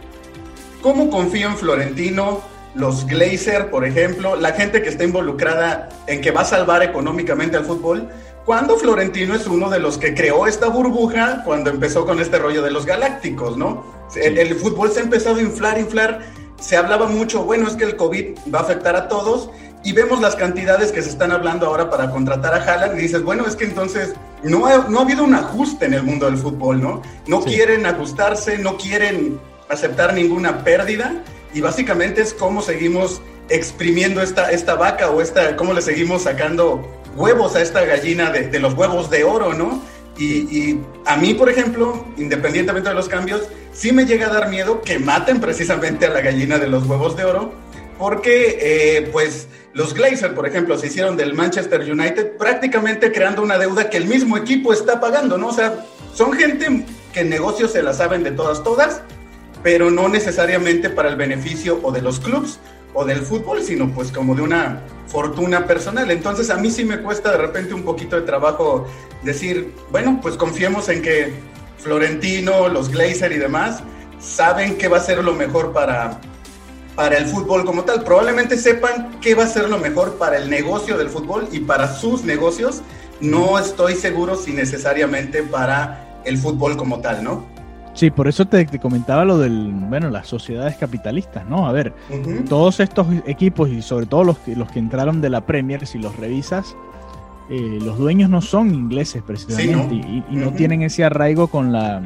cómo 0.82 1.10
confío 1.10 1.48
en 1.48 1.58
Florentino, 1.58 2.42
los 2.76 3.06
Glazer, 3.08 3.70
por 3.70 3.86
ejemplo, 3.86 4.36
la 4.36 4.52
gente 4.52 4.82
que 4.82 4.90
está 4.90 5.04
involucrada 5.04 5.90
en 6.08 6.22
que 6.22 6.32
va 6.32 6.42
a 6.42 6.46
salvar 6.46 6.84
económicamente 6.84 7.58
al 7.58 7.66
fútbol, 7.66 8.10
cuando 8.46 8.78
Florentino 8.78 9.36
es 9.36 9.46
uno 9.46 9.70
de 9.70 9.80
los 9.80 9.98
que 9.98 10.14
creó 10.14 10.48
esta 10.48 10.70
burbuja 10.70 11.44
cuando 11.44 11.70
empezó 11.70 12.06
con 12.06 12.20
este 12.22 12.40
rollo 12.40 12.62
de 12.62 12.72
los 12.72 12.86
galácticos, 12.86 13.58
¿no? 13.58 13.84
El, 14.16 14.56
fútbol 14.56 14.90
se 14.90 15.02
ha 15.02 15.04
empezado 15.04 15.36
a 15.36 15.42
inflar, 15.42 15.78
inflar. 15.78 16.22
Se 16.58 16.78
hablaba 16.78 17.08
mucho, 17.08 17.44
bueno, 17.44 17.68
es 17.68 17.76
que 17.76 17.84
el 17.84 17.98
COVID 17.98 18.38
va 18.54 18.60
a 18.60 18.62
afectar 18.62 18.96
a 18.96 19.10
todos 19.10 19.50
y 19.84 19.92
vemos 19.92 20.22
las 20.22 20.36
cantidades 20.36 20.94
que 20.94 21.02
se 21.02 21.10
están 21.10 21.32
hablando 21.32 21.68
ahora 21.68 21.90
para 21.90 22.10
contratar 22.10 22.54
a 22.54 22.64
Haaland 22.64 22.98
y 22.98 23.02
dices, 23.02 23.22
bueno, 23.22 23.46
es 23.46 23.56
que 23.56 23.66
entonces 23.66 24.14
no 24.44 24.66
ha, 24.66 24.88
no 24.88 25.00
ha 25.00 25.02
habido 25.02 25.26
un 25.26 25.36
ajuste 25.36 25.86
en 25.86 25.94
el 25.94 26.04
mundo 26.04 26.26
del 26.26 26.38
fútbol, 26.38 26.82
¿no? 26.82 27.02
No 27.28 27.42
quieren 27.42 27.86
ajustarse, 27.86 28.58
no 28.58 28.78
quieren 28.78 29.40
aceptar 29.70 30.14
ninguna 30.14 30.64
pérdida 30.64 31.22
y 31.54 31.62
básicamente 31.62 32.22
es 32.22 32.34
cómo 32.34 32.62
seguimos 32.62 33.22
exprimiendo 33.50 34.22
esta, 34.22 34.52
esta 34.52 34.76
vaca 34.76 35.10
o 35.10 35.22
esta, 35.22 35.56
cómo 35.56 35.74
le 35.74 35.82
seguimos 35.82 36.24
sacando 36.24 36.88
huevos 37.16 37.56
a 37.56 37.62
esta 37.62 37.84
gallina 37.84 38.30
de, 38.32 38.60
los 38.60 38.74
huevos 38.74 39.10
de 39.10 39.24
oro, 39.24 39.54
¿no? 39.54 39.82
Y, 40.20 40.80
a 41.06 41.16
mí, 41.16 41.36
por 41.36 41.48
ejemplo, 41.48 42.06
independientemente 42.18 42.90
de 42.90 42.96
los 42.96 43.08
cambios, 43.08 43.44
sí 43.72 43.92
me 43.92 44.06
llega 44.06 44.28
a 44.28 44.34
dar 44.34 44.50
miedo 44.50 44.82
que 44.82 44.98
maten 44.98 45.40
precisamente 45.40 46.08
a 46.08 46.10
la 46.10 46.22
gallina 46.22 46.58
de 46.58 46.68
los 46.68 46.86
huevos 46.88 47.16
de 47.16 47.24
oro, 47.24 47.54
porque 48.00 48.58
eh, 48.60 49.10
pues 49.12 49.48
los 49.74 49.94
Glazer, 49.94 50.34
por 50.34 50.48
ejemplo, 50.48 50.78
se 50.78 50.88
hicieron 50.88 51.18
del 51.18 51.36
Manchester 51.36 51.82
United 51.82 52.36
prácticamente 52.38 53.12
creando 53.12 53.44
una 53.44 53.60
deuda 53.60 53.92
que 53.92 53.98
el 53.98 54.08
mismo 54.08 54.36
equipo 54.38 54.74
está 54.74 55.00
pagando, 55.00 55.38
¿no? 55.38 55.50
O 55.50 55.54
sea, 55.54 55.86
son 56.14 56.34
gente 56.34 56.84
que 57.14 57.24
negocios 57.24 57.74
se 57.74 57.84
la 57.84 57.94
saben 57.94 58.24
de 58.24 58.32
todas, 58.32 58.64
todas, 58.64 59.02
pero 59.64 59.90
no 59.92 60.08
necesariamente 60.08 60.90
para 60.90 61.10
el 61.10 61.16
beneficio 61.16 61.80
o 61.84 61.92
de 61.92 62.02
los 62.02 62.20
clubs 62.20 62.60
o 62.94 63.06
del 63.06 63.22
fútbol, 63.22 63.62
sino 63.62 63.94
pues 63.94 64.12
como 64.12 64.36
de 64.36 64.42
una 64.42 64.82
fortuna 65.08 65.66
personal. 65.66 66.10
Entonces 66.12 66.50
a 66.50 66.58
mí 66.58 66.72
sí 66.72 66.84
me 66.84 67.00
cuesta 67.02 67.32
de 67.32 67.38
repente 67.38 67.74
un 67.74 67.84
poquito 67.84 68.16
de 68.16 68.24
trabajo 68.24 68.88
decir, 69.24 69.74
bueno, 69.92 70.20
pues 70.22 70.36
confiemos 70.36 70.90
en 70.90 71.02
que 71.02 71.34
Florentino, 71.78 72.68
los 72.70 72.90
Glazer 72.90 73.32
y 73.32 73.38
demás 73.38 73.84
saben 74.20 74.78
qué 74.78 74.88
va 74.88 74.98
a 74.98 75.02
ser 75.02 75.24
lo 75.24 75.34
mejor 75.34 75.74
para, 75.74 76.20
para 76.96 77.18
el 77.18 77.28
fútbol 77.28 77.66
como 77.66 77.84
tal. 77.84 78.04
Probablemente 78.04 78.58
sepan 78.58 79.20
qué 79.22 79.36
va 79.36 79.44
a 79.44 79.48
ser 79.48 79.70
lo 79.70 79.78
mejor 79.78 80.16
para 80.16 80.38
el 80.38 80.50
negocio 80.50 80.98
del 80.98 81.10
fútbol 81.10 81.48
y 81.52 81.60
para 81.60 81.94
sus 81.94 82.24
negocios. 82.24 82.82
No 83.20 83.60
estoy 83.60 83.96
seguro 83.96 84.36
si 84.36 84.54
necesariamente 84.54 85.44
para 85.44 86.22
el 86.26 86.38
fútbol 86.38 86.78
como 86.78 87.00
tal, 87.00 87.24
¿no? 87.24 87.57
Sí, 87.98 88.12
por 88.12 88.28
eso 88.28 88.46
te, 88.46 88.68
comentaba 88.78 89.26
lo 89.26 89.40
del, 89.40 89.72
bueno, 89.72 90.12
las 90.12 90.28
sociedades 90.28 90.78
capitalistas, 90.78 91.48
¿no? 91.48 91.66
A 91.66 91.72
ver, 91.72 91.94
todos 92.48 92.80
estos 92.80 93.08
equipos 93.26 93.70
y 93.70 93.82
sobre 93.82 94.06
todo 94.06 94.24
los 94.24 94.38
que, 94.38 94.56
los 94.56 94.72
que 94.72 94.78
entraron 94.78 95.20
de 95.20 95.32
la 95.32 95.42
Premier, 95.42 95.88
si 95.88 95.98
los 95.98 96.16
revisas, 96.16 96.76
eh, 97.50 97.80
los 97.82 97.98
dueños 97.98 98.30
no 98.30 98.44
son 98.44 98.72
ingleses 98.72 99.24
precisamente 99.24 99.96
y, 99.96 100.24
no 100.30 100.52
tienen 100.52 100.84
ese 100.84 101.06
arraigo 101.06 101.48
con 101.48 101.72
la 101.72 102.00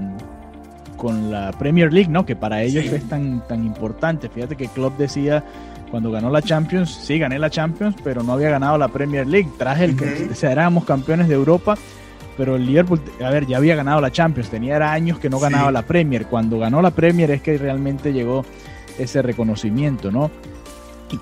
con 0.95 1.29
la 1.29 1.51
Premier 1.51 1.91
League, 1.91 2.09
¿no? 2.09 2.25
Que 2.25 2.37
para 2.37 2.63
ellos 2.63 2.85
es 2.85 3.09
tan, 3.09 3.45
tan 3.47 3.65
importante. 3.65 4.29
Fíjate 4.29 4.55
que 4.55 4.69
Klopp 4.69 4.97
decía 4.97 5.43
cuando 5.89 6.09
ganó 6.09 6.29
la 6.29 6.41
Champions, 6.41 6.89
sí, 6.89 7.19
gané 7.19 7.37
la 7.37 7.49
Champions, 7.49 7.97
pero 8.01 8.23
no 8.23 8.31
había 8.31 8.49
ganado 8.49 8.77
la 8.77 8.87
Premier 8.87 9.27
League. 9.27 9.49
Traje 9.57 9.83
el, 9.83 9.97
que 9.97 10.29
o 10.31 10.35
sea, 10.35 10.53
éramos 10.53 10.85
campeones 10.85 11.27
de 11.27 11.35
Europa 11.35 11.75
pero 12.41 12.55
el 12.55 12.65
Liverpool, 12.65 12.99
a 13.23 13.29
ver, 13.29 13.45
ya 13.45 13.57
había 13.57 13.75
ganado 13.75 14.01
la 14.01 14.11
Champions, 14.11 14.49
tenía 14.49 14.91
años 14.91 15.19
que 15.19 15.29
no 15.29 15.37
ganaba 15.37 15.71
la 15.71 15.83
Premier. 15.83 16.25
Cuando 16.25 16.57
ganó 16.57 16.81
la 16.81 16.89
Premier 16.89 17.29
es 17.29 17.43
que 17.43 17.55
realmente 17.55 18.13
llegó 18.13 18.43
ese 18.97 19.21
reconocimiento, 19.21 20.09
¿no? 20.09 20.31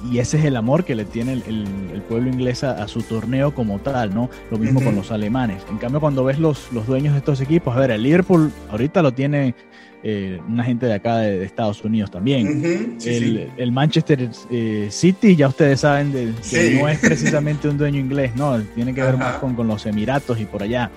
Y, 0.10 0.20
ese 0.20 0.38
es 0.38 0.46
el 0.46 0.56
amor 0.56 0.86
que 0.86 0.96
le 0.96 1.04
tiene 1.04 1.34
el, 1.34 2.02
pueblo 2.08 2.30
inglés 2.30 2.64
a, 2.64 2.88
su 2.88 3.02
torneo 3.02 3.54
como 3.54 3.80
tal, 3.80 4.16
¿no? 4.16 4.30
Lo 4.50 4.58
mismo 4.58 4.82
con 4.82 4.96
los 4.96 5.12
alemanes. 5.12 5.62
En 5.70 5.78
cambio, 5.78 6.00
cuando 6.00 6.24
ves 6.24 6.40
los, 6.40 6.72
los 6.72 6.88
dueños 6.88 7.12
de 7.12 7.20
estos 7.20 7.42
equipos, 7.42 7.76
a 7.76 7.82
ver, 7.82 7.92
el 7.92 8.02
Liverpool 8.02 8.54
ahorita 8.72 9.02
lo 9.02 9.12
tiene 9.12 9.56
eh, 10.02 10.40
una 10.48 10.64
gente 10.64 10.86
de 10.86 10.94
acá 10.94 11.18
de, 11.18 11.44
Estados 11.44 11.84
Unidos 11.84 12.10
también. 12.10 12.98
el, 13.06 13.72
Manchester 13.72 14.30
eh, 14.50 14.88
City, 14.90 15.36
ya 15.36 15.50
ustedes 15.50 15.82
saben 15.82 16.14
de, 16.14 16.34
que 16.50 16.80
no 16.80 16.88
es 16.88 17.00
precisamente 17.00 17.68
un 17.68 17.78
dueño 17.78 18.00
inglés, 18.00 18.34
no, 18.36 18.62
tiene 18.76 18.94
que 18.94 19.02
ver 19.02 19.18
más 19.18 19.36
con, 19.36 19.56
con, 19.56 19.68
los 19.68 19.86
Emiratos 19.86 20.40
y 20.40 20.46
por 20.46 20.64
allá. 20.64 20.90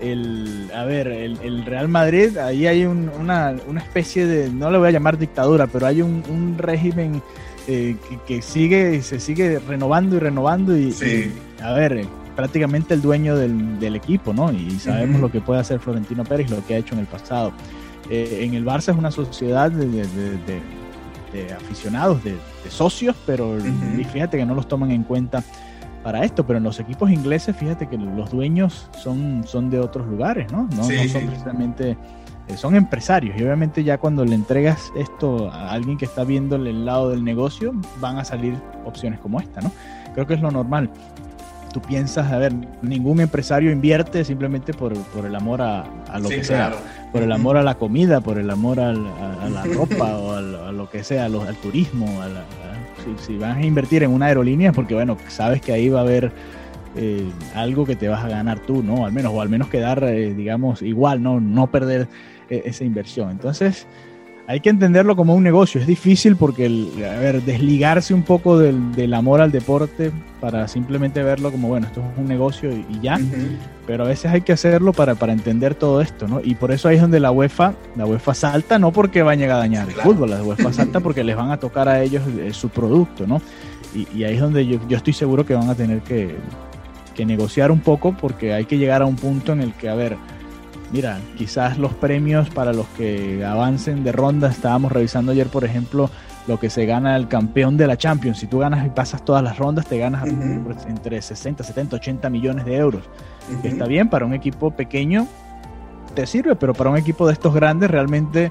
El, 0.00 0.68
a 0.74 0.84
ver, 0.84 1.06
el, 1.06 1.64
Real 1.64 1.88
Madrid, 1.88 2.36
ahí 2.36 2.66
hay 2.66 2.84
una, 2.84 3.54
una, 3.68 3.80
especie 3.80 4.26
de, 4.26 4.50
no 4.50 4.70
le 4.70 4.78
voy 4.78 4.88
a 4.88 4.90
llamar 4.90 5.16
dictadura, 5.16 5.68
pero 5.68 5.86
hay 5.86 6.02
un, 6.02 6.22
un 6.28 6.58
régimen 6.58 7.22
eh, 7.68 7.96
que, 8.26 8.42
sigue, 8.42 9.00
se 9.02 9.20
sigue 9.20 9.60
renovando 9.60 10.16
y 10.16 10.18
renovando 10.18 10.76
y, 10.76 10.92
a 11.62 11.72
ver, 11.72 12.04
prácticamente 12.34 12.92
el 12.92 13.00
dueño 13.00 13.36
del, 13.36 13.78
del 13.78 13.94
equipo, 13.94 14.34
¿no? 14.34 14.52
Y 14.52 14.72
sabemos 14.72 15.20
lo 15.20 15.30
que 15.30 15.40
puede 15.40 15.60
hacer 15.60 15.78
Florentino 15.78 16.24
Pérez, 16.24 16.50
lo 16.50 16.66
que 16.66 16.74
ha 16.74 16.78
hecho 16.78 16.94
en 16.94 17.00
el 17.00 17.06
pasado. 17.06 17.52
Eh, 18.14 18.44
en 18.44 18.52
el 18.52 18.62
Barça 18.62 18.90
es 18.92 18.98
una 18.98 19.10
sociedad 19.10 19.70
de, 19.70 20.60
aficionados, 21.56 22.22
de, 22.22 22.36
socios, 22.68 23.16
pero 23.24 23.56
fíjate 24.12 24.36
que 24.36 24.44
no 24.44 24.54
los 24.54 24.68
toman 24.68 24.90
en 24.90 25.02
cuenta 25.02 25.42
para 26.02 26.22
esto, 26.22 26.46
pero 26.46 26.58
en 26.58 26.64
los 26.64 26.78
equipos 26.78 27.10
ingleses, 27.10 27.56
fíjate 27.56 27.88
que 27.88 27.96
los 27.96 28.30
dueños 28.30 28.90
son, 29.02 29.44
son 29.46 29.70
de 29.70 29.78
otros 29.80 30.06
lugares, 30.06 30.52
¿no? 30.52 30.68
No, 30.76 30.84
son 30.84 31.26
precisamente, 31.26 31.96
eh, 32.48 32.56
son 32.58 32.76
empresarios 32.76 33.34
y 33.40 33.44
obviamente 33.44 33.82
ya 33.82 33.96
cuando 33.96 34.26
le 34.26 34.34
entregas 34.34 34.92
esto 34.94 35.50
a 35.50 35.70
alguien 35.70 35.96
que 35.96 36.04
está 36.04 36.22
viendo 36.24 36.56
el 36.56 36.84
lado 36.84 37.08
del 37.08 37.24
negocio, 37.24 37.72
van 37.98 38.18
a 38.18 38.26
salir 38.26 38.58
opciones 38.84 39.20
como 39.20 39.40
esta, 39.40 39.62
¿no? 39.62 39.72
Creo 40.12 40.26
que 40.26 40.34
es 40.34 40.42
lo 40.42 40.50
normal. 40.50 40.90
Tú 41.72 41.80
piensas, 41.80 42.30
a 42.30 42.36
ver, 42.36 42.52
ningún 42.82 43.20
empresario 43.20 43.72
invierte 43.72 44.22
simplemente 44.22 44.74
por, 44.74 44.92
el 44.92 45.34
amor 45.34 45.62
a, 45.62 45.86
lo 46.20 46.28
que 46.28 46.44
sea, 46.44 46.74
por 47.12 47.22
el 47.22 47.30
amor 47.30 47.58
a 47.58 47.62
la 47.62 47.76
comida, 47.76 48.20
por 48.22 48.38
el 48.38 48.50
amor 48.50 48.80
a, 48.80 48.92
la 48.92 49.64
ropa 49.74 50.16
o 50.16 50.32
a, 50.32 50.72
lo 50.72 50.88
que 50.88 51.04
sea, 51.04 51.26
al 51.26 51.56
turismo. 51.56 52.08
si, 53.18 53.36
vas 53.36 53.58
a 53.58 53.62
invertir 53.62 54.02
en 54.02 54.10
una 54.10 54.26
aerolínea 54.26 54.72
porque, 54.72 54.94
bueno, 54.94 55.16
sabes 55.28 55.60
que 55.60 55.72
ahí 55.72 55.90
va 55.90 56.00
a 56.00 56.02
haber 56.02 56.32
eh, 56.96 57.30
algo 57.54 57.84
que 57.84 57.96
te 57.96 58.08
vas 58.08 58.24
a 58.24 58.28
ganar 58.28 58.60
tú, 58.60 58.82
¿no? 58.82 59.04
Al 59.04 59.12
menos, 59.12 59.32
o 59.34 59.40
al 59.40 59.50
menos 59.50 59.68
quedar, 59.68 60.02
eh, 60.04 60.34
digamos, 60.34 60.82
igual, 60.82 61.22
¿no? 61.22 61.38
No 61.40 61.70
perder 61.70 62.08
eh, 62.48 62.62
esa 62.64 62.84
inversión. 62.84 63.30
Entonces, 63.30 63.86
hay 64.46 64.60
que 64.60 64.70
entenderlo 64.70 65.16
como 65.16 65.34
un 65.34 65.42
negocio. 65.42 65.80
Es 65.80 65.86
difícil 65.86 66.36
porque, 66.36 66.66
el, 66.66 66.90
a 67.04 67.18
ver, 67.18 67.42
desligarse 67.42 68.12
un 68.12 68.22
poco 68.22 68.58
del, 68.58 69.14
amor 69.14 69.40
al 69.40 69.52
deporte 69.52 70.10
para 70.40 70.66
simplemente 70.68 71.22
verlo 71.22 71.52
como, 71.52 71.68
bueno, 71.68 71.86
esto 71.86 72.00
es 72.00 72.18
un 72.18 72.26
negocio 72.26 72.70
y, 72.72 73.00
ya. 73.00 73.20
Pero 73.86 74.04
a 74.04 74.08
veces 74.08 74.30
hay 74.32 74.42
que 74.42 74.52
hacerlo 74.52 74.92
para, 74.92 75.14
para 75.14 75.32
entender 75.32 75.74
todo 75.74 76.00
esto, 76.00 76.26
¿no? 76.26 76.40
Y 76.42 76.54
por 76.54 76.72
eso 76.72 76.88
ahí 76.88 76.96
es 76.96 77.02
donde 77.02 77.20
la 77.20 77.30
UEFA, 77.30 77.74
la 77.96 78.06
UEFA 78.06 78.34
salta, 78.34 78.78
no 78.78 78.92
porque 78.92 79.22
vayan 79.22 79.50
a 79.50 79.56
dañar 79.56 79.88
el 79.88 79.94
fútbol, 79.94 80.30
la 80.30 80.42
UEFA 80.42 80.72
salta 80.72 81.00
porque 81.00 81.24
les 81.24 81.36
van 81.36 81.50
a 81.50 81.58
tocar 81.58 81.88
a 81.88 82.02
ellos 82.02 82.22
eh, 82.38 82.52
su 82.52 82.68
producto, 82.68 83.26
¿no? 83.26 83.40
Y, 83.94 84.24
ahí 84.24 84.34
es 84.34 84.40
donde 84.40 84.66
yo, 84.66 84.78
yo, 84.88 84.96
estoy 84.96 85.12
seguro 85.12 85.44
que 85.44 85.54
van 85.54 85.68
a 85.68 85.74
tener 85.74 86.00
que, 86.00 86.36
que 87.14 87.26
negociar 87.26 87.70
un 87.70 87.80
poco 87.80 88.16
porque 88.18 88.54
hay 88.54 88.64
que 88.64 88.78
llegar 88.78 89.02
a 89.02 89.06
un 89.06 89.16
punto 89.16 89.52
en 89.52 89.60
el 89.60 89.74
que, 89.74 89.88
a 89.90 89.94
ver, 89.94 90.16
mira, 90.92 91.18
quizás 91.36 91.78
los 91.78 91.92
premios 91.94 92.50
para 92.50 92.72
los 92.72 92.86
que 92.88 93.44
avancen 93.44 94.04
de 94.04 94.12
ronda, 94.12 94.48
estábamos 94.48 94.92
revisando 94.92 95.32
ayer, 95.32 95.48
por 95.48 95.64
ejemplo, 95.64 96.10
lo 96.46 96.60
que 96.60 96.70
se 96.70 96.86
gana 96.86 97.16
el 97.16 97.28
campeón 97.28 97.76
de 97.76 97.86
la 97.86 97.96
Champions. 97.96 98.38
Si 98.38 98.46
tú 98.46 98.58
ganas 98.58 98.84
y 98.86 98.90
pasas 98.90 99.24
todas 99.24 99.42
las 99.42 99.58
rondas, 99.58 99.86
te 99.86 99.98
ganas 99.98 100.28
entre 100.86 101.22
60, 101.22 101.64
70, 101.64 101.96
80 101.96 102.30
millones 102.30 102.64
de 102.64 102.76
euros. 102.76 103.02
Está 103.62 103.86
bien 103.86 104.08
para 104.08 104.26
un 104.26 104.34
equipo 104.34 104.70
pequeño, 104.70 105.26
te 106.14 106.26
sirve, 106.26 106.56
pero 106.56 106.74
para 106.74 106.90
un 106.90 106.96
equipo 106.96 107.26
de 107.26 107.32
estos 107.32 107.54
grandes 107.54 107.90
realmente 107.90 108.50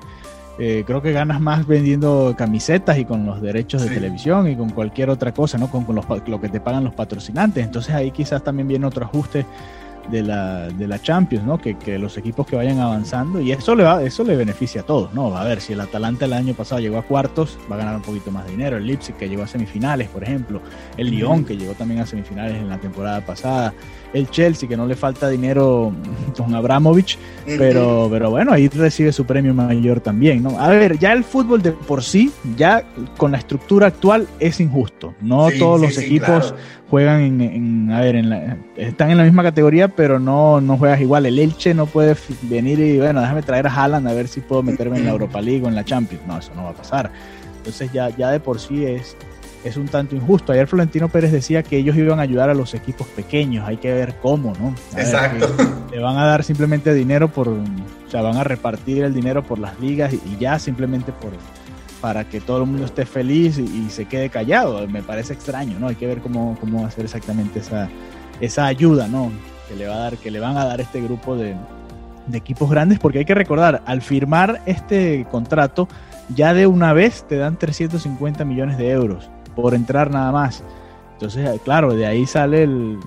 eh, 0.58 0.84
creo 0.86 1.01
que 1.01 1.12
ganas 1.12 1.39
más 1.39 1.65
vendiendo 1.67 2.34
camisetas 2.38 2.97
y 2.97 3.06
con 3.06 3.25
los 3.25 3.41
derechos 3.41 3.84
de 3.84 3.89
televisión 3.89 4.49
y 4.49 4.56
con 4.56 4.69
cualquier 4.69 5.10
otra 5.10 5.34
cosa, 5.34 5.58
¿no? 5.58 5.69
Con, 5.69 5.86
con 5.86 5.95
los, 5.95 6.06
lo 6.27 6.41
que 6.41 6.49
te 6.49 6.60
pagan 6.60 6.84
los 6.84 6.93
patrocinantes. 6.93 7.63
Entonces 7.63 7.93
ahí 7.93 8.12
quizás 8.12 8.43
también 8.43 8.67
viene 8.67 8.86
otro 8.86 9.06
ajuste 9.06 9.45
de 10.09 10.23
la, 10.23 10.67
de 10.69 10.87
la 10.87 11.01
Champions, 11.01 11.45
¿no? 11.45 11.57
Que, 11.57 11.77
que, 11.77 11.97
los 11.97 12.17
equipos 12.17 12.47
que 12.47 12.55
vayan 12.55 12.79
avanzando 12.79 13.41
y 13.41 13.51
eso 13.51 13.75
le 13.75 13.83
va, 13.83 14.03
eso 14.03 14.23
le 14.23 14.35
beneficia 14.35 14.81
a 14.81 14.85
todos, 14.85 15.13
¿no? 15.13 15.35
A 15.35 15.43
ver, 15.43 15.61
si 15.61 15.73
el 15.73 15.81
Atalanta 15.81 16.25
el 16.25 16.33
año 16.33 16.53
pasado 16.53 16.81
llegó 16.81 16.97
a 16.97 17.03
cuartos, 17.03 17.57
va 17.71 17.75
a 17.75 17.79
ganar 17.79 17.95
un 17.95 18.01
poquito 18.01 18.31
más 18.31 18.45
de 18.45 18.51
dinero, 18.51 18.77
el 18.77 18.87
Leipzig 18.87 19.15
que 19.15 19.29
llegó 19.29 19.43
a 19.43 19.47
semifinales, 19.47 20.07
por 20.09 20.23
ejemplo, 20.23 20.61
el 20.97 21.11
Lyon 21.11 21.45
que 21.45 21.55
llegó 21.57 21.73
también 21.73 22.01
a 22.01 22.05
semifinales 22.05 22.57
en 22.57 22.69
la 22.69 22.77
temporada 22.77 23.25
pasada, 23.25 23.73
el 24.13 24.29
Chelsea 24.29 24.67
que 24.67 24.75
no 24.75 24.85
le 24.85 24.95
falta 24.95 25.29
dinero 25.29 25.93
con 26.37 26.53
Abramovich, 26.55 27.17
pero, 27.45 28.07
pero 28.11 28.29
bueno, 28.29 28.53
ahí 28.53 28.67
recibe 28.67 29.11
su 29.11 29.25
premio 29.25 29.53
mayor 29.53 29.99
también, 29.99 30.43
¿no? 30.43 30.59
A 30.59 30.69
ver, 30.69 30.97
ya 30.97 31.13
el 31.13 31.23
fútbol 31.23 31.61
de 31.61 31.71
por 31.71 32.03
sí, 32.03 32.31
ya 32.57 32.83
con 33.17 33.31
la 33.31 33.37
estructura 33.37 33.87
actual 33.87 34.27
es 34.39 34.59
injusto, 34.59 35.13
no 35.21 35.49
todos 35.57 35.79
los 35.79 35.97
equipos 35.97 36.53
juegan 36.91 37.41
en, 37.41 37.91
a 37.91 38.01
ver, 38.01 38.15
en 38.17 38.61
están 38.75 39.11
en 39.11 39.17
la 39.17 39.23
misma 39.23 39.43
categoría, 39.43 39.87
pero 39.87 40.00
no, 40.19 40.61
no 40.61 40.77
juegas 40.77 41.01
igual. 41.01 41.25
El 41.25 41.39
Elche 41.39 41.73
no 41.73 41.85
puede 41.85 42.15
venir 42.43 42.79
y, 42.79 42.97
bueno, 42.97 43.21
déjame 43.21 43.41
traer 43.41 43.67
a 43.67 43.73
Haaland 43.73 44.07
a 44.07 44.13
ver 44.13 44.27
si 44.27 44.41
puedo 44.41 44.63
meterme 44.63 44.97
en 44.97 45.05
la 45.05 45.11
Europa 45.11 45.41
League 45.41 45.63
o 45.63 45.67
en 45.67 45.75
la 45.75 45.83
Champions. 45.83 46.25
No, 46.27 46.37
eso 46.37 46.51
no 46.55 46.63
va 46.63 46.69
a 46.69 46.73
pasar. 46.73 47.11
Entonces 47.57 47.91
ya, 47.91 48.09
ya 48.09 48.31
de 48.31 48.39
por 48.39 48.59
sí 48.59 48.85
es, 48.85 49.15
es 49.63 49.77
un 49.77 49.87
tanto 49.87 50.15
injusto. 50.15 50.51
Ayer 50.51 50.67
Florentino 50.67 51.09
Pérez 51.09 51.31
decía 51.31 51.63
que 51.63 51.77
ellos 51.77 51.95
iban 51.95 52.19
a 52.19 52.23
ayudar 52.23 52.49
a 52.49 52.53
los 52.53 52.73
equipos 52.73 53.07
pequeños, 53.07 53.67
hay 53.67 53.77
que 53.77 53.93
ver 53.93 54.15
cómo, 54.21 54.53
¿no? 54.59 54.75
Exacto. 54.97 55.47
Le 55.91 55.99
van 55.99 56.17
a 56.17 56.25
dar 56.25 56.43
simplemente 56.43 56.93
dinero 56.93 57.29
por, 57.29 57.49
o 57.49 57.59
sea, 58.09 58.21
van 58.21 58.37
a 58.37 58.43
repartir 58.43 59.03
el 59.03 59.13
dinero 59.13 59.43
por 59.43 59.59
las 59.59 59.79
ligas 59.79 60.13
y 60.13 60.37
ya 60.39 60.57
simplemente 60.57 61.11
por 61.11 61.31
para 62.01 62.27
que 62.27 62.41
todo 62.41 62.63
el 62.63 62.65
mundo 62.65 62.85
esté 62.85 63.05
feliz 63.05 63.59
y, 63.59 63.89
se 63.91 64.05
quede 64.05 64.29
callado. 64.29 64.87
Me 64.87 65.03
parece 65.03 65.33
extraño, 65.33 65.77
¿no? 65.79 65.87
Hay 65.87 65.95
que 65.95 66.07
ver 66.07 66.19
cómo, 66.19 66.57
cómo 66.59 66.85
hacer 66.85 67.05
exactamente 67.05 67.59
esa, 67.59 67.89
esa 68.41 68.65
ayuda, 68.65 69.07
¿no? 69.07 69.31
Que 69.71 69.77
le 69.77 69.88
va 69.88 69.95
a 69.95 69.99
dar, 69.99 70.17
que 70.17 70.31
le 70.31 70.39
van 70.41 70.57
a 70.57 70.65
dar 70.65 70.81
este 70.81 70.99
grupo 70.99 71.38
de, 71.38 71.55
equipos 72.34 72.69
grandes, 72.69 72.99
porque 72.99 73.19
hay 73.19 73.25
que 73.25 73.34
recordar, 73.34 73.81
al 73.86 74.01
firmar 74.01 74.62
este 74.65 75.25
contrato, 75.31 75.88
ya 76.36 76.53
de 76.53 76.67
una 76.67 76.91
vez 76.91 77.23
te 77.23 77.38
dan 77.38 77.57
350 77.57 78.43
millones 78.43 78.77
de 78.77 78.89
euros 78.89 79.29
por 79.55 79.73
entrar 79.73 80.12
nada 80.12 80.31
más. 80.34 80.62
Entonces, 81.13 81.62
claro, 81.63 81.93
de 81.93 82.05
ahí 82.05 82.25
sale 82.25 82.63
el, 82.63 82.99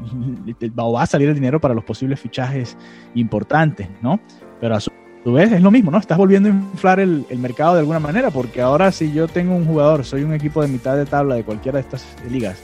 va 0.78 1.02
a 1.02 1.06
salir 1.06 1.28
el 1.28 1.34
dinero 1.36 1.60
para 1.60 1.74
los 1.74 1.84
posibles 1.84 2.18
fichajes 2.18 2.76
importantes, 3.14 3.88
¿no? 4.02 4.18
Pero 4.60 4.74
a 4.74 4.80
su 4.80 4.90
vez 5.26 5.52
es 5.52 5.62
lo 5.62 5.70
mismo, 5.70 5.92
¿no? 5.92 5.98
Estás 5.98 6.18
volviendo 6.18 6.48
a 6.48 6.52
inflar 6.52 6.98
el, 6.98 7.24
el, 7.28 7.38
mercado 7.38 7.74
de 7.74 7.80
alguna 7.80 8.00
manera, 8.00 8.30
porque 8.30 8.60
ahora 8.60 8.90
si 8.90 9.12
yo 9.12 9.28
tengo 9.28 9.54
un 9.54 9.64
jugador, 9.64 10.04
soy 10.04 10.24
un 10.24 10.34
equipo 10.34 10.60
de 10.60 10.66
mitad 10.66 10.96
de 10.96 11.06
tabla 11.06 11.36
de 11.36 11.44
cualquiera 11.44 11.78
de 11.78 11.82
estas 11.82 12.04
ligas, 12.28 12.58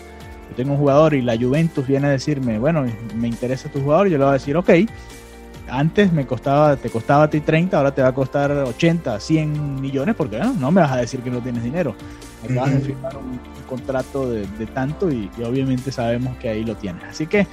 tengo 0.60 0.74
un 0.74 0.78
jugador 0.78 1.14
y 1.14 1.22
la 1.22 1.38
Juventus 1.38 1.86
viene 1.86 2.08
a 2.08 2.10
decirme, 2.10 2.58
bueno, 2.58 2.84
me 3.16 3.28
interesa 3.28 3.70
tu 3.70 3.80
jugador, 3.80 4.08
yo 4.08 4.18
le 4.18 4.24
voy 4.24 4.30
a 4.30 4.34
decir, 4.34 4.56
ok, 4.58 4.70
antes 5.70 6.12
me 6.12 6.26
costaba, 6.26 6.76
te 6.76 6.90
costaba 6.90 7.24
a 7.24 7.30
ti 7.30 7.40
30, 7.40 7.76
ahora 7.76 7.94
te 7.94 8.02
va 8.02 8.08
a 8.08 8.14
costar 8.14 8.50
80, 8.50 9.18
100 9.18 9.80
millones, 9.80 10.14
porque 10.16 10.38
no 10.38 10.70
me 10.70 10.82
vas 10.82 10.92
a 10.92 10.96
decir 10.96 11.20
que 11.20 11.30
no 11.30 11.40
tienes 11.40 11.62
dinero. 11.62 11.94
Acabas 12.44 12.72
de 12.72 12.80
firmar 12.80 13.16
un, 13.16 13.40
contrato 13.66 14.28
de, 14.30 14.44
tanto 14.74 15.10
y, 15.10 15.30
obviamente 15.42 15.92
sabemos 15.92 16.36
que 16.36 16.50
ahí 16.50 16.64
lo 16.64 16.74
tienes. 16.74 17.04
Así 17.04 17.26
que, 17.26 17.46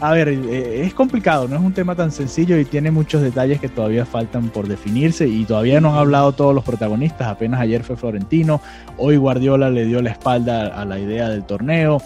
a 0.00 0.12
ver, 0.12 0.28
eh, 0.28 0.84
es 0.84 0.94
complicado, 0.94 1.46
no 1.46 1.56
es 1.56 1.62
un 1.62 1.74
tema 1.74 1.94
tan 1.94 2.10
sencillo 2.10 2.58
y 2.58 2.64
tiene 2.64 2.90
muchos 2.90 3.22
detalles 3.22 3.60
que 3.60 3.68
todavía 3.68 4.04
faltan 4.04 4.48
por 4.48 4.66
definirse 4.66 5.28
y 5.28 5.44
todavía 5.44 5.80
no 5.80 5.92
han 5.92 5.98
hablado 5.98 6.32
todos 6.32 6.54
los 6.54 6.64
protagonistas. 6.64 7.28
Apenas 7.28 7.60
ayer 7.60 7.84
fue 7.84 7.96
Florentino, 7.96 8.60
hoy 8.96 9.16
Guardiola 9.16 9.70
le 9.70 9.84
dio 9.84 10.00
la 10.00 10.10
espalda 10.10 10.68
a 10.68 10.84
la 10.84 10.98
idea 10.98 11.28
del 11.28 11.44
torneo. 11.44 12.00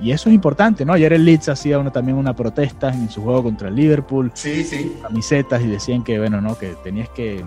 Y, 0.00 0.10
eso 0.10 0.28
es 0.28 0.34
importante, 0.34 0.84
¿no? 0.84 0.92
Ayer 0.92 1.12
el 1.12 1.24
Leeds 1.24 1.48
hacía 1.48 1.78
una, 1.78 1.92
también 1.92 2.18
una 2.18 2.34
protesta 2.34 2.88
en 2.92 3.08
su 3.08 3.22
juego 3.22 3.44
contra 3.44 3.68
el 3.68 3.76
Liverpool. 3.76 4.32
Sí, 4.34 4.64
sí. 4.64 4.96
Camisetas 5.00 5.62
y 5.62 5.68
decían 5.68 6.02
que, 6.02 6.18
bueno, 6.18 6.40
¿no? 6.40 6.58
Que 6.58 6.74
tenías 6.82 7.08
que, 7.10 7.44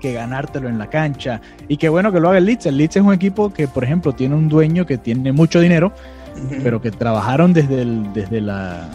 que 0.00 0.12
ganártelo 0.12 0.68
en 0.68 0.78
la 0.78 0.90
cancha. 0.90 1.40
Y 1.68 1.76
qué 1.76 1.88
bueno 1.88 2.10
que 2.10 2.18
lo 2.18 2.28
haga 2.28 2.38
el 2.38 2.46
Leeds. 2.46 2.66
El 2.66 2.76
Leeds 2.78 2.96
es 2.96 3.02
un 3.02 3.12
equipo 3.12 3.52
que, 3.52 3.68
por 3.68 3.84
ejemplo, 3.84 4.12
tiene 4.12 4.34
un 4.34 4.48
dueño 4.48 4.84
que 4.84 4.98
tiene 4.98 5.30
mucho 5.30 5.60
dinero, 5.60 5.92
pero 6.64 6.82
que 6.82 6.90
trabajaron 6.90 7.52
desde, 7.52 7.82
el, 7.82 8.12
desde, 8.12 8.40
la, 8.40 8.88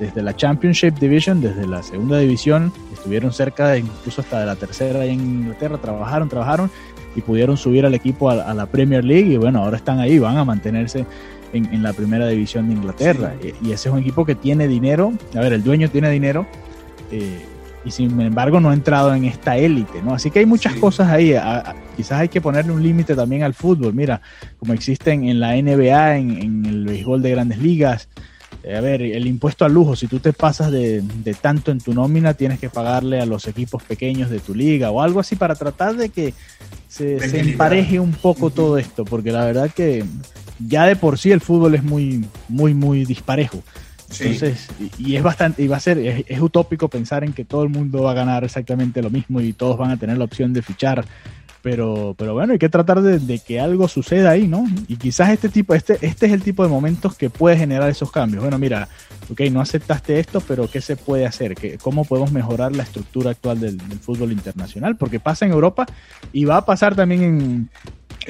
desde 0.00 0.22
la 0.22 0.34
Championship 0.34 0.98
Division, 0.98 1.40
desde 1.40 1.66
la 1.66 1.82
segunda 1.82 2.18
división, 2.18 2.72
estuvieron 2.92 3.32
cerca 3.32 3.76
incluso 3.78 4.22
hasta 4.22 4.40
de 4.40 4.46
la 4.46 4.56
tercera 4.56 5.04
en 5.04 5.20
Inglaterra, 5.20 5.78
trabajaron, 5.78 6.28
trabajaron 6.28 6.70
y 7.14 7.20
pudieron 7.20 7.56
subir 7.56 7.86
al 7.86 7.94
equipo 7.94 8.30
a, 8.30 8.42
a 8.42 8.54
la 8.54 8.66
Premier 8.66 9.04
League 9.04 9.32
y 9.32 9.36
bueno, 9.36 9.62
ahora 9.62 9.76
están 9.76 9.98
ahí, 9.98 10.18
van 10.18 10.36
a 10.36 10.44
mantenerse 10.44 11.06
en, 11.52 11.82
la 11.82 11.92
primera 11.92 12.28
división 12.28 12.68
de 12.68 12.74
Inglaterra. 12.74 13.34
Y, 13.42 13.72
ese 13.72 13.88
es 13.88 13.92
un 13.92 13.98
equipo 13.98 14.24
que 14.24 14.34
tiene 14.34 14.68
dinero, 14.68 15.12
a 15.34 15.40
ver, 15.40 15.52
el 15.52 15.62
dueño 15.62 15.88
tiene 15.88 16.10
dinero, 16.10 16.46
eh, 17.10 17.40
y 17.84 17.90
sin 17.90 18.20
embargo 18.20 18.60
no 18.60 18.70
ha 18.70 18.74
entrado 18.74 19.14
en 19.14 19.24
esta 19.24 19.56
élite, 19.56 20.02
¿no? 20.02 20.14
Así 20.14 20.30
que 20.30 20.40
hay 20.40 20.46
muchas 20.46 20.74
cosas 20.74 21.08
ahí. 21.08 21.34
quizás 21.96 22.20
hay 22.20 22.28
que 22.28 22.40
ponerle 22.40 22.72
un 22.72 22.82
límite 22.82 23.14
también 23.14 23.42
al 23.42 23.54
fútbol. 23.54 23.94
Mira, 23.94 24.20
como 24.58 24.74
existen 24.74 25.26
en 25.26 25.40
la 25.40 25.54
NBA, 25.54 26.16
en, 26.16 26.66
el 26.66 26.84
béisbol 26.84 27.22
de 27.22 27.30
grandes 27.30 27.58
ligas. 27.58 28.08
Eh, 28.62 28.76
a 28.76 28.82
ver, 28.82 29.00
el 29.00 29.26
impuesto 29.26 29.64
al 29.64 29.72
lujo, 29.72 29.96
si 29.96 30.06
tú 30.06 30.18
te 30.18 30.34
pasas 30.34 30.70
de, 30.70 31.02
tanto 31.40 31.70
en 31.70 31.78
tu 31.78 31.94
nómina, 31.94 32.34
tienes 32.34 32.58
que 32.58 32.68
pagarle 32.68 33.18
a 33.18 33.24
los 33.24 33.48
equipos 33.48 33.82
pequeños 33.82 34.28
de 34.28 34.40
tu 34.40 34.54
liga 34.54 34.90
o 34.90 35.00
algo 35.00 35.20
así 35.20 35.36
para 35.36 35.54
tratar 35.54 35.96
de 35.96 36.10
que 36.10 36.34
se, 36.86 37.18
se 37.26 37.40
empareje 37.40 37.98
un 37.98 38.12
poco 38.12 38.50
todo 38.50 38.76
esto, 38.76 39.06
porque 39.06 39.32
la 39.32 39.46
verdad 39.46 39.70
que 39.70 40.04
ya 40.66 40.86
de 40.86 40.96
por 40.96 41.18
sí 41.18 41.30
el 41.30 41.40
fútbol 41.40 41.74
es 41.74 41.82
muy, 41.82 42.24
muy, 42.48 42.74
muy 42.74 43.04
disparejo. 43.04 43.62
Entonces, 44.18 44.68
y, 44.98 45.14
es 45.14 45.22
bastante, 45.22 45.62
y 45.62 45.68
va 45.68 45.76
a 45.76 45.80
ser, 45.80 45.98
es, 45.98 46.40
utópico 46.40 46.88
pensar 46.88 47.22
en 47.22 47.32
que 47.32 47.44
todo 47.44 47.62
el 47.62 47.68
mundo 47.68 48.02
va 48.02 48.10
a 48.10 48.14
ganar 48.14 48.42
exactamente 48.42 49.02
lo 49.02 49.10
mismo 49.10 49.40
y 49.40 49.52
todos 49.52 49.78
van 49.78 49.92
a 49.92 49.96
tener 49.96 50.18
la 50.18 50.24
opción 50.24 50.52
de 50.52 50.62
fichar. 50.62 51.04
Pero, 51.62 52.14
pero 52.16 52.32
bueno, 52.32 52.54
hay 52.54 52.58
que 52.58 52.70
tratar 52.70 53.02
de, 53.02 53.38
que 53.38 53.60
algo 53.60 53.86
suceda 53.86 54.30
ahí, 54.30 54.48
¿no? 54.48 54.66
Y 54.88 54.96
quizás 54.96 55.28
este 55.28 55.50
tipo, 55.50 55.74
este, 55.74 55.98
este 56.00 56.26
es 56.26 56.32
el 56.32 56.42
tipo 56.42 56.62
de 56.62 56.70
momentos 56.70 57.14
que 57.16 57.28
puede 57.28 57.56
generar 57.56 57.88
esos 57.90 58.10
cambios. 58.10 58.42
Bueno, 58.42 58.58
mira, 58.58 58.88
ok, 59.30 59.42
no 59.52 59.60
aceptaste 59.60 60.18
esto, 60.18 60.40
pero 60.40 60.68
¿qué 60.68 60.80
se 60.80 60.96
puede 60.96 61.26
hacer? 61.26 61.54
¿Qué, 61.54 61.76
¿Cómo 61.76 62.06
podemos 62.06 62.32
mejorar 62.32 62.74
la 62.74 62.82
estructura 62.82 63.32
actual 63.32 63.60
del, 63.60 63.76
del, 63.76 63.98
fútbol 63.98 64.32
internacional? 64.32 64.96
Porque 64.96 65.20
pasa 65.20 65.44
en 65.44 65.52
Europa 65.52 65.84
y 66.32 66.46
va 66.46 66.56
a 66.56 66.64
pasar 66.64 66.96
también 66.96 67.22
en, 67.22 67.70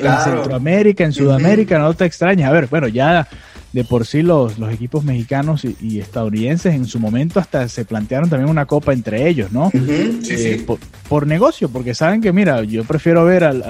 en 0.09 0.19
Centroamérica, 0.19 1.05
en 1.05 1.13
Sudamérica, 1.13 1.79
no 1.79 1.95
te 1.95 2.05
extrañas. 2.05 2.49
A 2.49 2.53
ver, 2.53 2.67
bueno, 2.69 2.89
ya 2.89 3.27
de 3.73 3.85
por 3.85 4.07
sí 4.07 4.23
los, 4.23 4.59
los 4.59 4.73
equipos 4.73 5.05
mexicanos 5.05 5.65
y, 5.65 6.01
estadounidenses 6.01 6.75
en 6.75 6.87
su 6.87 6.99
momento 6.99 7.39
hasta 7.39 7.69
se 7.69 7.85
plantearon 7.85 8.29
también 8.29 8.51
una 8.51 8.67
copa 8.67 8.93
entre 8.93 9.29
ellos, 9.29 9.53
¿no? 9.53 9.71
sí, 9.71 10.21
eh, 10.31 10.67
Por, 11.09 11.27
negocio, 11.27 11.69
porque 11.69 11.95
saben 11.95 12.21
que, 12.21 12.33
mira, 12.33 12.63
yo 12.65 12.85
prefiero 12.85 13.25
ver 13.25 13.45
al, 13.45 13.63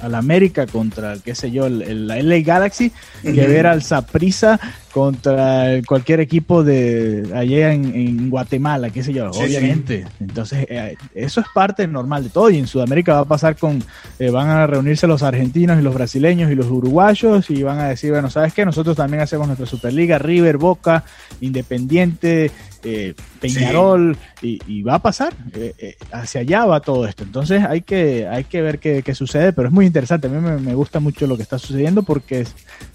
al, 0.00 0.14
América 0.14 0.66
contra, 0.66 1.16
qué 1.24 1.34
sé 1.34 1.50
yo, 1.50 1.66
el, 1.66 1.82
el 1.82 2.06
LA 2.06 2.40
Galaxy, 2.40 2.92
que 3.22 3.46
ver 3.46 3.66
al 3.66 3.82
Saprisa 3.82 4.60
contra 4.92 5.80
cualquier 5.86 6.20
equipo 6.20 6.64
de 6.64 7.30
allá 7.34 7.72
en, 7.72 8.30
Guatemala, 8.30 8.90
qué 8.90 9.02
sé 9.02 9.12
yo, 9.12 9.30
obviamente. 9.30 10.06
Entonces, 10.20 10.66
eh, 10.68 10.96
eso 11.14 11.40
es 11.40 11.46
parte 11.54 11.86
normal 11.86 12.24
de 12.24 12.30
todo 12.30 12.50
y 12.50 12.58
en 12.58 12.66
Sudamérica 12.66 13.14
va 13.14 13.20
a 13.20 13.24
pasar 13.24 13.56
con, 13.56 13.82
eh, 14.18 14.30
van 14.30 14.48
a 14.48 14.66
reunirse 14.66 15.06
los 15.06 15.22
argentinos 15.22 15.78
y 15.78 15.82
los 15.82 15.94
brasileños 15.94 16.50
y 16.50 16.54
los 16.54 16.66
uruguayos 16.66 17.48
y 17.50 17.62
van 17.62 17.78
a 17.78 17.88
decir, 17.88 18.10
bueno, 18.10 18.30
¿sabes 18.30 18.52
qué? 18.52 18.64
Nosotros 18.64 18.96
también 18.96 19.22
hacemos 19.22 19.47
nuestra 19.48 19.66
Superliga, 19.66 20.18
River, 20.18 20.56
Boca, 20.56 21.04
Independiente, 21.40 22.50
eh, 22.84 23.14
Peñarol, 23.40 24.16
y, 24.40 24.82
va 24.82 24.94
a 24.94 25.02
pasar, 25.02 25.34
hacia 26.12 26.42
allá 26.42 26.64
va 26.64 26.80
todo 26.80 27.06
esto. 27.06 27.24
Entonces 27.24 27.64
hay 27.64 27.82
que, 27.82 28.28
hay 28.28 28.44
que 28.44 28.62
ver 28.62 28.78
qué, 28.78 29.14
sucede, 29.14 29.52
pero 29.52 29.68
es 29.68 29.74
muy 29.74 29.86
interesante, 29.86 30.28
a 30.28 30.30
mí 30.30 30.40
me, 30.40 30.58
me, 30.58 30.74
gusta 30.74 31.00
mucho 31.00 31.26
lo 31.26 31.36
que 31.36 31.42
está 31.42 31.58
sucediendo 31.58 32.04
porque 32.04 32.46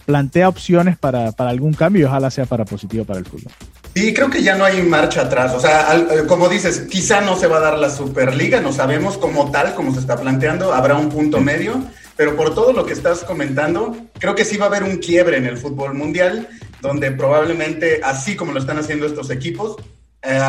plantea 0.05 0.47
opciones 0.47 0.97
para, 0.97 1.31
para 1.33 1.49
algún 1.49 1.73
cambio 1.73 2.01
y 2.01 2.05
ojalá 2.05 2.31
sea 2.31 2.45
para 2.45 2.65
positivo 2.65 3.03
para 3.03 3.19
el 3.19 3.25
fútbol. 3.25 3.51
Sí, 3.95 4.11
creo 4.13 4.29
que 4.29 4.41
ya 4.41 4.55
no 4.55 4.65
hay 4.65 4.81
marcha 4.81 5.21
atrás. 5.21 5.53
O 5.53 5.59
sea, 5.59 5.95
eh, 5.95 6.25
como 6.27 6.49
dices, 6.49 6.87
quizá 6.89 7.21
no 7.21 7.35
se 7.35 7.47
va 7.47 7.57
a 7.57 7.61
dar 7.61 7.77
la 7.77 7.91
Superliga, 7.91 8.59
no 8.59 8.73
sabemos 8.73 9.17
como 9.17 9.51
tal, 9.51 9.75
como 9.75 9.93
se 9.93 9.99
está 9.99 10.15
planteando, 10.15 10.73
habrá 10.73 10.95
un 10.95 11.09
punto 11.09 11.39
medio, 11.39 11.83
pero 12.15 12.35
por 12.35 12.53
todo 12.53 12.73
lo 12.73 12.85
que 12.85 12.93
estás 12.93 13.23
comentando, 13.23 13.95
creo 14.19 14.35
que 14.35 14.45
sí 14.45 14.57
va 14.57 14.65
a 14.65 14.67
haber 14.69 14.83
un 14.83 14.97
quiebre 14.97 15.37
en 15.37 15.45
el 15.45 15.57
fútbol 15.57 15.93
mundial, 15.93 16.47
donde 16.81 17.11
probablemente, 17.11 18.01
así 18.03 18.35
como 18.35 18.51
lo 18.51 18.59
están 18.59 18.77
haciendo 18.77 19.05
estos 19.05 19.29
equipos, 19.29 19.77
eh, 20.21 20.39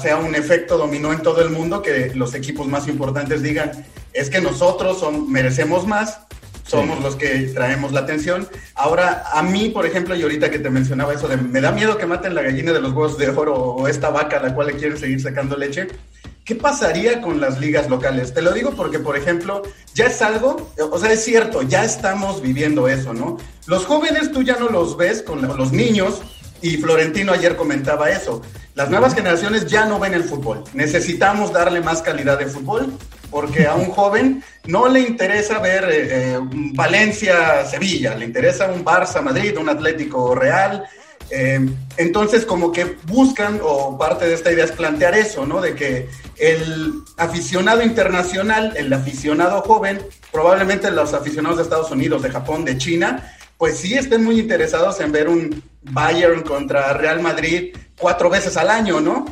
sea 0.00 0.16
un 0.16 0.34
efecto 0.34 0.78
dominó 0.78 1.12
en 1.12 1.22
todo 1.22 1.42
el 1.42 1.50
mundo, 1.50 1.82
que 1.82 2.12
los 2.14 2.34
equipos 2.34 2.66
más 2.66 2.88
importantes 2.88 3.42
digan, 3.42 3.72
es 4.12 4.30
que 4.30 4.40
nosotros 4.40 5.00
son, 5.00 5.30
merecemos 5.30 5.86
más 5.86 6.20
somos 6.66 7.00
los 7.00 7.16
que 7.16 7.42
traemos 7.54 7.92
la 7.92 8.00
atención. 8.00 8.48
Ahora, 8.74 9.24
a 9.32 9.42
mí, 9.42 9.70
por 9.70 9.86
ejemplo, 9.86 10.14
y 10.14 10.22
ahorita 10.22 10.50
que 10.50 10.58
te 10.58 10.70
mencionaba 10.70 11.14
eso 11.14 11.28
de 11.28 11.36
me 11.36 11.60
da 11.60 11.72
miedo 11.72 11.96
que 11.96 12.06
maten 12.06 12.34
la 12.34 12.42
gallina 12.42 12.72
de 12.72 12.80
los 12.80 12.92
huevos 12.92 13.16
de 13.18 13.28
oro 13.28 13.54
o 13.54 13.88
esta 13.88 14.10
vaca 14.10 14.38
a 14.38 14.42
la 14.42 14.54
cual 14.54 14.68
le 14.68 14.74
quieren 14.74 14.98
seguir 14.98 15.20
sacando 15.20 15.56
leche. 15.56 15.88
¿Qué 16.46 16.54
pasaría 16.54 17.20
con 17.20 17.40
las 17.40 17.58
ligas 17.58 17.90
locales? 17.90 18.32
Te 18.32 18.40
lo 18.40 18.52
digo 18.52 18.70
porque, 18.70 19.00
por 19.00 19.18
ejemplo, 19.18 19.62
ya 19.94 20.06
es 20.06 20.22
algo, 20.22 20.70
o 20.78 20.98
sea, 20.98 21.12
es 21.12 21.24
cierto, 21.24 21.62
ya 21.62 21.84
estamos 21.84 22.40
viviendo 22.40 22.86
eso, 22.86 23.12
¿no? 23.12 23.36
Los 23.66 23.84
jóvenes 23.84 24.30
tú 24.30 24.42
ya 24.42 24.56
no 24.56 24.68
los 24.68 24.96
ves 24.96 25.22
con 25.22 25.42
los 25.42 25.72
niños, 25.72 26.22
y 26.62 26.76
Florentino 26.76 27.32
ayer 27.32 27.56
comentaba 27.56 28.10
eso. 28.10 28.42
Las 28.74 28.90
nuevas 28.90 29.14
generaciones 29.14 29.66
ya 29.66 29.86
no 29.86 29.98
ven 29.98 30.14
el 30.14 30.24
fútbol. 30.24 30.64
Necesitamos 30.72 31.52
darle 31.52 31.80
más 31.80 32.02
calidad 32.02 32.38
de 32.38 32.46
fútbol 32.46 32.92
porque 33.30 33.66
a 33.66 33.74
un 33.74 33.86
joven 33.86 34.42
no 34.66 34.88
le 34.88 35.00
interesa 35.00 35.58
ver 35.58 35.84
eh, 35.84 36.08
eh, 36.10 36.38
Valencia-Sevilla, 36.74 38.14
le 38.14 38.24
interesa 38.24 38.70
un 38.70 38.84
Barça-Madrid, 38.84 39.58
un 39.58 39.68
Atlético 39.68 40.34
Real. 40.34 40.84
Eh, 41.30 41.60
entonces, 41.96 42.44
como 42.44 42.72
que 42.72 42.96
buscan, 43.06 43.60
o 43.62 43.98
parte 43.98 44.26
de 44.26 44.34
esta 44.34 44.52
idea 44.52 44.64
es 44.64 44.72
plantear 44.72 45.14
eso, 45.14 45.46
¿no? 45.46 45.60
De 45.60 45.74
que 45.74 46.08
el 46.36 46.94
aficionado 47.16 47.82
internacional, 47.82 48.74
el 48.76 48.92
aficionado 48.92 49.62
joven, 49.62 50.00
probablemente 50.30 50.90
los 50.90 51.14
aficionados 51.14 51.58
de 51.58 51.64
Estados 51.64 51.90
Unidos, 51.90 52.22
de 52.22 52.30
Japón, 52.30 52.64
de 52.64 52.78
China, 52.78 53.32
pues 53.58 53.78
sí 53.78 53.94
estén 53.94 54.22
muy 54.22 54.38
interesados 54.38 55.00
en 55.00 55.12
ver 55.12 55.28
un 55.28 55.62
Bayern 55.82 56.42
contra 56.42 56.92
Real 56.92 57.20
Madrid 57.20 57.74
cuatro 57.98 58.28
veces 58.28 58.56
al 58.56 58.68
año, 58.68 59.00
¿no? 59.00 59.24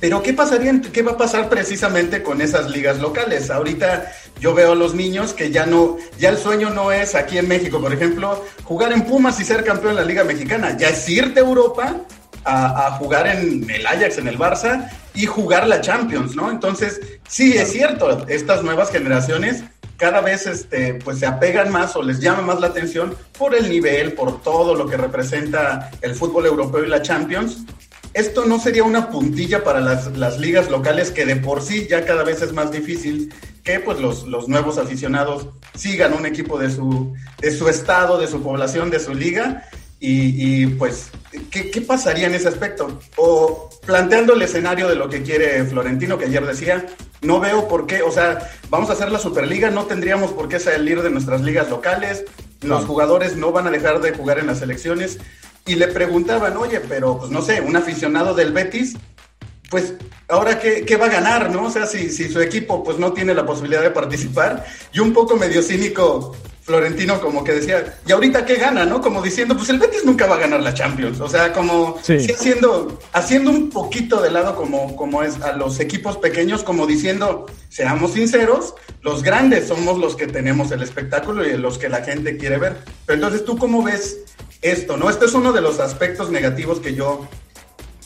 Pero 0.00 0.22
¿qué 0.22 0.32
pasaría, 0.32 0.80
qué 0.92 1.02
va 1.02 1.12
a 1.12 1.16
pasar 1.16 1.48
precisamente 1.48 2.22
con 2.22 2.40
esas 2.40 2.70
ligas 2.70 2.98
locales? 2.98 3.50
Ahorita 3.50 4.10
yo 4.40 4.54
veo 4.54 4.72
a 4.72 4.74
los 4.74 4.94
niños 4.94 5.34
que 5.34 5.50
ya 5.50 5.66
no, 5.66 5.98
ya 6.18 6.30
el 6.30 6.38
sueño 6.38 6.70
no 6.70 6.92
es 6.92 7.14
aquí 7.14 7.36
en 7.38 7.46
México, 7.46 7.80
por 7.80 7.92
ejemplo, 7.92 8.44
jugar 8.64 8.92
en 8.92 9.02
Pumas 9.02 9.38
y 9.38 9.44
ser 9.44 9.62
campeón 9.62 9.96
de 9.96 10.00
la 10.00 10.06
Liga 10.06 10.24
Mexicana, 10.24 10.76
ya 10.76 10.88
es 10.88 11.06
irte 11.08 11.40
a 11.40 11.42
Europa 11.42 11.96
a, 12.44 12.92
jugar 12.92 13.26
en 13.26 13.68
el 13.68 13.86
Ajax, 13.86 14.18
en 14.18 14.28
el 14.28 14.38
Barça 14.38 14.90
y 15.14 15.26
jugar 15.26 15.68
la 15.68 15.82
Champions, 15.82 16.34
¿no? 16.34 16.50
Entonces, 16.50 17.00
sí, 17.28 17.52
es 17.56 17.70
cierto, 17.72 18.26
estas 18.28 18.62
nuevas 18.62 18.90
generaciones 18.90 19.62
cada 19.98 20.22
vez 20.22 20.46
este, 20.46 20.94
pues 20.94 21.18
se 21.18 21.26
apegan 21.26 21.70
más 21.70 21.94
o 21.94 22.02
les 22.02 22.20
llama 22.20 22.40
más 22.40 22.60
la 22.60 22.68
atención 22.68 23.14
por 23.38 23.54
el 23.54 23.68
nivel, 23.68 24.14
por 24.14 24.42
todo 24.42 24.74
lo 24.74 24.86
que 24.86 24.96
representa 24.96 25.90
el 26.00 26.14
fútbol 26.14 26.46
europeo 26.46 26.82
y 26.84 26.88
la 26.88 27.02
Champions, 27.02 27.66
esto 28.14 28.44
no 28.44 28.58
sería 28.58 28.84
una 28.84 29.10
puntilla 29.10 29.62
para 29.62 29.80
las, 29.80 30.38
ligas 30.38 30.70
locales 30.70 31.10
que 31.10 31.26
de 31.26 31.36
por 31.36 31.62
sí 31.62 31.86
ya 31.88 32.04
cada 32.04 32.24
vez 32.24 32.42
es 32.42 32.52
más 32.52 32.72
difícil 32.72 33.32
que 33.62 33.78
pues 33.80 34.00
los, 34.00 34.26
los 34.26 34.48
nuevos 34.48 34.78
aficionados 34.78 35.48
sigan 35.74 36.14
un 36.14 36.26
equipo 36.26 36.58
de 36.58 36.70
su, 36.70 37.14
de 37.40 37.50
su 37.50 37.68
estado, 37.68 38.18
de 38.18 38.26
su 38.26 38.42
población, 38.42 38.90
de 38.90 39.00
su 39.00 39.14
liga. 39.14 39.68
Y, 40.02 40.66
pues, 40.66 41.10
¿qué, 41.50 41.70
¿qué, 41.70 41.82
pasaría 41.82 42.26
en 42.26 42.34
ese 42.34 42.48
aspecto? 42.48 43.00
O 43.16 43.68
planteando 43.84 44.32
el 44.32 44.40
escenario 44.40 44.88
de 44.88 44.94
lo 44.94 45.10
que 45.10 45.22
quiere 45.22 45.62
Florentino, 45.64 46.16
que 46.16 46.24
ayer 46.24 46.46
decía, 46.46 46.86
no 47.20 47.38
veo 47.38 47.68
por 47.68 47.86
qué, 47.86 48.00
o 48.00 48.10
sea, 48.10 48.50
vamos 48.70 48.88
a 48.88 48.94
hacer 48.94 49.12
la 49.12 49.18
Superliga, 49.18 49.70
no 49.70 49.84
tendríamos 49.84 50.32
por 50.32 50.48
qué 50.48 50.58
salir 50.58 51.02
de 51.02 51.10
nuestras 51.10 51.42
ligas 51.42 51.68
locales, 51.68 52.24
los 52.62 52.86
jugadores 52.86 53.36
no 53.36 53.52
van 53.52 53.66
a 53.66 53.70
dejar 53.70 54.00
de 54.00 54.12
jugar 54.12 54.38
en 54.38 54.46
las 54.46 54.62
elecciones. 54.62 55.18
Y 55.66 55.74
le 55.74 55.88
preguntaban, 55.88 56.56
oye, 56.56 56.80
pero 56.80 57.18
pues 57.18 57.30
no 57.30 57.42
sé, 57.42 57.60
un 57.60 57.76
aficionado 57.76 58.34
del 58.34 58.52
Betis, 58.52 58.96
pues 59.70 59.94
ahora 60.28 60.58
qué, 60.58 60.84
qué 60.84 60.96
va 60.96 61.06
a 61.06 61.10
ganar, 61.10 61.50
¿no? 61.50 61.66
O 61.66 61.70
sea, 61.70 61.86
si, 61.86 62.10
si 62.10 62.28
su 62.28 62.40
equipo 62.40 62.82
pues 62.82 62.98
no 62.98 63.12
tiene 63.12 63.34
la 63.34 63.46
posibilidad 63.46 63.82
de 63.82 63.90
participar. 63.90 64.64
Y 64.92 65.00
un 65.00 65.12
poco 65.12 65.36
medio 65.36 65.62
cínico, 65.62 66.34
Florentino 66.62 67.20
como 67.20 67.42
que 67.42 67.52
decía, 67.52 67.98
¿y 68.06 68.12
ahorita 68.12 68.44
qué 68.44 68.56
gana, 68.56 68.84
no? 68.84 69.00
Como 69.00 69.22
diciendo, 69.22 69.56
pues 69.56 69.68
el 69.70 69.78
Betis 69.78 70.04
nunca 70.04 70.26
va 70.26 70.36
a 70.36 70.40
ganar 70.40 70.60
la 70.60 70.74
Champions. 70.74 71.20
O 71.20 71.28
sea, 71.28 71.52
como 71.52 71.98
haciendo, 71.98 72.98
haciendo 73.12 73.50
un 73.50 73.70
poquito 73.70 74.20
de 74.20 74.30
lado 74.30 74.54
como, 74.54 74.94
como 74.94 75.22
es 75.22 75.40
a 75.40 75.52
los 75.52 75.80
equipos 75.80 76.16
pequeños, 76.18 76.62
como 76.62 76.86
diciendo, 76.86 77.46
seamos 77.68 78.12
sinceros, 78.12 78.74
los 79.02 79.22
grandes 79.22 79.68
somos 79.68 79.98
los 79.98 80.16
que 80.16 80.26
tenemos 80.26 80.70
el 80.70 80.82
espectáculo 80.82 81.46
y 81.46 81.56
los 81.56 81.78
que 81.78 81.88
la 81.88 82.02
gente 82.02 82.36
quiere 82.36 82.58
ver. 82.58 82.76
Pero 83.06 83.16
entonces, 83.16 83.44
¿tú 83.44 83.56
cómo 83.56 83.82
ves 83.82 84.18
esto, 84.62 84.96
no? 84.96 85.10
Este 85.10 85.26
es 85.26 85.34
uno 85.34 85.52
de 85.52 85.60
los 85.60 85.80
aspectos 85.80 86.30
negativos 86.30 86.80
que 86.80 86.94
yo 86.94 87.28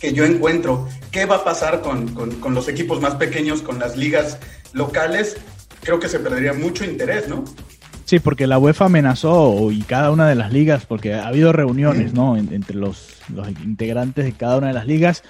que 0.01 0.13
yo 0.13 0.25
encuentro. 0.25 0.87
¿Qué 1.11 1.25
va 1.25 1.37
a 1.37 1.45
pasar 1.45 1.81
con, 1.81 2.09
con 2.09 2.55
los 2.55 2.69
equipos 2.69 3.01
más 3.01 3.15
pequeños, 3.15 3.63
con 3.63 3.79
las 3.79 3.97
ligas 3.97 4.39
locales? 4.73 5.37
Creo 5.83 5.99
que 5.99 6.09
se 6.09 6.19
perdería 6.19 6.53
mucho 6.53 6.85
interés, 6.85 7.29
¿no? 7.29 7.45
Sí, 8.05 8.19
porque 8.19 8.47
la 8.47 8.59
UEFA 8.59 8.87
amenazó 8.87 9.71
y 9.71 9.81
cada 9.83 10.11
una 10.11 10.29
de 10.29 10.35
las 10.35 10.53
ligas, 10.53 10.85
porque 10.85 11.15
ha 11.15 11.27
habido 11.27 11.53
reuniones, 11.53 12.13
¿no? 12.13 12.37
entre 12.37 12.77
los, 12.77 13.17
los, 13.35 13.49
integrantes 13.49 14.27
de 14.27 14.33
cada 14.33 14.59
una 14.59 14.69
de 14.69 14.75
las 14.75 14.87
ligas. 14.87 15.23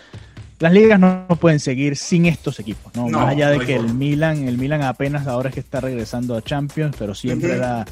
Las 0.64 0.72
ligas 0.72 0.98
no, 0.98 1.26
pueden 1.38 1.60
seguir 1.60 1.94
sin 1.94 2.24
estos 2.24 2.58
equipos, 2.58 2.90
¿no? 2.96 3.06
Más 3.10 3.28
allá 3.28 3.50
de 3.50 3.58
que 3.58 3.76
el 3.76 3.92
Milan, 3.92 4.48
el 4.48 4.56
Milan 4.56 4.80
apenas 4.80 5.26
ahora 5.26 5.50
es 5.50 5.54
que 5.54 5.60
está 5.60 5.78
regresando 5.78 6.34
a 6.34 6.40
Champions, 6.40 6.96
pero 6.98 7.14
siempre 7.14 7.52
era, 7.52 7.84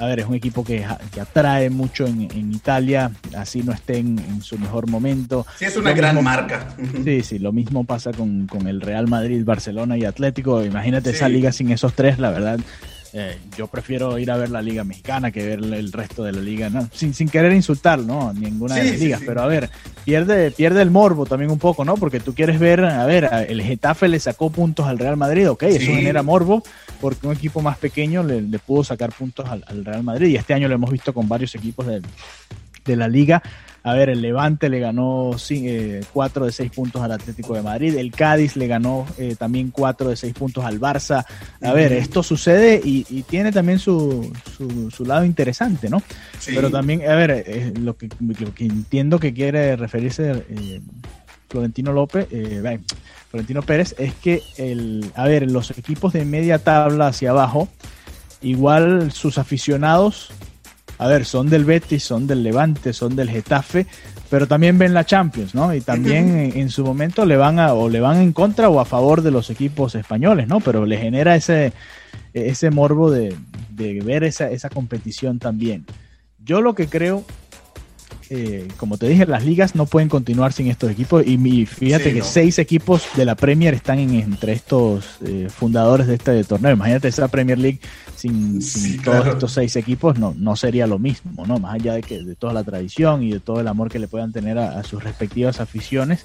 a 0.00 0.06
ver, 0.06 0.18
es 0.18 0.26
un 0.26 0.34
equipo 0.34 0.64
que, 0.64 0.84
que 1.14 1.20
atrae 1.20 1.70
mucho 1.70 2.04
en, 2.04 2.22
en, 2.22 2.52
Italia, 2.52 3.12
así 3.36 3.62
no 3.62 3.72
esté 3.72 3.98
en, 3.98 4.42
su 4.42 4.58
mejor 4.58 4.90
momento. 4.90 5.46
Sí, 5.56 5.66
es 5.66 5.76
una 5.76 5.92
gran 5.92 6.20
marca. 6.24 6.74
Sí, 7.04 7.22
sí, 7.22 7.38
lo 7.38 7.52
mismo 7.52 7.84
pasa 7.84 8.10
con, 8.10 8.48
con, 8.48 8.66
el 8.66 8.80
Real 8.80 9.06
Madrid, 9.06 9.44
Barcelona 9.44 9.96
y 9.96 10.04
Atlético. 10.04 10.64
Imagínate 10.64 11.10
esa 11.10 11.28
liga 11.28 11.52
sin 11.52 11.70
esos 11.70 11.94
tres, 11.94 12.18
la 12.18 12.30
verdad 12.30 12.58
eh, 13.12 13.38
yo 13.56 13.66
prefiero 13.66 14.18
ir 14.18 14.30
a 14.30 14.36
ver 14.36 14.50
la 14.50 14.62
Liga 14.62 14.84
Mexicana 14.84 15.30
que 15.30 15.44
ver 15.44 15.58
el 15.58 15.92
resto 15.92 16.22
de 16.24 16.32
la 16.32 16.40
liga, 16.40 16.70
¿no? 16.70 16.88
sin, 16.92 17.14
sin 17.14 17.28
querer 17.28 17.52
insultar, 17.52 17.98
¿no? 17.98 18.32
Ninguna 18.32 18.76
de 18.76 18.90
las 18.90 19.00
ligas, 19.00 19.22
pero 19.24 19.42
a 19.42 19.46
ver, 19.46 19.70
pierde, 20.04 20.50
pierde 20.50 20.82
el 20.82 20.90
morbo 20.90 21.26
también 21.26 21.50
un 21.50 21.58
poco, 21.58 21.84
¿no? 21.84 21.96
Porque 21.96 22.20
tú 22.20 22.34
quieres 22.34 22.58
ver, 22.58 22.84
a 22.84 23.06
ver, 23.06 23.28
el 23.48 23.62
Getafe 23.62 24.08
le 24.08 24.20
sacó 24.20 24.50
puntos 24.50 24.86
al 24.86 24.98
Real 24.98 25.16
Madrid, 25.16 25.50
ok, 25.50 25.62
eso 25.64 25.92
genera 25.92 26.22
morbo, 26.22 26.62
porque 27.00 27.26
un 27.26 27.34
equipo 27.34 27.60
más 27.60 27.78
pequeño 27.78 28.22
le, 28.22 28.42
pudo 28.58 28.84
sacar 28.84 29.12
puntos 29.12 29.48
al, 29.48 29.64
al, 29.66 29.84
Real 29.84 30.02
Madrid, 30.02 30.28
y 30.28 30.36
este 30.36 30.54
año 30.54 30.68
lo 30.68 30.74
hemos 30.74 30.90
visto 30.90 31.12
con 31.12 31.28
varios 31.28 31.54
equipos 31.54 31.86
de, 31.86 32.02
de 32.84 32.96
la 32.96 33.08
liga 33.08 33.42
a 33.86 33.94
ver, 33.94 34.10
el 34.10 34.20
Levante 34.20 34.68
le 34.68 34.80
ganó 34.80 35.30
4 35.36 36.44
eh, 36.44 36.46
de 36.46 36.52
6 36.52 36.72
puntos 36.72 37.00
al 37.02 37.12
Atlético 37.12 37.54
de 37.54 37.62
Madrid, 37.62 37.94
el 37.94 38.10
Cádiz 38.10 38.56
le 38.56 38.66
ganó 38.66 39.06
eh, 39.16 39.36
también 39.38 39.70
4 39.70 40.08
de 40.10 40.16
6 40.16 40.34
puntos 40.34 40.64
al 40.64 40.80
Barça. 40.80 41.24
A 41.62 41.72
ver, 41.72 41.92
esto 41.92 42.24
sucede 42.24 42.80
y, 42.82 43.04
tiene 43.28 43.52
también 43.52 43.78
su, 43.78 44.32
su, 44.92 45.04
lado 45.04 45.24
interesante, 45.24 45.88
¿no? 45.88 46.02
Pero 46.46 46.68
también, 46.68 47.08
a 47.08 47.14
ver, 47.14 47.44
eh, 47.46 47.74
lo, 47.78 47.96
que, 47.96 48.08
entiendo 48.58 49.20
que 49.20 49.32
quiere 49.32 49.76
referirse 49.76 50.44
Florentino 51.48 51.92
López, 51.92 52.26
Florentino 53.30 53.62
Pérez, 53.62 53.94
es 53.98 54.14
que, 54.14 54.42
el, 54.56 55.12
a 55.14 55.28
ver, 55.28 55.48
los 55.48 55.70
equipos 55.78 56.12
de 56.12 56.24
media 56.24 56.58
tabla 56.58 57.06
hacia 57.06 57.30
abajo, 57.30 57.68
igual 58.42 59.12
sus 59.12 59.38
aficionados 59.38 60.32
a 60.98 61.08
ver, 61.08 61.24
son 61.24 61.50
del 61.50 61.64
Betis, 61.64 62.02
son 62.02 62.26
del 62.26 62.42
Levante, 62.42 62.92
son 62.92 63.16
del 63.16 63.30
Getafe, 63.30 63.86
pero 64.30 64.46
también 64.46 64.78
ven 64.78 64.94
la 64.94 65.04
Champions, 65.04 65.54
¿no? 65.54 65.74
Y 65.74 65.80
también 65.80 66.52
en, 66.54 66.70
su 66.70 66.84
momento 66.84 67.26
le 67.26 67.36
van 67.36 67.58
a, 67.58 67.74
o 67.74 67.88
le 67.88 68.00
van 68.00 68.20
en 68.20 68.32
contra 68.32 68.68
o 68.68 68.80
a 68.80 68.84
favor 68.84 69.22
de 69.22 69.30
los 69.30 69.50
equipos 69.50 69.94
españoles, 69.94 70.48
¿no? 70.48 70.60
Pero 70.60 70.86
le 70.86 70.96
genera 70.96 71.36
ese, 71.36 71.72
ese 72.32 72.70
morbo 72.70 73.10
de, 73.10 73.36
de 73.70 74.00
ver 74.00 74.24
esa, 74.24 74.50
esa 74.50 74.70
competición 74.70 75.38
también. 75.38 75.84
Yo 76.42 76.60
lo 76.60 76.74
que 76.74 76.88
creo 76.88 77.24
eh, 78.28 78.66
como 78.76 78.98
te 78.98 79.08
dije, 79.08 79.24
las 79.24 79.44
ligas 79.44 79.74
no 79.74 79.86
pueden 79.86 80.08
continuar 80.08 80.52
sin 80.52 80.66
estos 80.66 80.90
equipos 80.90 81.24
y 81.26 81.66
fíjate 81.66 82.12
que 82.12 82.22
seis 82.22 82.58
equipos 82.58 83.06
de 83.14 83.24
la 83.24 83.36
Premier 83.36 83.74
están 83.74 83.98
entre 83.98 84.52
estos 84.52 85.18
eh, 85.24 85.48
fundadores 85.48 86.06
de 86.06 86.14
este 86.14 86.42
torneo. 86.44 86.72
Imagínate 86.72 87.08
esa 87.08 87.28
Premier 87.28 87.58
League 87.58 87.80
sin, 88.16 88.60
todos 89.02 89.26
estos 89.26 89.52
seis 89.52 89.76
equipos 89.76 90.18
no, 90.18 90.34
no 90.36 90.56
sería 90.56 90.86
lo 90.86 90.98
mismo, 90.98 91.46
¿no? 91.46 91.58
Más 91.58 91.74
allá 91.74 91.94
de 91.94 92.02
que 92.02 92.22
de 92.22 92.34
toda 92.34 92.52
la 92.52 92.64
tradición 92.64 93.22
y 93.22 93.30
de 93.30 93.40
todo 93.40 93.60
el 93.60 93.68
amor 93.68 93.90
que 93.90 93.98
le 93.98 94.08
puedan 94.08 94.32
tener 94.32 94.58
a, 94.58 94.82
sus 94.82 95.04
respectivas 95.04 95.60
aficiones, 95.60 96.22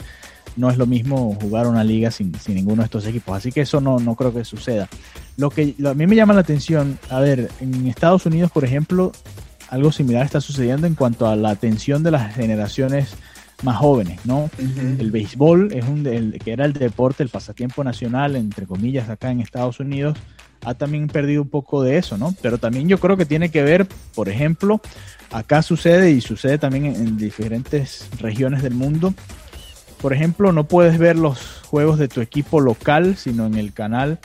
no 0.55 0.69
es 0.69 0.77
lo 0.77 0.87
mismo 0.87 1.37
jugar 1.39 1.67
una 1.67 1.83
liga 1.83 2.09
sin, 2.09 2.33
ninguno 2.47 2.81
de 2.81 2.85
estos 2.85 3.05
equipos. 3.05 3.37
Así 3.37 3.51
que 3.51 3.61
eso 3.61 3.79
no, 3.79 3.99
no 3.99 4.15
creo 4.15 4.33
que 4.33 4.43
suceda. 4.43 4.89
Lo 5.37 5.49
que 5.49 5.75
a 5.85 5.93
mí 5.93 6.07
me 6.07 6.15
llama 6.15 6.33
la 6.33 6.41
atención, 6.41 6.97
a 7.09 7.19
ver, 7.19 7.49
en 7.59 7.87
Estados 7.87 8.25
Unidos, 8.25 8.51
por 8.51 8.65
ejemplo, 8.65 9.11
algo 9.71 9.91
similar 9.91 10.25
está 10.25 10.41
sucediendo 10.41 10.85
en 10.85 10.95
cuanto 10.95 11.27
a 11.27 11.35
la 11.35 11.49
atención 11.49 12.03
de 12.03 12.11
las 12.11 12.35
generaciones 12.35 13.15
más 13.63 13.77
jóvenes, 13.77 14.19
¿no? 14.25 14.49
El 14.99 15.11
béisbol 15.11 15.71
es 15.71 15.85
un 15.85 16.03
que 16.43 16.51
era 16.51 16.65
el 16.65 16.73
deporte, 16.73 17.23
el 17.23 17.29
pasatiempo 17.29 17.83
nacional, 17.83 18.35
entre 18.35 18.67
comillas, 18.67 19.09
acá 19.09 19.31
en 19.31 19.39
Estados 19.39 19.79
Unidos, 19.79 20.17
ha 20.65 20.73
también 20.73 21.07
perdido 21.07 21.41
un 21.41 21.49
poco 21.49 21.81
de 21.83 21.97
eso, 21.97 22.17
¿no? 22.17 22.35
Pero 22.41 22.57
también 22.57 22.89
yo 22.89 22.99
creo 22.99 23.15
que 23.15 23.25
tiene 23.25 23.49
que 23.49 23.63
ver, 23.63 23.87
por 24.13 24.27
ejemplo, 24.27 24.81
acá 25.31 25.61
sucede 25.61 26.11
y 26.11 26.19
sucede 26.19 26.57
también 26.57 26.87
en 26.87 27.17
diferentes 27.17 28.09
regiones 28.19 28.63
del 28.63 28.73
mundo. 28.73 29.13
Por 30.01 30.11
ejemplo, 30.11 30.51
no 30.51 30.65
puedes 30.65 30.97
ver 30.97 31.15
los 31.15 31.61
juegos 31.65 31.97
de 31.97 32.09
tu 32.09 32.19
equipo 32.19 32.59
local, 32.59 33.15
sino 33.15 33.45
en 33.45 33.55
el 33.55 33.71
canal 33.71 34.19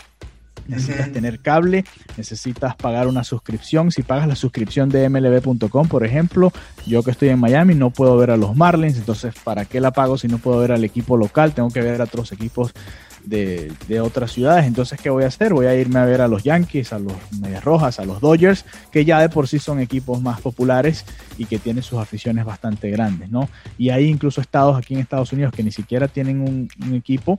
necesitas 0.76 1.12
tener 1.12 1.40
cable, 1.40 1.84
necesitas 2.16 2.76
pagar 2.76 3.06
una 3.06 3.24
suscripción. 3.24 3.90
Si 3.90 4.02
pagas 4.02 4.28
la 4.28 4.36
suscripción 4.36 4.88
de 4.88 5.08
mlb.com, 5.08 5.88
por 5.88 6.04
ejemplo, 6.04 6.52
yo 6.86 7.02
que 7.02 7.10
estoy 7.10 7.28
en 7.28 7.38
Miami 7.38 7.74
no 7.74 7.90
puedo 7.90 8.16
ver 8.16 8.30
a 8.30 8.36
los 8.36 8.56
Marlins, 8.56 8.96
entonces 8.96 9.34
¿para 9.44 9.64
qué 9.64 9.80
la 9.80 9.92
pago 9.92 10.18
si 10.18 10.28
no 10.28 10.38
puedo 10.38 10.58
ver 10.58 10.72
al 10.72 10.84
equipo 10.84 11.16
local? 11.16 11.52
Tengo 11.52 11.70
que 11.70 11.80
ver 11.80 12.00
a 12.00 12.04
otros 12.04 12.32
equipos 12.32 12.72
de, 13.26 14.00
otras 14.00 14.32
ciudades. 14.32 14.66
Entonces, 14.66 15.00
¿qué 15.00 15.10
voy 15.10 15.24
a 15.24 15.28
hacer? 15.28 15.52
Voy 15.52 15.66
a 15.66 15.74
irme 15.74 15.98
a 15.98 16.04
ver 16.04 16.20
a 16.20 16.28
los 16.28 16.42
Yankees, 16.44 16.92
a 16.92 16.98
los 16.98 17.14
Medias 17.40 17.64
Rojas, 17.64 17.98
a 17.98 18.04
los 18.04 18.20
Dodgers, 18.20 18.64
que 18.90 19.04
ya 19.04 19.20
de 19.20 19.28
por 19.28 19.48
sí 19.48 19.58
son 19.58 19.80
equipos 19.80 20.22
más 20.22 20.40
populares 20.40 21.04
y 21.36 21.44
que 21.46 21.58
tienen 21.58 21.82
sus 21.82 21.98
aficiones 21.98 22.44
bastante 22.44 22.90
grandes, 22.90 23.30
¿no? 23.30 23.48
Y 23.78 23.90
hay 23.90 24.06
incluso 24.06 24.40
estados 24.40 24.76
aquí 24.76 24.94
en 24.94 25.00
Estados 25.00 25.32
Unidos 25.32 25.52
que 25.52 25.62
ni 25.62 25.72
siquiera 25.72 26.08
tienen 26.08 26.40
un 26.40 26.94
equipo 26.94 27.38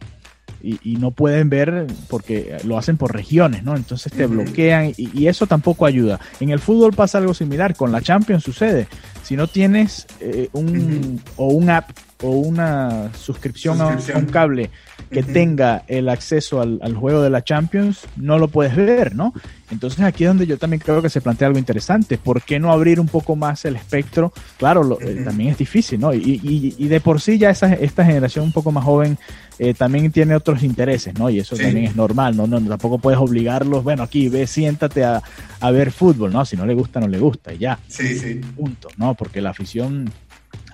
y, 0.62 0.98
no 0.98 1.12
pueden 1.12 1.50
ver 1.50 1.88
porque 2.10 2.58
lo 2.63 2.78
hacen 2.78 2.98
por 2.98 3.13
regiones, 3.13 3.63
¿no? 3.63 3.76
Entonces 3.76 4.12
te 4.12 4.26
bloquean 4.26 4.93
y, 4.98 5.28
eso 5.28 5.48
tampoco 5.48 5.86
ayuda. 5.86 6.20
En 6.39 6.50
el 6.50 6.60
fútbol 6.60 6.93
pasa 6.93 7.17
algo 7.17 7.34
similar, 7.34 7.76
con 7.76 7.91
la 7.91 8.02
Champions 8.02 8.43
sucede. 8.43 8.88
Si 9.24 9.36
no 9.36 9.48
tienes 9.48 10.08
eh, 10.22 10.50
un 10.54 11.22
o 11.36 11.48
un 11.48 11.70
app 11.70 11.89
o 12.24 12.32
una 12.32 13.13
suscripción, 13.13 13.82
A, 13.82 13.98
un 14.15 14.26
cable 14.26 14.72
que 15.10 15.24
tenga 15.24 15.84
el 15.88 16.10
acceso 16.10 16.62
al, 16.62 16.96
juego 16.96 17.22
de 17.22 17.30
la 17.30 17.43
Champions, 17.43 18.06
no 18.15 18.38
lo 18.38 18.48
puedes 18.48 18.76
ver, 18.76 19.15
¿no? 19.15 19.34
Entonces 19.72 20.02
aquí 20.02 20.24
es 20.24 20.30
donde 20.30 20.48
yo 20.48 20.58
también 20.58 20.82
creo 20.84 21.02
que 21.02 21.10
se 21.10 21.22
plantea 21.22 21.48
algo 21.48 21.60
interesante. 21.60 22.17
¿Por 22.17 22.41
qué 22.41 22.60
no 22.60 22.72
abrir 22.72 23.00
un 23.00 23.08
poco 23.08 23.36
más 23.36 23.65
el 23.65 23.76
espectro? 23.76 24.32
Claro, 24.58 24.98
eh, 25.02 25.22
también 25.24 25.52
es 25.52 25.58
difícil, 25.58 26.00
¿no? 26.00 26.13
Y, 26.13 26.39
y, 26.78 26.88
de 26.88 27.02
por 27.02 27.20
sí 27.20 27.38
ya 27.38 27.50
esa, 27.50 27.74
esta 27.74 28.06
generación 28.06 28.46
un 28.46 28.52
poco 28.52 28.72
más 28.72 28.84
joven 28.86 29.17
eh, 29.60 29.74
también 29.74 30.12
tiene 30.12 30.36
otros 30.36 30.63
intereses, 30.63 31.13
¿no? 31.17 31.30
Y 31.30 31.39
eso 31.39 31.56
también 31.56 31.86
es 31.86 31.96
normal, 31.96 32.38
¿no? 32.38 32.48
¿no? 32.48 32.62
Tampoco 32.62 33.00
puedes 33.00 33.20
obligarlos, 33.20 33.84
bueno, 33.84 34.04
aquí 34.04 34.30
ve, 34.30 34.48
siéntate 34.48 35.04
a, 35.04 35.22
a 35.60 35.72
ver 35.72 35.91
fútbol, 35.91 36.32
¿no? 36.32 36.46
Si 36.46 36.56
no 36.56 36.65
le 36.65 36.74
gusta, 36.74 37.00
no 37.00 37.08
le 37.08 37.20
gusta, 37.20 37.54
y 37.54 37.58
ya. 37.58 37.80
Sí, 37.88 38.17
sí. 38.17 38.36
Punto, 38.56 38.89
¿no? 38.98 39.15
Porque 39.15 39.41
la 39.41 39.50
afición 39.50 40.12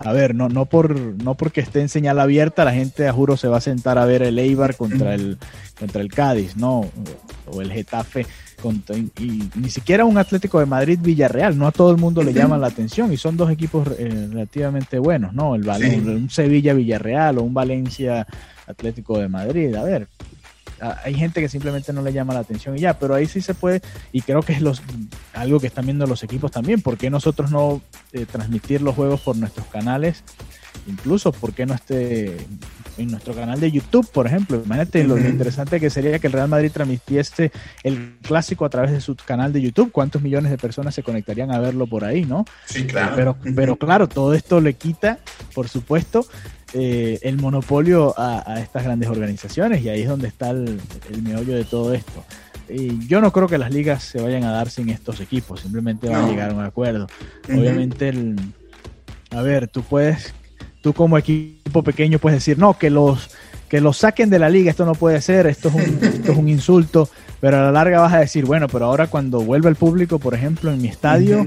a 0.04 0.12
ver, 0.12 0.36
no, 0.36 0.50
no, 0.50 0.66
por, 0.66 1.00
no 1.00 1.36
porque 1.36 1.62
esté 1.62 1.80
en 1.82 1.90
señal 1.90 2.20
abierta, 2.20 2.66
la 2.66 2.74
gente, 2.74 3.08
a 3.08 3.14
juro, 3.14 3.38
se 3.38 3.48
va 3.48 3.58
a 3.58 3.62
sentar 3.62 3.98
a 3.98 4.06
ver 4.06 4.22
el 4.22 4.38
Eibar 4.38 4.76
contra 4.76 5.16
el, 5.16 5.38
contra 5.80 6.02
el 6.02 6.10
Cádiz, 6.10 6.58
¿no? 6.58 6.90
O 7.48 7.62
el 7.62 7.72
Getafe, 7.72 8.26
contra, 8.62 8.98
y, 8.98 9.50
ni 9.56 9.70
siquiera 9.70 10.04
un 10.04 10.18
Atlético 10.18 10.60
de 10.60 10.66
Madrid-Villarreal, 10.66 11.58
no 11.58 11.68
a 11.68 11.72
todo 11.72 11.92
el 11.92 11.98
mundo 11.98 12.22
le 12.22 12.34
llama 12.34 12.58
la 12.58 12.68
atención, 12.68 13.14
y 13.14 13.18
son 13.18 13.38
dos 13.38 13.50
equipos 13.50 13.88
eh, 13.98 14.28
relativamente 14.30 15.00
buenos, 15.00 15.34
¿no? 15.34 15.56
El, 15.56 15.68
un 15.70 16.30
Sevilla-Villarreal 16.30 17.38
o 17.38 17.44
un 17.44 17.54
Valencia-Atlético 17.54 19.20
de 19.20 19.30
Madrid, 19.30 19.74
a 19.76 19.84
ver, 19.84 20.10
hay 21.04 21.14
gente 21.14 21.42
que 21.42 21.50
simplemente 21.50 21.94
no 21.94 22.02
le 22.02 22.14
llama 22.14 22.34
la 22.34 22.42
atención 22.42 22.78
y 22.78 22.82
ya, 22.82 22.98
pero 22.98 23.16
ahí 23.16 23.26
sí 23.26 23.42
se 23.42 23.54
puede, 23.54 23.82
y 24.12 24.22
creo 24.22 24.42
que 24.42 24.54
es 24.54 24.62
los, 24.62 24.82
algo 25.34 25.60
que 25.60 25.68
están 25.68 25.86
viendo 25.86 26.06
los 26.06 26.24
equipos 26.24 26.52
también, 26.52 26.82
¿por 26.82 26.98
qué 26.98 27.10
nosotros 27.10 27.52
no 27.52 27.82
eh, 28.12 28.26
transmitir 28.26 28.82
los 28.82 28.96
juegos 28.96 29.22
por 29.22 29.38
nuestros 29.38 29.68
canales? 29.68 30.24
Incluso, 30.88 31.32
¿por 31.32 31.54
qué 31.54 31.66
no 31.66 31.74
esté 31.74 32.36
en 32.98 33.08
nuestro 33.08 33.34
canal 33.34 33.60
de 33.60 33.72
YouTube, 33.72 34.10
por 34.12 34.28
ejemplo? 34.28 34.62
Imagínate 34.66 35.04
lo 35.06 35.18
interesante 35.18 35.80
que 35.80 35.90
sería 35.90 36.20
que 36.20 36.28
el 36.28 36.34
Real 36.34 36.50
Madrid 36.50 36.72
transmitiese 36.72 37.52
el 37.84 38.18
clásico 38.22 38.66
a 38.66 38.70
través 38.70 38.92
de 38.92 39.00
su 39.00 39.16
canal 39.16 39.54
de 39.54 39.62
YouTube. 39.62 39.92
¿Cuántos 39.92 40.22
millones 40.22 40.52
de 40.52 40.58
personas 40.58 40.94
se 40.94 41.04
conectarían 41.04 41.52
a 41.52 41.60
verlo 41.60 41.88
por 41.88 42.04
ahí, 42.04 42.26
no? 42.26 42.44
Sí, 42.66 42.86
claro. 42.86 43.16
Pero, 43.16 43.38
pero 43.56 43.76
claro, 43.78 44.10
todo 44.10 44.34
esto 44.34 44.60
le 44.60 44.74
quita, 44.74 45.20
por 45.54 45.70
supuesto, 45.70 46.26
eh, 46.74 47.20
el 47.22 47.38
monopolio 47.38 48.16
a, 48.18 48.60
estas 48.60 48.84
grandes 48.84 49.10
organizaciones 49.10 49.84
y 49.84 49.90
ahí 49.90 50.02
es 50.02 50.08
donde 50.08 50.28
está 50.28 50.50
el, 50.50 50.80
meollo 51.22 51.56
de 51.56 51.66
todo 51.66 51.94
esto. 51.94 52.24
Y 52.68 53.06
yo 53.08 53.22
no 53.22 53.32
creo 53.32 53.48
que 53.48 53.58
las 53.58 53.72
ligas 53.72 54.04
se 54.04 54.22
vayan 54.22 54.44
a 54.44 54.52
dar 54.52 54.70
sin 54.70 54.90
estos 54.90 55.20
equipos, 55.20 55.62
simplemente 55.62 56.10
van 56.10 56.26
a 56.26 56.28
llegar 56.28 56.50
a 56.50 56.54
un 56.54 56.64
acuerdo. 56.64 57.08
Obviamente, 57.48 58.10
el, 58.10 58.36
a 59.30 59.42
ver, 59.42 59.68
tú 59.68 59.84
puedes, 59.84 60.34
tú 60.82 60.94
como 60.94 61.18
equipo 61.18 61.84
pequeño 61.84 62.20
puedes 62.20 62.38
decir, 62.38 62.58
no, 62.58 62.78
que 62.78 62.90
los, 62.90 63.30
que 63.70 63.82
los 63.82 63.98
saquen 63.98 64.30
de 64.30 64.40
la 64.40 64.50
liga, 64.50 64.72
esto 64.72 64.86
no 64.86 64.96
puede 64.96 65.22
ser, 65.22 65.46
esto 65.48 65.70
es 65.70 65.76
un, 65.76 65.82
esto 66.04 66.32
es 66.32 66.38
un 66.38 66.50
insulto, 66.50 67.10
pero 67.40 67.58
a 67.58 67.62
la 67.62 67.72
larga 67.72 68.00
vas 68.00 68.14
a 68.14 68.20
decir, 68.20 68.46
bueno, 68.46 68.68
pero 68.68 68.86
ahora 68.86 69.08
cuando 69.08 69.42
vuelva 69.42 69.70
el 69.70 69.76
público, 69.76 70.18
por 70.18 70.34
ejemplo, 70.34 70.72
en 70.72 70.82
mi 70.82 70.88
estadio, 70.88 71.46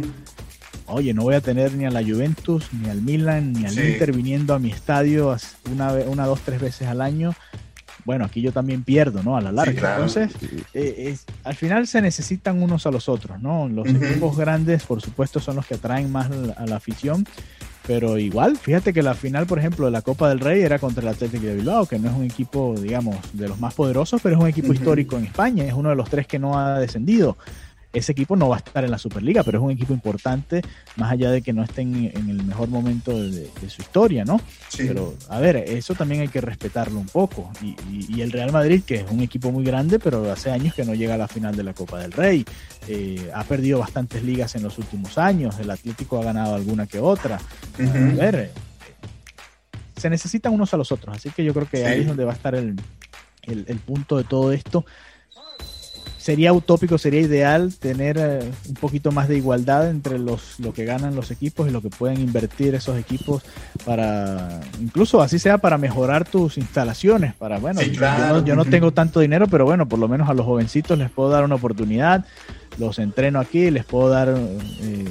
oye, 0.86 1.14
no 1.14 1.22
voy 1.22 1.34
a 1.34 1.40
tener 1.40 1.74
ni 1.74 1.84
a 1.84 1.90
la 1.90 2.02
Juventus, 2.02 2.68
ni 2.72 2.88
al 2.88 3.02
Milan, 3.02 3.52
ni 3.52 3.66
al 3.66 3.72
Inter 3.72 4.12
viniendo 4.12 4.54
a 4.54 4.58
mi 4.58 4.70
estadio 4.70 5.36
una, 5.70 5.92
una, 5.92 6.26
dos, 6.26 6.40
tres 6.40 6.60
veces 6.60 6.88
al 6.88 7.00
año. 7.00 7.34
Bueno, 8.04 8.24
aquí 8.24 8.40
yo 8.40 8.52
también 8.52 8.84
pierdo, 8.84 9.22
¿no? 9.24 9.36
A 9.36 9.40
la 9.40 9.50
larga. 9.50 9.94
Entonces, 9.94 10.30
eh, 10.74 11.16
al 11.42 11.56
final 11.56 11.88
se 11.88 12.00
necesitan 12.00 12.62
unos 12.62 12.86
a 12.86 12.92
los 12.92 13.08
otros, 13.08 13.40
¿no? 13.42 13.68
Los 13.68 13.88
equipos 13.88 14.36
grandes, 14.36 14.84
por 14.84 15.02
supuesto, 15.02 15.40
son 15.40 15.56
los 15.56 15.66
que 15.66 15.74
atraen 15.74 16.12
más 16.12 16.30
a 16.56 16.66
la 16.66 16.76
afición. 16.76 17.26
Pero 17.86 18.18
igual, 18.18 18.56
fíjate 18.56 18.92
que 18.92 19.02
la 19.02 19.14
final, 19.14 19.46
por 19.46 19.58
ejemplo, 19.58 19.86
de 19.86 19.92
la 19.92 20.02
Copa 20.02 20.28
del 20.28 20.40
Rey 20.40 20.60
era 20.62 20.78
contra 20.78 21.02
el 21.02 21.08
Atlético 21.08 21.46
de 21.46 21.54
Bilbao, 21.54 21.86
que 21.86 21.98
no 21.98 22.08
es 22.08 22.16
un 22.16 22.24
equipo, 22.24 22.74
digamos, 22.76 23.16
de 23.32 23.48
los 23.48 23.60
más 23.60 23.74
poderosos, 23.74 24.20
pero 24.20 24.36
es 24.36 24.42
un 24.42 24.48
equipo 24.48 24.72
histórico 24.72 25.16
en 25.16 25.24
España, 25.24 25.64
es 25.64 25.72
uno 25.72 25.90
de 25.90 25.94
los 25.96 26.10
tres 26.10 26.26
que 26.26 26.38
no 26.38 26.58
ha 26.58 26.80
descendido 26.80 27.36
ese 27.92 28.12
equipo 28.12 28.36
no 28.36 28.48
va 28.48 28.56
a 28.56 28.58
estar 28.58 28.84
en 28.84 28.90
la 28.90 28.98
Superliga, 28.98 29.42
pero 29.42 29.58
es 29.58 29.64
un 29.64 29.70
equipo 29.70 29.92
importante, 29.92 30.62
más 30.96 31.12
allá 31.12 31.30
de 31.30 31.42
que 31.42 31.52
no 31.52 31.62
estén 31.62 32.10
en 32.14 32.28
el 32.28 32.44
mejor 32.44 32.68
momento 32.68 33.18
de, 33.18 33.50
su 33.68 33.82
historia, 33.82 34.24
¿no? 34.24 34.40
Pero, 34.76 35.14
a 35.28 35.40
ver, 35.40 35.56
eso 35.56 35.94
también 35.94 36.20
hay 36.20 36.28
que 36.28 36.40
respetarlo 36.40 37.00
un 37.00 37.06
poco. 37.06 37.50
Y, 37.62 38.20
el 38.20 38.32
Real 38.32 38.52
Madrid, 38.52 38.82
que 38.84 38.96
es 38.96 39.10
un 39.10 39.20
equipo 39.20 39.52
muy 39.52 39.64
grande, 39.64 39.98
pero 39.98 40.30
hace 40.30 40.50
años 40.50 40.74
que 40.74 40.84
no 40.84 40.94
llega 40.94 41.14
a 41.14 41.18
la 41.18 41.28
final 41.28 41.54
de 41.54 41.62
la 41.62 41.74
Copa 41.74 41.98
del 42.00 42.12
Rey, 42.12 42.44
eh, 42.88 43.30
ha 43.34 43.44
perdido 43.44 43.78
bastantes 43.78 44.22
ligas 44.22 44.54
en 44.56 44.62
los 44.62 44.78
últimos 44.78 45.16
años, 45.18 45.58
el 45.58 45.70
Atlético 45.70 46.18
ha 46.18 46.24
ganado 46.24 46.54
alguna 46.54 46.86
que 46.86 46.98
otra. 46.98 47.36
A 47.78 47.82
ver, 47.82 48.34
eh, 48.34 48.50
se 49.96 50.10
necesitan 50.10 50.52
unos 50.52 50.72
a 50.74 50.76
los 50.76 50.92
otros, 50.92 51.16
así 51.16 51.30
que 51.30 51.44
yo 51.44 51.54
creo 51.54 51.68
que 51.68 51.86
ahí 51.86 52.00
es 52.00 52.06
donde 52.06 52.24
va 52.24 52.32
a 52.32 52.36
estar 52.36 52.54
el, 52.54 52.76
el 53.42 53.78
punto 53.78 54.16
de 54.16 54.24
todo 54.24 54.52
esto 54.52 54.84
sería 56.26 56.52
utópico, 56.52 56.98
sería 56.98 57.20
ideal 57.20 57.72
tener 57.78 58.16
eh, 58.18 58.50
un 58.68 58.74
poquito 58.74 59.12
más 59.12 59.28
de 59.28 59.36
igualdad 59.36 59.88
entre 59.88 60.18
los 60.18 60.58
lo 60.58 60.72
que 60.72 60.84
ganan 60.84 61.14
los 61.14 61.30
equipos 61.30 61.68
y 61.68 61.70
lo 61.70 61.80
que 61.80 61.88
pueden 61.88 62.20
invertir 62.20 62.74
esos 62.74 62.98
equipos 62.98 63.44
para, 63.84 64.60
incluso 64.80 65.22
así 65.22 65.38
sea 65.38 65.58
para 65.58 65.78
mejorar 65.78 66.28
tus 66.28 66.58
instalaciones, 66.58 67.32
para, 67.34 67.60
bueno, 67.60 67.80
yo, 67.80 68.56
no, 68.56 68.64
tengo 68.64 68.90
tanto 68.90 69.20
dinero, 69.20 69.46
pero 69.46 69.66
bueno, 69.66 69.86
por 69.86 70.00
lo 70.00 70.08
menos 70.08 70.28
a 70.28 70.34
los 70.34 70.44
jovencitos 70.44 70.98
les 70.98 71.12
puedo 71.12 71.30
dar 71.30 71.44
una 71.44 71.54
oportunidad, 71.54 72.24
los 72.76 72.98
entreno 72.98 73.38
aquí, 73.38 73.70
les 73.70 73.84
puedo 73.84 74.08
dar 74.08 74.34
eh, 74.36 75.04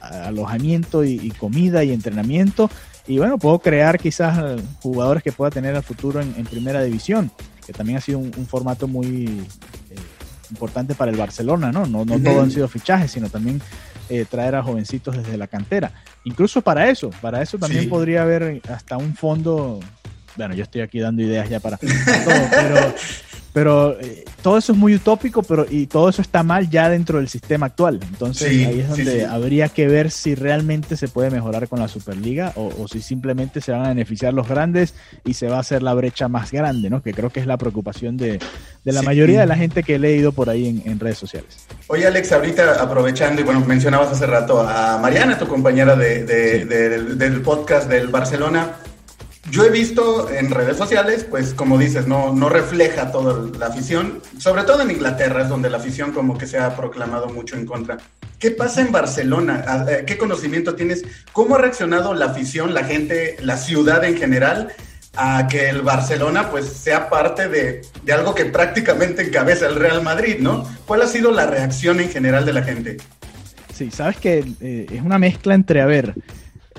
alojamiento 0.00 1.04
y, 1.04 1.32
comida 1.32 1.82
y 1.82 1.90
entrenamiento. 1.90 2.70
Y 3.08 3.18
bueno, 3.18 3.36
puedo 3.36 3.58
crear 3.58 3.98
quizás 3.98 4.38
eh, 4.38 4.62
jugadores 4.80 5.24
que 5.24 5.32
pueda 5.32 5.50
tener 5.50 5.74
al 5.74 5.82
futuro 5.82 6.20
en, 6.20 6.44
primera 6.44 6.84
división, 6.84 7.32
que 7.66 7.72
también 7.72 7.98
ha 7.98 8.00
sido 8.00 8.20
un, 8.20 8.46
formato 8.46 8.86
muy 8.86 9.44
importante 10.52 10.94
para 10.94 11.10
el 11.10 11.16
Barcelona, 11.16 11.72
¿no? 11.72 11.86
No, 11.86 12.04
no 12.04 12.18
todo 12.20 12.42
han 12.42 12.50
sido 12.50 12.68
fichajes, 12.68 13.10
sino 13.10 13.28
también 13.28 13.60
eh, 14.08 14.26
traer 14.28 14.54
a 14.54 14.62
jovencitos 14.62 15.16
desde 15.16 15.36
la 15.38 15.46
cantera. 15.46 15.90
Incluso 16.24 16.60
para 16.60 16.90
eso, 16.90 17.10
para 17.22 17.40
eso 17.40 17.58
también 17.58 17.88
podría 17.88 18.22
haber 18.22 18.60
hasta 18.68 18.98
un 18.98 19.14
fondo. 19.16 19.80
Bueno, 20.36 20.54
yo 20.54 20.62
estoy 20.62 20.82
aquí 20.82 21.00
dando 21.00 21.22
ideas 21.22 21.48
ya 21.48 21.60
para 21.60 21.76
todo, 21.78 21.90
pero 22.50 22.94
pero 23.52 24.00
eh, 24.00 24.24
todo 24.42 24.56
eso 24.56 24.72
es 24.72 24.78
muy 24.78 24.94
utópico, 24.94 25.42
pero 25.42 25.66
y 25.68 25.86
todo 25.86 26.08
eso 26.08 26.22
está 26.22 26.42
mal 26.42 26.70
ya 26.70 26.88
dentro 26.88 27.18
del 27.18 27.28
sistema 27.28 27.66
actual. 27.66 28.00
Entonces 28.02 28.48
ahí 28.48 28.80
es 28.80 28.88
donde 28.88 29.26
habría 29.26 29.68
que 29.68 29.86
ver 29.86 30.10
si 30.10 30.34
realmente 30.34 30.96
se 30.96 31.08
puede 31.08 31.30
mejorar 31.30 31.68
con 31.68 31.78
la 31.78 31.88
Superliga 31.88 32.52
o, 32.56 32.88
si 32.88 33.02
simplemente 33.02 33.60
se 33.60 33.72
van 33.72 33.84
a 33.84 33.88
beneficiar 33.88 34.32
los 34.32 34.48
grandes 34.48 34.94
y 35.24 35.34
se 35.34 35.48
va 35.48 35.58
a 35.58 35.60
hacer 35.60 35.82
la 35.82 35.92
brecha 35.94 36.28
más 36.28 36.50
grande, 36.50 36.88
¿no? 36.88 37.02
Que 37.02 37.12
creo 37.12 37.30
que 37.30 37.40
es 37.40 37.46
la 37.46 37.58
preocupación 37.58 38.16
de, 38.16 38.40
la 38.84 39.02
mayoría 39.02 39.40
de 39.40 39.46
la 39.46 39.56
gente 39.56 39.82
que 39.82 39.96
he 39.96 39.98
leído 39.98 40.32
por 40.32 40.48
ahí 40.48 40.82
en, 40.84 40.98
redes 40.98 41.18
sociales. 41.18 41.66
Oye 41.88 42.06
Alex, 42.06 42.32
ahorita 42.32 42.82
aprovechando 42.82 43.40
y 43.40 43.44
bueno, 43.44 43.60
mencionabas 43.60 44.12
hace 44.12 44.26
rato 44.26 44.60
a 44.60 44.98
Mariana, 44.98 45.38
tu 45.38 45.46
compañera 45.46 45.96
del 45.96 47.42
podcast 47.42 47.88
del 47.88 48.08
Barcelona. 48.08 48.76
Yo 49.52 49.66
he 49.66 49.70
visto 49.70 50.30
en 50.30 50.50
redes 50.50 50.78
sociales, 50.78 51.26
pues 51.28 51.52
como 51.52 51.76
dices, 51.76 52.06
no, 52.06 52.32
no 52.32 52.48
refleja 52.48 53.12
toda 53.12 53.50
la 53.58 53.66
afición, 53.66 54.22
sobre 54.38 54.62
todo 54.62 54.80
en 54.80 54.90
Inglaterra 54.90 55.42
es 55.42 55.50
donde 55.50 55.68
la 55.68 55.76
afición 55.76 56.12
como 56.12 56.38
que 56.38 56.46
se 56.46 56.58
ha 56.58 56.74
proclamado 56.74 57.28
mucho 57.28 57.56
en 57.56 57.66
contra. 57.66 57.98
¿Qué 58.38 58.52
pasa 58.52 58.80
en 58.80 58.90
Barcelona? 58.90 59.62
Ah, 59.68 59.84
eh, 59.90 60.04
¿Qué 60.06 60.16
conocimiento 60.16 60.74
tienes? 60.74 61.04
¿Cómo 61.32 61.56
ha 61.56 61.58
reaccionado 61.58 62.14
la 62.14 62.28
afición, 62.28 62.72
la 62.72 62.84
gente, 62.84 63.36
la 63.42 63.58
ciudad 63.58 64.02
en 64.04 64.16
general 64.16 64.72
a 65.16 65.46
que 65.48 65.68
el 65.68 65.82
Barcelona 65.82 66.48
pues 66.50 66.64
sea 66.64 67.10
parte 67.10 67.46
de, 67.50 67.82
algo 68.10 68.34
que 68.34 68.46
prácticamente 68.46 69.20
encabeza 69.20 69.66
el 69.66 69.74
Real 69.74 70.02
Madrid, 70.02 70.36
¿no? 70.40 70.66
¿Cuál 70.86 71.02
ha 71.02 71.06
sido 71.06 71.30
la 71.30 71.44
reacción 71.44 72.00
en 72.00 72.08
general 72.08 72.46
de 72.46 72.54
la 72.54 72.62
gente? 72.62 72.96
Sí, 73.74 73.90
sabes 73.90 74.16
que 74.16 74.46
eh, 74.62 74.86
es 74.90 75.02
una 75.02 75.18
mezcla 75.18 75.54
entre, 75.54 75.82
a 75.82 75.86
ver, 75.86 76.14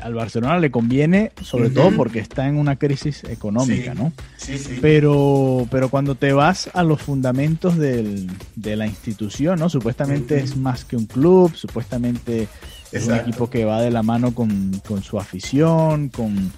al 0.04 0.14
Barcelona 0.14 0.60
le 0.60 0.70
conviene, 0.70 1.32
sobre 1.42 1.70
todo 1.70 1.92
porque 1.96 2.20
está 2.20 2.48
en 2.48 2.58
una 2.58 2.76
crisis 2.76 3.24
económica, 3.24 3.94
¿no? 3.94 4.12
Sí, 4.38 4.58
sí. 4.58 4.78
Pero, 4.82 5.66
pero 5.72 5.90
cuando 5.90 6.16
te 6.16 6.34
vas 6.34 6.70
a 6.74 6.84
los 6.84 7.02
fundamentos 7.02 7.78
del, 7.78 8.30
de 8.56 8.76
la 8.76 8.86
institución, 8.86 9.60
¿no? 9.60 9.70
Supuestamente 9.70 10.40
es 10.40 10.58
más 10.58 10.84
que 10.84 10.98
un 10.98 11.06
club, 11.06 11.56
supuestamente 11.56 12.48
es 12.92 13.08
un 13.08 13.16
equipo 13.16 13.50
que 13.50 13.64
va 13.64 13.82
de 13.82 13.92
la 13.92 14.04
mano 14.04 14.36
con, 14.36 14.82
con 14.86 15.02
su 15.04 15.18
afición, 15.18 16.10
con 16.10 16.52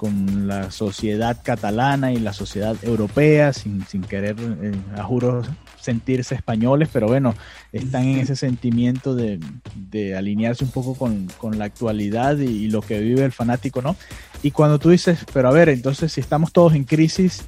con 0.00 0.48
la 0.48 0.70
sociedad 0.70 1.36
catalana 1.42 2.10
y 2.10 2.18
la 2.20 2.32
sociedad 2.32 2.74
europea, 2.80 3.52
sin, 3.52 3.84
sin 3.86 4.00
querer, 4.00 4.34
eh, 4.62 4.72
a 4.96 5.02
juro, 5.02 5.42
sentirse 5.80 6.34
españoles, 6.34 6.88
pero 6.92 7.06
bueno, 7.06 7.34
están 7.72 8.04
en 8.04 8.18
ese 8.18 8.36
sentimiento 8.36 9.14
de, 9.14 9.40
de 9.74 10.16
alinearse 10.16 10.64
un 10.64 10.70
poco 10.70 10.94
con, 10.94 11.26
con 11.38 11.58
la 11.58 11.64
actualidad 11.64 12.38
y, 12.38 12.68
lo 12.68 12.82
que 12.82 13.00
vive 13.00 13.24
el 13.24 13.32
fanático, 13.32 13.82
¿no? 13.82 13.96
Y 14.42 14.52
cuando 14.52 14.78
tú 14.78 14.90
dices, 14.90 15.24
pero 15.32 15.48
a 15.48 15.52
ver, 15.52 15.68
entonces 15.68 16.12
si 16.12 16.20
estamos 16.20 16.52
todos 16.52 16.74
en 16.74 16.84
crisis, 16.84 17.42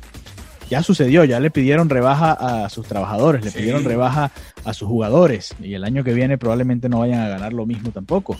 ya 0.68 0.82
sucedió, 0.82 1.24
ya 1.24 1.38
le 1.38 1.50
pidieron 1.50 1.88
rebaja 1.88 2.32
a 2.32 2.68
sus 2.70 2.86
trabajadores, 2.86 3.44
le 3.44 3.50
pidieron 3.50 3.84
rebaja 3.84 4.32
a 4.64 4.74
sus 4.74 4.88
jugadores 4.88 5.54
y 5.60 5.74
el 5.74 5.84
año 5.84 6.02
que 6.02 6.14
viene 6.14 6.38
probablemente 6.38 6.88
no 6.88 7.00
vayan 7.00 7.20
a 7.20 7.28
ganar 7.28 7.52
lo 7.52 7.66
mismo 7.66 7.90
tampoco. 7.90 8.36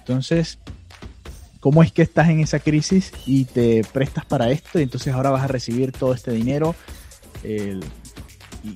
Entonces, 0.00 0.58
cómo 1.60 1.82
es 1.82 1.92
que 1.92 2.02
estás 2.02 2.28
en 2.28 2.40
esa 2.40 2.58
crisis 2.58 3.12
y 3.26 3.44
te 3.44 3.84
prestas 3.92 4.24
para 4.24 4.50
esto 4.50 4.78
y 4.78 4.82
entonces 4.82 5.14
ahora 5.14 5.30
vas 5.30 5.44
a 5.44 5.48
recibir 5.48 5.92
todo 5.92 6.14
este 6.14 6.32
dinero. 6.32 6.74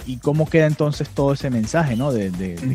Y, 0.07 0.17
cómo 0.19 0.49
queda 0.49 0.67
entonces 0.67 1.09
todo 1.09 1.33
ese 1.33 1.51
mensaje, 1.51 1.97
¿no? 1.97 2.13
De, 2.13 2.31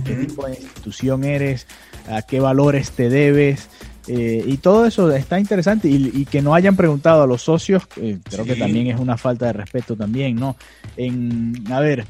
qué 0.05 0.15
tipo 0.15 0.45
de 0.45 0.53
institución 0.53 1.23
eres, 1.23 1.67
a 2.09 2.21
qué 2.21 2.39
valores 2.39 2.91
te 2.91 3.09
debes. 3.09 3.69
Eh, 4.07 4.43
y 4.45 4.57
todo 4.57 4.85
eso 4.85 5.11
está 5.11 5.37
interesante 5.39 5.89
y, 5.89 6.25
que 6.25 6.41
no 6.41 6.53
hayan 6.55 6.75
preguntado 6.75 7.23
a 7.23 7.27
los 7.27 7.41
socios, 7.41 7.83
eh, 7.97 8.19
creo 8.23 8.45
que 8.45 8.55
también 8.55 8.87
es 8.87 8.99
una 8.99 9.17
falta 9.17 9.47
de 9.47 9.53
respeto 9.53 9.95
también, 9.95 10.35
¿no? 10.35 10.55
En, 10.95 11.63
a 11.69 11.81
ver, 11.81 12.05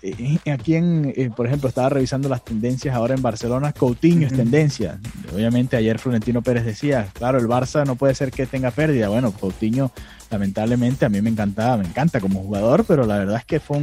eh, 0.00 0.38
aquí 0.52 0.76
en, 0.76 1.12
eh, 1.16 1.30
por 1.34 1.46
ejemplo, 1.46 1.68
estaba 1.68 1.88
revisando 1.88 2.28
las 2.28 2.44
tendencias 2.44 2.94
ahora 2.94 3.14
en 3.14 3.22
Barcelona, 3.22 3.72
Coutinho 3.72 4.26
es 4.26 4.32
tendencia. 4.32 4.98
Obviamente 5.34 5.76
ayer 5.76 5.98
Florentino 5.98 6.42
Pérez 6.42 6.64
decía, 6.64 7.08
claro, 7.12 7.38
el 7.38 7.46
Barça 7.46 7.84
no 7.84 7.96
puede 7.96 8.14
ser 8.14 8.30
que 8.30 8.46
tenga 8.46 8.70
pérdida. 8.70 9.08
Bueno, 9.08 9.32
Coutinho 9.32 9.90
lamentablemente 10.30 11.06
a 11.06 11.08
mí 11.08 11.20
me 11.22 11.30
encantaba, 11.30 11.78
me 11.78 11.84
encanta 11.84 12.20
como 12.20 12.42
jugador, 12.42 12.84
pero 12.84 13.06
la 13.06 13.18
verdad 13.18 13.36
es 13.38 13.44
que 13.44 13.60
fue, 13.60 13.78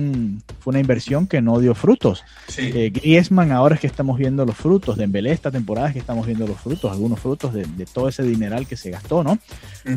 fue 0.59 0.71
una 0.71 0.79
inversión 0.79 1.27
que 1.27 1.41
no 1.41 1.59
dio 1.59 1.73
frutos. 1.73 2.23
Sí. 2.47 2.71
Eh, 2.73 2.91
Griezmann 2.91 3.51
ahora 3.51 3.75
es 3.75 3.81
que 3.81 3.87
estamos 3.87 4.17
viendo 4.17 4.45
los 4.45 4.55
frutos, 4.55 4.97
de 4.97 5.05
Embelé 5.05 5.31
esta 5.31 5.51
temporada 5.51 5.87
es 5.87 5.93
que 5.93 5.99
estamos 5.99 6.25
viendo 6.25 6.45
los 6.47 6.59
frutos, 6.59 6.91
algunos 6.91 7.19
frutos 7.19 7.53
de, 7.53 7.65
todo 7.91 8.09
ese 8.09 8.23
dineral 8.23 8.67
que 8.67 8.75
se 8.75 8.89
gastó, 8.89 9.23
¿no? 9.23 9.39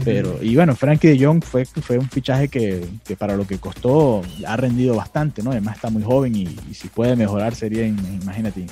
Pero, 0.05 0.43
y 0.43 0.55
bueno, 0.55 0.77
Frankie 0.77 1.09
de 1.09 1.25
Jong 1.25 1.43
fue, 1.43 1.65
fue 1.65 1.99
un 1.99 2.09
fichaje 2.09 2.49
que, 2.49 2.87
para 3.19 3.37
lo 3.37 3.47
que 3.47 3.59
costó 3.59 4.23
ha 4.47 4.57
rendido 4.57 4.95
bastante, 4.95 5.43
¿no? 5.43 5.51
Además 5.51 5.77
está 5.77 5.91
muy 5.91 6.03
joven 6.03 6.35
y, 6.37 6.47
si 6.73 6.89
puede 6.89 7.17
mejorar 7.17 7.55
sería, 7.55 7.87
imagínate, 7.87 8.67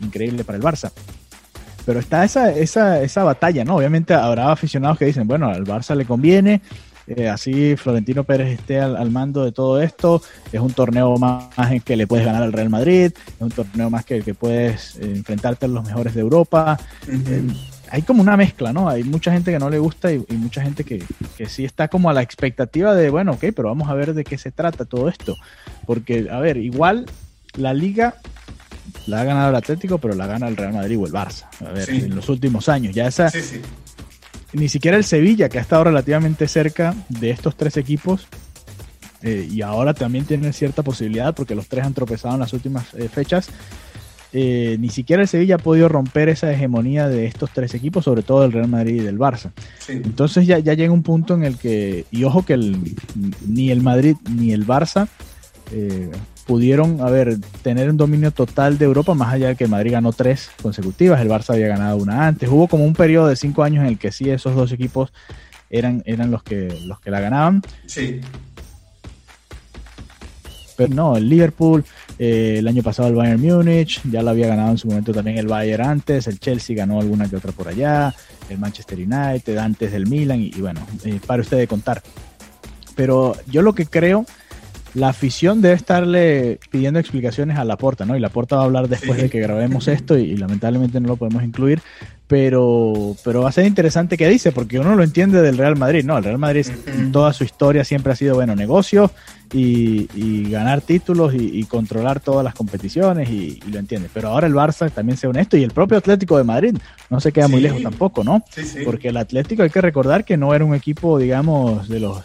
increíble 0.00 0.44
para 0.44 0.58
el 0.58 0.64
Barça 0.64 0.90
pero 1.86 2.00
está 2.00 2.24
esa, 2.24 2.50
esa, 2.50 3.02
esa 3.02 3.24
batalla, 3.24 3.62
¿no? 3.62 3.76
Obviamente 3.76 4.14
habrá 4.14 4.50
aficionados 4.50 4.98
que 4.98 5.04
dicen, 5.04 5.26
bueno, 5.28 5.48
al 5.48 5.64
Barça 5.64 5.94
le 5.94 6.06
conviene, 6.06 6.62
eh, 7.06 7.28
así 7.28 7.76
Florentino 7.76 8.24
Pérez 8.24 8.58
esté 8.58 8.80
al, 8.80 9.10
mando 9.10 9.44
de 9.44 9.52
todo 9.52 9.80
esto. 9.80 10.22
Es 10.52 10.60
un 10.60 10.72
torneo 10.72 11.16
más, 11.16 11.48
en 11.70 11.80
que 11.80 11.96
le 11.96 12.06
puedes 12.06 12.24
ganar 12.24 12.42
al 12.42 12.52
Real 12.52 12.70
Madrid, 12.70 13.12
es 13.12 13.40
un 13.40 13.50
torneo 13.50 13.90
más 13.90 14.04
que 14.04 14.22
que 14.22 14.34
puedes 14.34 14.96
eh, 14.96 15.12
enfrentarte 15.16 15.66
a 15.66 15.68
los 15.68 15.84
mejores 15.84 16.14
de 16.14 16.20
Europa. 16.20 16.78
Eh, 17.08 17.42
hay 17.90 18.02
como 18.02 18.22
una 18.22 18.36
mezcla, 18.36 18.72
¿no? 18.72 18.88
Hay 18.88 19.04
mucha 19.04 19.32
gente 19.32 19.52
que 19.52 19.58
no 19.58 19.70
le 19.70 19.78
gusta 19.78 20.12
y, 20.12 20.24
mucha 20.30 20.62
gente 20.62 20.84
que, 20.84 21.02
que, 21.36 21.46
sí 21.46 21.64
está 21.64 21.88
como 21.88 22.10
a 22.10 22.12
la 22.12 22.22
expectativa 22.22 22.94
de, 22.94 23.10
bueno, 23.10 23.32
ok, 23.32 23.44
pero 23.54 23.68
vamos 23.68 23.88
a 23.88 23.94
ver 23.94 24.14
de 24.14 24.24
qué 24.24 24.38
se 24.38 24.50
trata 24.50 24.84
todo 24.84 25.08
esto. 25.08 25.36
Porque, 25.86 26.28
a 26.30 26.40
ver, 26.40 26.56
igual 26.56 27.06
la 27.56 27.74
liga 27.74 28.16
la 29.06 29.20
ha 29.20 29.24
ganado 29.24 29.50
el 29.50 29.56
Atlético, 29.56 29.98
pero 29.98 30.14
la 30.14 30.26
gana 30.26 30.48
el 30.48 30.56
Real 30.56 30.72
Madrid 30.72 30.98
o 30.98 31.06
el 31.06 31.12
Barça. 31.12 31.44
A 31.60 31.72
ver, 31.72 31.88
en 31.90 32.14
los 32.14 32.28
últimos 32.28 32.68
años. 32.68 32.94
Ya 32.94 33.06
esa, 33.06 33.30
sí, 33.30 33.60
ni 34.54 34.68
siquiera 34.68 34.96
el 34.96 35.04
Sevilla, 35.04 35.48
que 35.48 35.58
ha 35.58 35.60
estado 35.60 35.84
relativamente 35.84 36.48
cerca 36.48 36.94
de 37.08 37.30
estos 37.30 37.56
tres 37.56 37.76
equipos, 37.76 38.26
eh, 39.22 39.48
y 39.50 39.62
ahora 39.62 39.94
también 39.94 40.24
tiene 40.24 40.52
cierta 40.52 40.82
posibilidad 40.82 41.34
porque 41.34 41.54
los 41.54 41.68
tres 41.68 41.84
han 41.84 41.94
tropezado 41.94 42.34
en 42.34 42.40
las 42.40 42.52
últimas 42.52 42.92
eh, 42.94 43.08
fechas. 43.08 43.48
Eh, 44.36 44.76
ni 44.80 44.90
siquiera 44.90 45.22
el 45.22 45.28
Sevilla 45.28 45.54
ha 45.54 45.58
podido 45.58 45.88
romper 45.88 46.28
esa 46.28 46.52
hegemonía 46.52 47.08
de 47.08 47.26
estos 47.26 47.50
tres 47.50 47.72
equipos, 47.74 48.04
sobre 48.04 48.22
todo 48.22 48.42
del 48.42 48.52
Real 48.52 48.68
Madrid 48.68 48.96
y 48.96 49.04
del 49.04 49.18
Barça. 49.18 49.52
Entonces 49.88 50.46
ya, 50.46 50.58
ya 50.58 50.74
llega 50.74 50.92
un 50.92 51.04
punto 51.04 51.34
en 51.34 51.44
el 51.44 51.56
que, 51.56 52.04
y 52.10 52.24
ojo 52.24 52.44
que 52.44 52.54
el, 52.54 52.96
ni 53.46 53.70
el 53.70 53.80
Madrid 53.80 54.16
ni 54.28 54.52
el 54.52 54.66
Barça 54.66 55.08
pudieron, 56.46 57.00
a 57.00 57.10
ver, 57.10 57.38
tener 57.62 57.88
un 57.90 57.96
dominio 57.96 58.30
total 58.30 58.78
de 58.78 58.84
Europa, 58.84 59.14
más 59.14 59.32
allá 59.32 59.48
de 59.48 59.56
que 59.56 59.66
Madrid 59.66 59.92
ganó 59.92 60.12
tres 60.12 60.50
consecutivas, 60.62 61.20
el 61.20 61.28
Barça 61.28 61.54
había 61.54 61.68
ganado 61.68 61.96
una 61.96 62.26
antes. 62.26 62.48
Hubo 62.48 62.68
como 62.68 62.84
un 62.84 62.94
periodo 62.94 63.28
de 63.28 63.36
cinco 63.36 63.62
años 63.62 63.82
en 63.82 63.88
el 63.88 63.98
que 63.98 64.12
sí 64.12 64.30
esos 64.30 64.54
dos 64.54 64.72
equipos 64.72 65.12
eran, 65.70 66.02
eran 66.06 66.30
los, 66.30 66.42
que, 66.42 66.78
los 66.86 67.00
que 67.00 67.10
la 67.10 67.20
ganaban. 67.20 67.62
Sí. 67.86 68.20
Pero 70.76 70.94
no, 70.94 71.16
el 71.16 71.28
Liverpool, 71.28 71.84
eh, 72.18 72.56
el 72.58 72.68
año 72.68 72.82
pasado 72.82 73.08
el 73.08 73.14
Bayern 73.14 73.40
Múnich, 73.40 74.00
ya 74.10 74.22
lo 74.22 74.30
había 74.30 74.48
ganado 74.48 74.72
en 74.72 74.78
su 74.78 74.88
momento 74.88 75.12
también 75.12 75.38
el 75.38 75.46
Bayern 75.46 75.84
antes, 75.84 76.26
el 76.26 76.40
Chelsea 76.40 76.76
ganó 76.76 77.00
alguna 77.00 77.28
que 77.28 77.36
otra 77.36 77.52
por 77.52 77.68
allá, 77.68 78.14
el 78.48 78.58
Manchester 78.58 78.98
United 78.98 79.56
antes 79.56 79.92
del 79.92 80.06
Milan, 80.06 80.40
y, 80.40 80.50
bueno, 80.60 80.86
eh, 81.04 81.20
para 81.24 81.42
usted 81.42 81.58
de 81.58 81.66
contar. 81.66 82.02
Pero 82.96 83.36
yo 83.46 83.62
lo 83.62 83.74
que 83.74 83.86
creo 83.86 84.26
la 84.94 85.08
afición 85.08 85.60
debe 85.60 85.74
estarle 85.74 86.60
pidiendo 86.70 87.00
explicaciones 87.00 87.58
a 87.58 87.64
Laporta, 87.64 88.06
¿no? 88.06 88.16
Y 88.16 88.20
Laporta 88.20 88.56
va 88.56 88.62
a 88.62 88.64
hablar 88.64 88.88
después 88.88 89.20
de 89.20 89.28
que 89.28 89.40
grabemos 89.40 89.88
esto 89.88 90.16
y, 90.16 90.36
lamentablemente 90.36 91.00
no 91.00 91.08
lo 91.08 91.16
podemos 91.16 91.42
incluir, 91.42 91.80
pero, 92.34 93.14
pero 93.22 93.42
va 93.42 93.50
a 93.50 93.52
ser 93.52 93.64
interesante 93.64 94.16
qué 94.16 94.28
dice, 94.28 94.50
porque 94.50 94.80
uno 94.80 94.96
lo 94.96 95.04
entiende 95.04 95.40
del 95.40 95.56
Real 95.56 95.76
Madrid, 95.76 96.04
¿no? 96.04 96.18
El 96.18 96.24
Real 96.24 96.38
Madrid, 96.38 96.66
toda 97.12 97.32
su 97.32 97.44
historia 97.44 97.84
siempre 97.84 98.12
ha 98.12 98.16
sido, 98.16 98.34
bueno, 98.34 98.56
negocio 98.56 99.12
y, 99.52 100.50
ganar 100.50 100.80
títulos 100.80 101.32
y, 101.32 101.62
controlar 101.66 102.18
todas 102.18 102.42
las 102.42 102.54
competiciones 102.54 103.30
y, 103.30 103.60
lo 103.70 103.78
entiende. 103.78 104.08
Pero 104.12 104.30
ahora 104.30 104.48
el 104.48 104.52
Barça 104.52 104.90
también 104.90 105.16
sea 105.16 105.30
honesto 105.30 105.56
y 105.56 105.62
el 105.62 105.70
propio 105.70 105.96
Atlético 105.96 106.36
de 106.36 106.42
Madrid 106.42 106.76
no 107.08 107.20
se 107.20 107.30
queda 107.30 107.46
muy 107.46 107.60
lejos 107.60 107.80
tampoco, 107.80 108.24
¿no? 108.24 108.42
Porque 108.84 109.10
el 109.10 109.16
Atlético 109.16 109.62
hay 109.62 109.70
que 109.70 109.80
recordar 109.80 110.24
que 110.24 110.36
no 110.36 110.52
era 110.54 110.64
un 110.64 110.74
equipo, 110.74 111.20
digamos, 111.20 111.88
de 111.88 112.00
los 112.00 112.20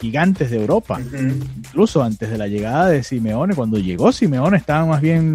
gigantes 0.00 0.52
de 0.52 0.60
Europa. 0.60 1.00
Incluso 1.00 2.04
antes 2.04 2.30
de 2.30 2.38
la 2.38 2.46
llegada 2.46 2.86
de 2.86 3.02
Simeone, 3.02 3.56
cuando 3.56 3.80
llegó 3.80 4.12
Simeone 4.12 4.58
estaban 4.58 4.88
más 4.88 5.00
bien 5.00 5.34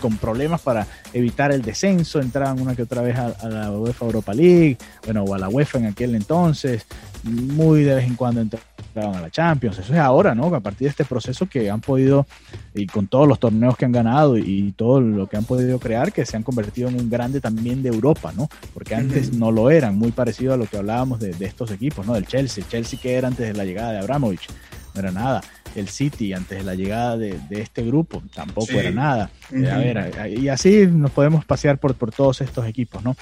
con 0.00 0.16
problemas 0.16 0.60
para 0.60 0.86
evitar 1.12 1.52
el 1.52 1.62
descenso, 1.62 2.20
entraban 2.20 2.60
una 2.60 2.74
que 2.74 2.82
otra 2.82 3.02
vez 3.02 3.16
a, 3.16 3.48
la 3.48 3.70
UEFA 3.70 4.06
Europa 4.06 4.34
League, 4.34 4.78
bueno, 5.04 5.24
o 5.24 5.34
a 5.34 5.38
la 5.38 5.48
UEFA 5.48 5.78
en 5.78 5.86
aquel 5.86 6.14
entonces, 6.14 6.86
muy 7.24 7.82
de 7.82 7.96
vez 7.96 8.04
en 8.04 8.14
cuando 8.14 8.40
entraban 8.40 8.66
a 8.96 9.20
la 9.20 9.30
Champions. 9.30 9.78
Eso 9.78 9.92
es 9.92 9.98
ahora, 9.98 10.34
¿no? 10.34 10.54
A 10.54 10.60
partir 10.60 10.86
de 10.86 10.90
este 10.90 11.04
proceso 11.04 11.46
que 11.46 11.70
han 11.70 11.80
podido, 11.80 12.26
y 12.74 12.86
con 12.86 13.06
todos 13.06 13.28
los 13.28 13.38
torneos 13.38 13.76
que 13.76 13.84
han 13.84 13.92
ganado 13.92 14.36
y, 14.36 14.72
todo 14.76 15.00
lo 15.00 15.26
que 15.26 15.36
han 15.36 15.44
podido 15.44 15.78
crear, 15.78 16.12
que 16.12 16.26
se 16.26 16.36
han 16.36 16.42
convertido 16.42 16.88
en 16.88 16.96
un 16.96 17.10
grande 17.10 17.40
también 17.40 17.82
de 17.82 17.88
Europa, 17.88 18.32
¿no? 18.36 18.48
Porque 18.74 18.94
antes 18.94 19.32
no 19.32 19.50
lo 19.50 19.70
eran, 19.70 19.98
muy 19.98 20.12
parecido 20.12 20.54
a 20.54 20.56
lo 20.56 20.66
que 20.66 20.76
hablábamos 20.76 21.20
de, 21.20 21.32
de 21.32 21.46
estos 21.46 21.70
equipos, 21.70 22.06
¿no? 22.06 22.14
Del 22.14 22.26
Chelsea, 22.26 22.64
Chelsea 22.68 22.98
que 23.00 23.14
era 23.14 23.28
antes 23.28 23.46
de 23.46 23.54
la 23.54 23.64
llegada 23.64 23.92
de 23.92 23.98
Abramovich, 23.98 24.48
no 24.94 25.00
era 25.00 25.12
nada 25.12 25.42
el 25.76 25.88
City 25.88 26.32
antes 26.32 26.58
de 26.58 26.64
la 26.64 26.74
llegada 26.74 27.16
de, 27.16 27.38
este 27.50 27.82
grupo, 27.82 28.22
tampoco 28.34 28.72
era 28.72 28.90
nada. 28.90 29.30
Eh, 29.52 29.70
a 29.70 29.78
ver, 29.78 30.38
y 30.38 30.48
así 30.48 30.86
nos 30.86 31.10
podemos 31.10 31.44
pasear 31.44 31.78
por, 31.78 31.94
por 31.94 32.12
todos 32.12 32.40
estos 32.40 32.66
equipos, 32.66 33.02
¿no? 33.02 33.16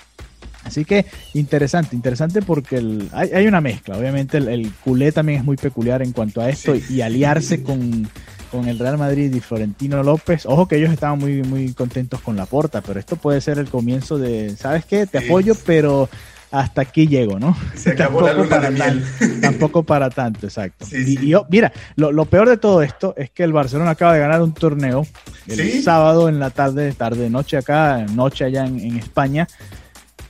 Así 0.67 0.85
que 0.85 1.07
interesante, 1.35 1.95
interesante 1.95 2.43
porque 2.43 2.79
el, 2.79 3.09
hay, 3.13 3.47
una 3.47 3.61
mezcla. 3.61 3.97
Obviamente 3.97 4.39
el, 4.39 4.73
culé 4.85 5.13
también 5.13 5.39
es 5.39 5.45
muy 5.45 5.57
peculiar 5.57 6.03
en 6.03 6.13
cuanto 6.13 6.41
a 6.41 6.51
esto 6.51 6.75
y, 6.75 7.01
aliarse 7.03 7.63
con, 7.63 8.09
con, 8.51 8.69
el 8.69 8.79
Real 8.79 8.99
Madrid 8.99 9.33
y 9.33 9.39
Florentino 9.39 10.03
López. 10.03 10.45
Ojo 10.45 10.67
que 10.67 10.77
ellos 10.77 10.93
estaban 10.93 11.21
muy, 11.21 11.45
muy 11.45 11.73
contentos 11.73 12.21
con 12.21 12.37
la 12.37 12.47
porta, 12.47 12.81
pero 12.81 12.99
esto 12.99 13.15
puede 13.15 13.41
ser 13.41 13.59
el 13.59 13.69
comienzo 13.69 14.19
de, 14.19 14.57
¿sabes 14.57 14.85
qué? 14.85 15.07
Te 15.07 15.19
apoyo, 15.19 15.55
pero 15.65 16.09
hasta 16.51 16.83
aquí 16.83 17.07
llego, 17.07 17.39
¿no? 17.39 17.57
Se 17.75 17.91
acabó 17.91 18.25
tampoco 18.25 18.45
la 18.45 18.51
para 18.51 18.75
Tanto, 18.75 19.07
tampoco 19.41 19.83
para 19.83 20.11
tanto, 20.11 20.47
exacto. 20.47 20.87
y, 20.93 21.29
yo, 21.29 21.47
mira, 21.51 21.73
lo, 21.97 22.25
peor 22.27 22.49
de 22.49 22.57
todo 22.57 22.83
esto 22.83 23.15
es 23.17 23.31
que 23.31 23.45
el 23.45 23.53
Barcelona 23.53 23.91
acaba 23.91 24.15
de 24.15 24.21
ganar 24.21 24.43
un 24.43 24.53
torneo 24.53 25.07
el 25.47 25.83
sábado 25.83 26.29
en 26.29 26.39
la 26.39 26.51
tarde, 26.51 26.93
tarde, 26.93 27.31
noche 27.31 27.57
acá, 27.57 28.07
noche 28.13 28.45
allá 28.45 28.67
en 28.67 28.97
España. 28.97 29.47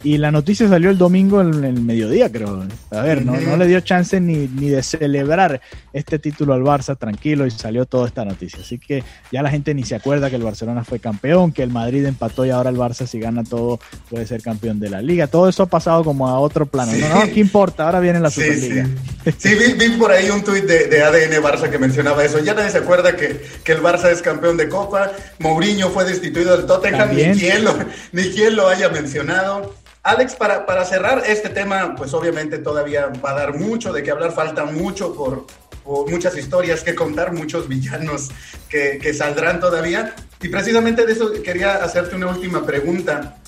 Y 0.07 0.19
la 0.19 0.31
noticia 0.31 0.69
salió 0.69 0.91
el 0.91 0.99
domingo 0.99 1.41
en 1.41 1.65
el 1.65 1.81
mediodía, 1.81 2.31
creo. 2.31 2.65
A 2.93 3.01
ver, 3.01 3.27
no, 3.27 3.37
no 3.41 3.57
le 3.57 3.67
dio 3.67 3.81
chance 3.81 4.21
ni, 4.21 4.47
ni, 4.47 4.69
de 4.69 4.81
celebrar 4.85 5.61
este 5.93 6.21
título 6.21 6.55
al 6.55 6.63
Barça 6.63 6.97
tranquilo 6.97 7.45
y 7.45 7.51
salió 7.51 7.87
toda 7.87 8.07
esta 8.07 8.25
noticia. 8.25 8.61
Así 8.61 8.79
que 8.79 9.03
ya 9.33 9.43
la 9.43 9.51
gente 9.51 9.75
ni 9.75 9.83
se 9.83 9.97
acuerda 9.97 10.31
que 10.31 10.37
el 10.37 10.45
Barcelona 10.45 10.85
fue 10.85 11.01
campeón, 11.01 11.51
que 11.51 11.65
el 11.65 11.71
Madrid 11.71 12.05
empató 12.05 12.47
y 12.47 12.51
ahora 12.51 12.71
el 12.71 12.77
Barça 12.77 13.05
si 13.05 13.19
gana 13.19 13.43
todo 13.43 13.81
puede 14.09 14.29
ser 14.29 14.43
campeón 14.43 14.79
de 14.79 14.91
la 14.91 15.03
liga. 15.03 15.27
Todo 15.27 15.49
eso 15.49 15.65
ha 15.65 15.67
pasado 15.67 16.05
como 16.05 16.29
a 16.29 16.39
otro 16.39 16.67
plano. 16.67 16.93
No, 16.93 17.09
no, 17.09 17.33
¿qué 17.33 17.41
importa? 17.41 17.87
Ahora 17.87 17.99
viene 17.99 18.21
la 18.21 18.31
Superliga. 18.31 18.87
Sí, 19.39 19.57
vi, 19.57 19.89
por 19.99 20.13
ahí 20.13 20.31
un 20.31 20.45
tuit 20.45 20.67
de, 20.67 21.03
ADN 21.03 21.43
Barça 21.43 21.69
que 21.69 21.81
mencionaba 21.81 22.25
eso. 22.25 22.39
Ya 22.39 22.55
nadie 22.55 22.71
se 22.71 22.79
acuerda 22.79 23.17
que, 23.17 23.45
que 23.65 23.73
el 23.73 23.83
Barça 23.83 24.13
es 24.13 24.23
campeón 24.23 24.57
de 24.57 24.69
Copa. 24.69 25.11
Mourinho 25.41 25.91
fue 25.91 26.05
destituido 26.05 26.57
del 26.57 26.65
Tottenham, 26.65 27.09
ni 27.13 27.25
quien, 27.33 27.65
lo, 27.65 27.77
ni 28.13 28.23
quien 28.31 28.55
lo 28.55 28.69
haya 28.69 28.89
mencionado. 28.89 29.75
Alex, 30.07 30.37
para, 30.37 30.65
para, 30.67 30.85
cerrar 30.85 31.25
este 31.27 31.49
tema, 31.49 31.97
pues 31.97 32.15
obviamente 32.15 32.59
todavía 32.59 33.11
va 33.25 33.33
a 33.33 33.35
dar 33.35 33.59
mucho 33.59 33.93
de 33.93 34.05
qué 34.05 34.13
hablar, 34.13 34.31
falta 34.31 34.65
mucho 34.65 35.13
por, 35.13 35.47
muchas 36.09 36.37
historias 36.37 36.85
que 36.85 36.95
contar, 36.95 37.33
muchos 37.33 37.67
villanos 37.67 38.31
que, 38.69 38.99
que, 39.03 39.13
saldrán 39.13 39.59
todavía. 39.59 40.15
Y 40.41 40.49
precisamente 40.49 41.05
de 41.05 41.13
eso 41.13 41.33
quería 41.43 41.83
hacerte 41.83 42.15
una 42.15 42.29
última 42.29 42.65
pregunta. 42.65 43.39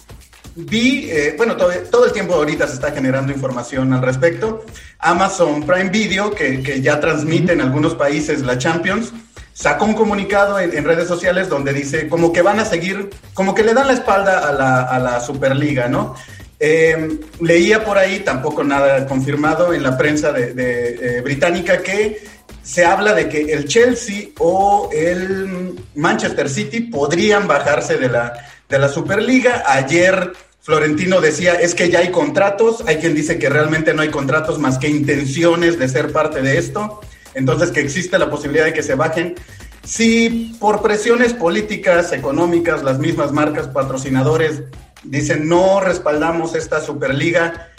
Vi, 0.56 1.09
eh, 1.09 1.34
bueno, 1.36 1.56
todo, 1.56 1.70
todo, 1.92 2.06
el 2.06 2.12
tiempo 2.12 2.34
ahorita 2.34 2.66
se 2.66 2.74
está 2.74 2.90
generando 2.90 3.32
información 3.32 3.92
al 3.92 4.02
respecto. 4.02 4.66
Amazon 4.98 5.62
Prime 5.62 5.90
Video, 5.90 6.32
que, 6.32 6.61
que 6.61 6.82
ya 6.82 6.98
transmite 6.98 7.52
en 7.52 7.61
algunos 7.61 7.94
países 7.94 8.42
la 8.42 8.59
Champions, 8.59 9.12
sacó 9.52 9.84
un 9.84 9.94
comunicado 9.94 10.59
en, 10.59 10.84
redes 10.84 11.06
sociales 11.06 11.48
donde 11.48 11.72
dice 11.72 12.09
como 12.09 12.32
que 12.32 12.42
van 12.42 12.59
a 12.59 12.64
seguir, 12.64 13.11
como 13.32 13.54
que 13.54 13.62
le 13.62 13.74
dan 13.74 13.86
la 13.86 13.92
espalda 13.92 14.48
a 14.48 14.52
la, 14.52 14.82
a 14.82 14.98
la 14.98 15.20
Superliga, 15.20 15.86
¿no? 15.86 16.16
Eh, 16.61 17.20
leía 17.40 17.84
por 17.84 17.98
ahí, 17.98 18.20
tampoco 18.20 18.64
nada 18.64 19.06
confirmado 19.06 19.72
en 19.72 19.82
la 19.82 19.96
prensa 19.96 20.34
eh, 20.36 21.20
británica, 21.22 21.82
que 21.82 22.20
se 22.62 22.84
habla 22.84 23.14
de 23.14 23.28
que 23.28 23.52
el 23.52 23.66
Chelsea 23.66 24.28
o 24.38 24.90
el 24.92 25.74
Manchester 25.94 26.50
City 26.50 26.80
podrían 26.80 27.46
bajarse 27.46 27.96
de 27.96 28.09
la, 28.09 28.32
de 28.68 28.78
la 28.78 28.88
Superliga. 28.88 29.62
Ayer 29.66 30.32
Florentino 30.61 31.22
decía, 31.22 31.54
es 31.54 31.74
que 31.74 31.88
ya 31.88 32.00
hay 32.00 32.11
contratos, 32.11 32.84
hay 32.86 32.96
quien 32.96 33.14
dice 33.14 33.38
que 33.38 33.48
realmente 33.48 33.94
no 33.94 34.02
hay 34.02 34.11
contratos 34.11 34.59
más 34.59 34.76
que 34.76 34.88
intenciones 34.88 35.78
de 35.78 35.88
ser 35.88 36.12
parte 36.12 36.42
de 36.42 36.59
esto, 36.59 37.00
entonces 37.32 37.70
que 37.70 37.80
existe 37.80 38.18
la 38.18 38.28
posibilidad 38.28 38.66
de 38.66 38.74
que 38.74 38.82
se 38.82 38.94
bajen. 38.94 39.34
Si 39.82 40.54
por 40.61 40.82
presiones 40.82 41.32
políticas, 41.32 42.12
económicas, 42.12 42.82
las 42.82 42.98
mismas 42.98 43.32
marcas, 43.32 43.68
patrocinadores, 43.68 44.64
dicen 45.03 45.49
no 45.49 45.80
respaldamos 45.80 46.55
esta 46.55 46.80
Superliga. 46.80 47.72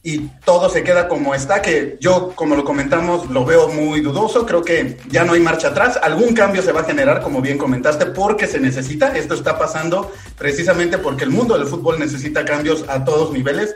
y 0.00 0.28
todo 0.44 0.70
se 0.70 0.84
queda 0.84 1.08
como 1.08 1.34
está, 1.34 1.60
que 1.60 1.98
yo, 2.00 2.32
como 2.34 2.54
lo 2.54 2.64
comentamos, 2.64 3.28
lo 3.28 3.44
veo 3.44 3.68
muy 3.68 4.00
dudoso, 4.00 4.46
creo 4.46 4.62
que 4.62 4.96
ya 5.08 5.24
no 5.24 5.32
hay 5.32 5.40
marcha 5.40 5.68
atrás, 5.68 5.98
algún 6.02 6.34
cambio 6.34 6.62
se 6.62 6.72
va 6.72 6.82
a 6.82 6.84
generar, 6.84 7.20
como 7.20 7.42
bien 7.42 7.58
comentaste, 7.58 8.06
porque 8.06 8.46
se 8.46 8.60
necesita, 8.60 9.16
esto 9.18 9.34
está 9.34 9.58
pasando 9.58 10.10
precisamente 10.38 10.98
porque 10.98 11.24
el 11.24 11.30
mundo 11.30 11.58
del 11.58 11.66
fútbol 11.66 11.98
necesita 11.98 12.44
cambios 12.44 12.84
a 12.88 13.04
todos 13.04 13.32
niveles, 13.32 13.74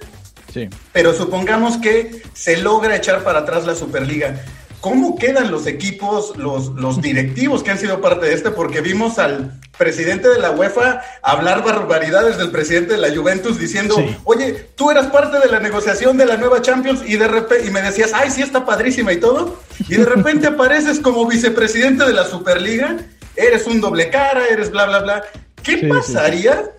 sí. 0.50 0.70
pero 0.92 1.12
supongamos 1.12 1.76
que 1.78 2.22
se 2.34 2.56
logra 2.58 2.96
echar 2.96 3.24
para 3.24 3.40
atrás 3.40 3.66
la 3.66 3.74
Superliga. 3.74 4.42
¿Cómo 4.82 5.16
quedan 5.16 5.52
los 5.52 5.68
equipos, 5.68 6.36
los, 6.36 6.70
los 6.70 7.00
directivos 7.00 7.62
que 7.62 7.70
han 7.70 7.78
sido 7.78 8.00
parte 8.00 8.26
de 8.26 8.34
este? 8.34 8.50
Porque 8.50 8.80
vimos 8.80 9.16
al 9.20 9.60
presidente 9.78 10.28
de 10.28 10.40
la 10.40 10.50
UEFA 10.50 11.02
hablar 11.22 11.62
barbaridades 11.62 12.36
del 12.36 12.50
presidente 12.50 12.94
de 12.94 12.98
la 12.98 13.14
Juventus 13.14 13.60
diciendo, 13.60 13.94
oye, 14.24 14.70
tú 14.74 14.90
eras 14.90 15.06
parte 15.06 15.38
de 15.38 15.46
la 15.46 15.60
negociación 15.60 16.18
de 16.18 16.26
la 16.26 16.36
nueva 16.36 16.62
Champions 16.62 17.00
y 17.06 17.16
de 17.16 17.28
repente, 17.28 17.64
y 17.68 17.70
me 17.70 17.80
decías, 17.80 18.10
ay, 18.12 18.32
sí 18.32 18.42
está 18.42 18.66
padrísima 18.66 19.12
y 19.12 19.20
todo, 19.20 19.60
y 19.88 19.94
de 19.94 20.04
repente 20.04 20.48
apareces 20.48 20.98
como 20.98 21.28
vicepresidente 21.28 22.04
de 22.04 22.14
la 22.14 22.24
Superliga, 22.24 22.96
eres 23.36 23.68
un 23.68 23.80
doble 23.80 24.10
cara, 24.10 24.48
eres 24.48 24.72
bla, 24.72 24.86
bla, 24.86 24.98
bla. 24.98 25.22
¿Qué 25.62 25.86
pasaría 25.86 26.72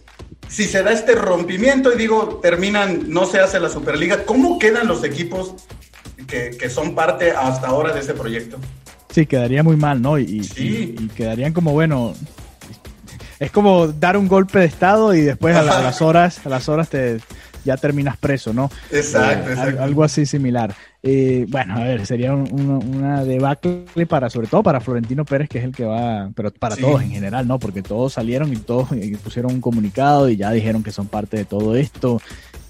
si 0.49 0.66
se 0.66 0.84
da 0.84 0.91
este 0.91 1.16
rompimiento 1.16 1.93
y 1.93 1.97
digo, 1.97 2.41
terminan, 2.43 3.06
no 3.08 3.26
se 3.28 3.39
hace 3.39 3.62
la 3.62 3.70
Superliga? 3.70 4.26
¿Cómo 4.26 4.60
quedan 4.60 4.89
los 4.89 5.06
equipos 5.06 5.56
que, 6.28 6.69
son 6.69 6.95
parte 6.95 7.32
hasta 7.32 7.67
ahora 7.67 7.93
de 7.93 7.99
ese 7.99 8.13
proyecto. 8.13 8.57
Sí, 9.09 9.26
quedaría 9.26 9.63
muy 9.63 9.76
mal, 9.76 10.01
¿no? 10.01 10.17
Y, 10.17 10.41
quedarían 11.15 11.53
como, 11.53 11.71
bueno, 11.71 12.13
es 13.39 13.51
como 13.51 13.88
dar 13.88 14.17
un 14.17 14.28
golpe 14.28 14.59
de 14.59 14.65
estado 14.65 15.13
y 15.13 15.21
después 15.21 15.55
a, 15.55 15.63
las 15.63 16.01
horas, 16.01 16.45
a 16.45 16.49
las 16.49 16.69
horas 16.69 16.89
te 16.89 17.19
ya 17.65 17.78
terminas 17.78 18.17
preso, 18.17 18.53
¿no? 18.53 18.69
Exacto, 18.91 19.49
eh, 19.49 19.53
exacto. 19.53 19.84
Algo 19.84 20.03
así 20.03 20.26
similar. 20.26 20.76
Eh, 21.01 21.45
bueno, 21.49 21.76
a 21.76 21.84
ver, 21.84 22.05
sería 22.05 22.34
una 22.34 23.24
debacle 23.24 24.05
para, 24.07 24.30
sobre 24.30 24.47
todo 24.47 24.63
para 24.63 24.82
Florentino 24.82 25.26
Pérez, 25.26 25.49
que 25.49 25.59
es 25.59 25.65
el 25.65 25.74
que 25.74 25.86
va, 25.86 26.30
pero 26.36 26.51
para 26.51 26.76
todos 26.76 27.01
en 27.01 27.11
general, 27.11 27.47
¿no? 27.47 27.59
Porque 27.59 27.82
todos 27.82 28.13
salieron 28.13 28.51
y 28.53 28.57
todos 28.57 28.89
pusieron 29.24 29.53
un 29.53 29.61
comunicado 29.61 30.30
y 30.30 30.38
ya 30.38 30.51
dijeron 30.51 30.84
que 30.84 30.91
son 30.91 31.07
parte 31.07 31.38
de 31.38 31.45
todo 31.45 31.76
esto 31.76 32.21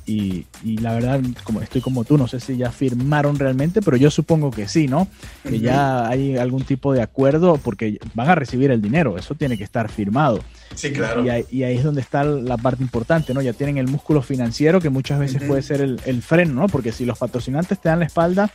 y, 0.05 0.45
la 0.63 0.93
verdad, 0.93 1.21
como 1.43 1.61
estoy 1.61 1.81
como 1.81 2.03
tú, 2.03 2.17
no 2.17 2.27
sé 2.27 2.39
si 2.39 2.57
ya 2.57 2.71
firmaron 2.71 3.39
realmente, 3.39 3.81
pero 3.81 3.95
yo 3.95 4.11
supongo 4.11 4.51
que 4.51 4.67
sí, 4.67 4.87
¿no? 4.87 5.07
Que 5.47 5.59
ya 5.59 6.07
hay 6.07 6.37
algún 6.37 6.63
tipo 6.63 6.93
de 6.93 7.01
acuerdo 7.01 7.57
porque 7.57 7.99
van 8.13 8.29
a 8.29 8.35
recibir 8.35 8.71
el 8.71 8.81
dinero, 8.81 9.17
eso 9.17 9.35
tiene 9.35 9.57
que 9.57 9.63
estar 9.63 9.89
firmado. 9.89 10.41
Sí, 10.75 10.91
claro. 10.91 11.23
Y 11.23 11.29
ahí, 11.29 11.77
es 11.77 11.83
donde 11.83 12.01
está 12.01 12.23
la 12.23 12.57
parte 12.57 12.83
importante, 12.83 13.33
¿no? 13.33 13.41
Ya 13.41 13.53
tienen 13.53 13.77
el 13.77 13.87
músculo 13.87 14.21
financiero 14.21 14.81
que 14.81 14.89
muchas 14.89 15.19
veces 15.19 15.41
puede 15.43 15.61
ser 15.61 15.81
el, 15.81 16.21
freno, 16.21 16.53
¿no? 16.53 16.67
Porque 16.67 16.91
si 16.91 17.05
los 17.05 17.17
patrocinantes 17.17 17.79
te 17.79 17.89
dan 17.89 17.99
la 17.99 18.05
espalda, 18.05 18.51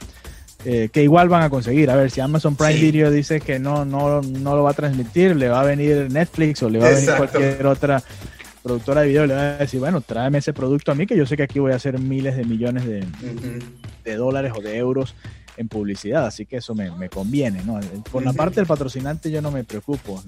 eh, 0.64 0.90
que 0.92 1.02
igual 1.02 1.28
van 1.28 1.44
a 1.44 1.50
conseguir. 1.50 1.90
A 1.90 1.96
ver, 1.96 2.10
si 2.10 2.20
Amazon 2.20 2.56
Prime 2.56 2.74
Video 2.74 3.10
dice 3.10 3.40
que 3.40 3.58
no, 3.58 3.84
no, 3.84 4.20
no 4.20 4.56
lo 4.56 4.64
va 4.64 4.72
a 4.72 4.74
transmitir, 4.74 5.36
le 5.36 5.48
va 5.48 5.60
a 5.60 5.64
venir 5.64 6.08
Netflix 6.10 6.62
o 6.62 6.68
le 6.68 6.80
va 6.80 6.88
a 6.88 6.90
venir 6.90 7.10
cualquier 7.16 7.66
otra 7.66 8.02
productora 8.68 9.00
de 9.00 9.08
video 9.08 9.26
le 9.26 9.34
va 9.34 9.40
a 9.40 9.56
decir, 9.56 9.80
bueno, 9.80 10.02
tráeme 10.02 10.38
ese 10.38 10.52
producto 10.52 10.92
a 10.92 10.94
mí, 10.94 11.06
que 11.06 11.16
yo 11.16 11.24
sé 11.24 11.38
que 11.38 11.42
aquí 11.42 11.58
voy 11.58 11.72
a 11.72 11.76
hacer 11.76 11.98
miles 11.98 12.36
de 12.36 12.44
millones 12.44 12.84
de, 12.84 13.02
de 14.04 14.16
dólares 14.16 14.52
o 14.54 14.60
de 14.60 14.76
euros 14.76 15.14
en 15.56 15.68
publicidad, 15.68 16.26
así 16.26 16.44
que 16.44 16.58
eso 16.58 16.74
me, 16.74 16.90
me 16.92 17.08
conviene, 17.08 17.62
¿no? 17.64 17.80
Por 18.12 18.22
la 18.22 18.34
parte 18.34 18.56
del 18.56 18.66
patrocinante 18.66 19.30
yo 19.30 19.40
no 19.40 19.50
me 19.50 19.64
preocupo. 19.64 20.22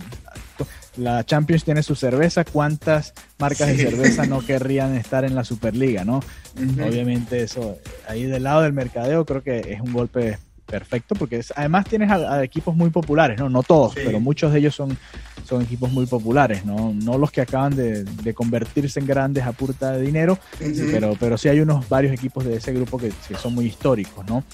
La 0.97 1.23
Champions 1.25 1.65
tiene 1.65 1.83
su 1.83 1.95
cerveza, 1.95 2.45
¿cuántas 2.45 3.13
marcas 3.39 3.69
de 3.69 3.77
cerveza 3.77 4.27
no 4.27 4.45
querrían 4.45 4.97
estar 4.97 5.25
en 5.25 5.35
la 5.35 5.45
Superliga, 5.45 6.05
no? 6.05 6.21
Obviamente 6.57 7.43
eso, 7.43 7.79
ahí 8.09 8.25
del 8.25 8.43
lado 8.43 8.63
del 8.63 8.73
mercadeo 8.73 9.25
creo 9.27 9.43
que 9.43 9.61
es 9.73 9.81
un 9.81 9.93
golpe 9.93 10.39
perfecto, 10.71 11.15
porque 11.15 11.43
además 11.57 11.87
tienes 11.87 12.11
a, 12.11 12.43
equipos 12.45 12.77
muy 12.77 12.91
populares, 12.91 13.39
¿no? 13.39 13.49
No 13.49 13.63
todos, 13.63 13.95
pero 13.95 14.21
muchos 14.21 14.53
de 14.53 14.61
ellos 14.61 14.75
son, 14.75 14.97
son 15.45 15.63
equipos 15.63 15.91
muy 15.91 16.07
populares, 16.07 16.65
¿no? 16.65 16.95
No 16.95 17.19
los 17.19 17.31
que 17.31 17.41
acaban 17.41 17.75
de, 17.75 18.35
convertirse 18.35 19.01
en 19.01 19.07
grandes 19.07 19.45
a 19.45 19.53
punta 19.53 19.93
de 19.93 20.03
dinero, 20.03 20.39
pero, 20.59 21.17
pero 21.19 21.37
sí 21.37 21.49
hay 21.49 21.61
unos 21.61 21.89
varios 21.89 22.13
equipos 22.13 22.45
de 22.45 22.57
ese 22.57 22.73
grupo 22.73 22.99
que, 22.99 23.13
son 23.37 23.55
muy 23.55 23.67
históricos, 23.67 24.25
¿no? 24.27 24.45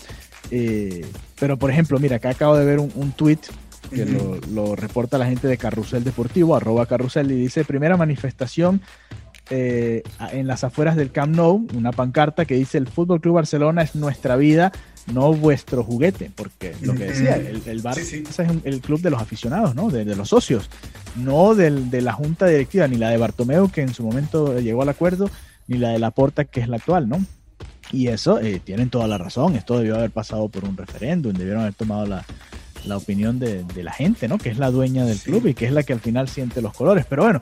Eh, 0.51 1.05
pero 1.39 1.57
por 1.57 1.71
ejemplo, 1.71 1.99
mira, 1.99 2.17
acá 2.17 2.31
acabo 2.31 2.57
de 2.57 2.65
ver 2.65 2.79
un, 2.79 2.91
un 2.95 3.13
tweet 3.13 3.41
que 3.91 4.05
lo, 4.05 4.41
lo, 4.53 4.75
reporta 4.75 5.17
la 5.19 5.27
gente 5.27 5.47
de 5.47 5.59
Carrusel 5.59 6.03
Deportivo, 6.03 6.57
arroba 6.57 6.87
Carrusel, 6.87 7.31
y 7.31 7.37
dice, 7.37 7.65
primera 7.65 7.97
manifestación 7.97 8.81
eh, 9.49 10.03
en 10.33 10.49
las 10.49 10.65
afueras 10.65 10.97
del 10.97 11.13
Camp 11.13 11.37
Nou, 11.37 11.69
una 11.75 11.93
pancarta 11.93 12.45
que 12.47 12.55
dice 12.55 12.79
el 12.79 12.89
Fútbol 12.89 13.21
Club 13.21 13.37
Barcelona 13.37 13.83
es 13.83 13.95
nuestra 13.95 14.35
vida, 14.35 14.73
no 15.07 15.33
vuestro 15.33 15.85
juguete, 15.85 16.31
porque 16.35 16.75
lo 16.81 16.95
que 16.95 17.05
decía, 17.05 17.37
el, 17.37 17.63
el 17.67 17.83
Barça 17.83 17.99
es 17.99 18.39
el 18.65 18.81
club 18.81 19.01
de 19.01 19.11
los 19.11 19.21
aficionados, 19.21 19.75
¿no? 19.75 19.91
De, 19.91 20.05
los 20.17 20.29
socios, 20.29 20.69
no 21.17 21.55
del, 21.55 21.91
de 21.91 22.01
la 22.03 22.13
junta 22.13 22.47
directiva, 22.47 22.89
ni 22.89 22.97
la 22.97 23.11
de 23.11 23.19
Bartomeu, 23.19 23.71
que 23.71 23.83
en 23.83 23.95
su 23.95 24.03
momento 24.03 24.59
llegó 24.59 24.83
al 24.83 24.89
acuerdo, 24.89 25.31
ni 25.69 25.79
la 25.79 25.91
de 25.91 25.99
Laporta, 25.99 26.45
que 26.45 26.61
es 26.61 26.69
la 26.69 26.77
actual, 26.77 27.09
¿no? 27.09 27.25
Y 27.93 28.09
eso, 28.09 28.41
eh, 28.41 28.61
tienen 28.63 28.91
toda 28.91 29.07
la 29.07 29.17
razón, 29.17 29.55
esto 29.55 29.79
debió 29.79 29.97
haber 29.97 30.11
pasado 30.11 30.49
por 30.49 30.65
un 30.65 30.77
referéndum, 30.77 31.33
debieron 31.33 31.63
haber 31.63 31.75
tomado 31.75 32.05
la, 32.07 32.25
la 32.87 32.97
opinión 32.97 33.39
de, 33.39 33.65
la 33.83 33.93
gente, 33.93 34.29
¿no? 34.29 34.39
Que 34.39 34.49
es 34.49 34.59
la 34.59 34.71
dueña 34.71 35.05
del 35.05 35.19
club 35.19 35.47
y 35.47 35.55
que 35.55 35.67
es 35.67 35.73
la 35.73 35.83
que 35.83 35.93
al 35.93 36.01
final 36.01 36.29
siente 36.29 36.63
los 36.63 36.73
colores. 36.73 37.05
Pero 37.09 37.25
bueno, 37.25 37.41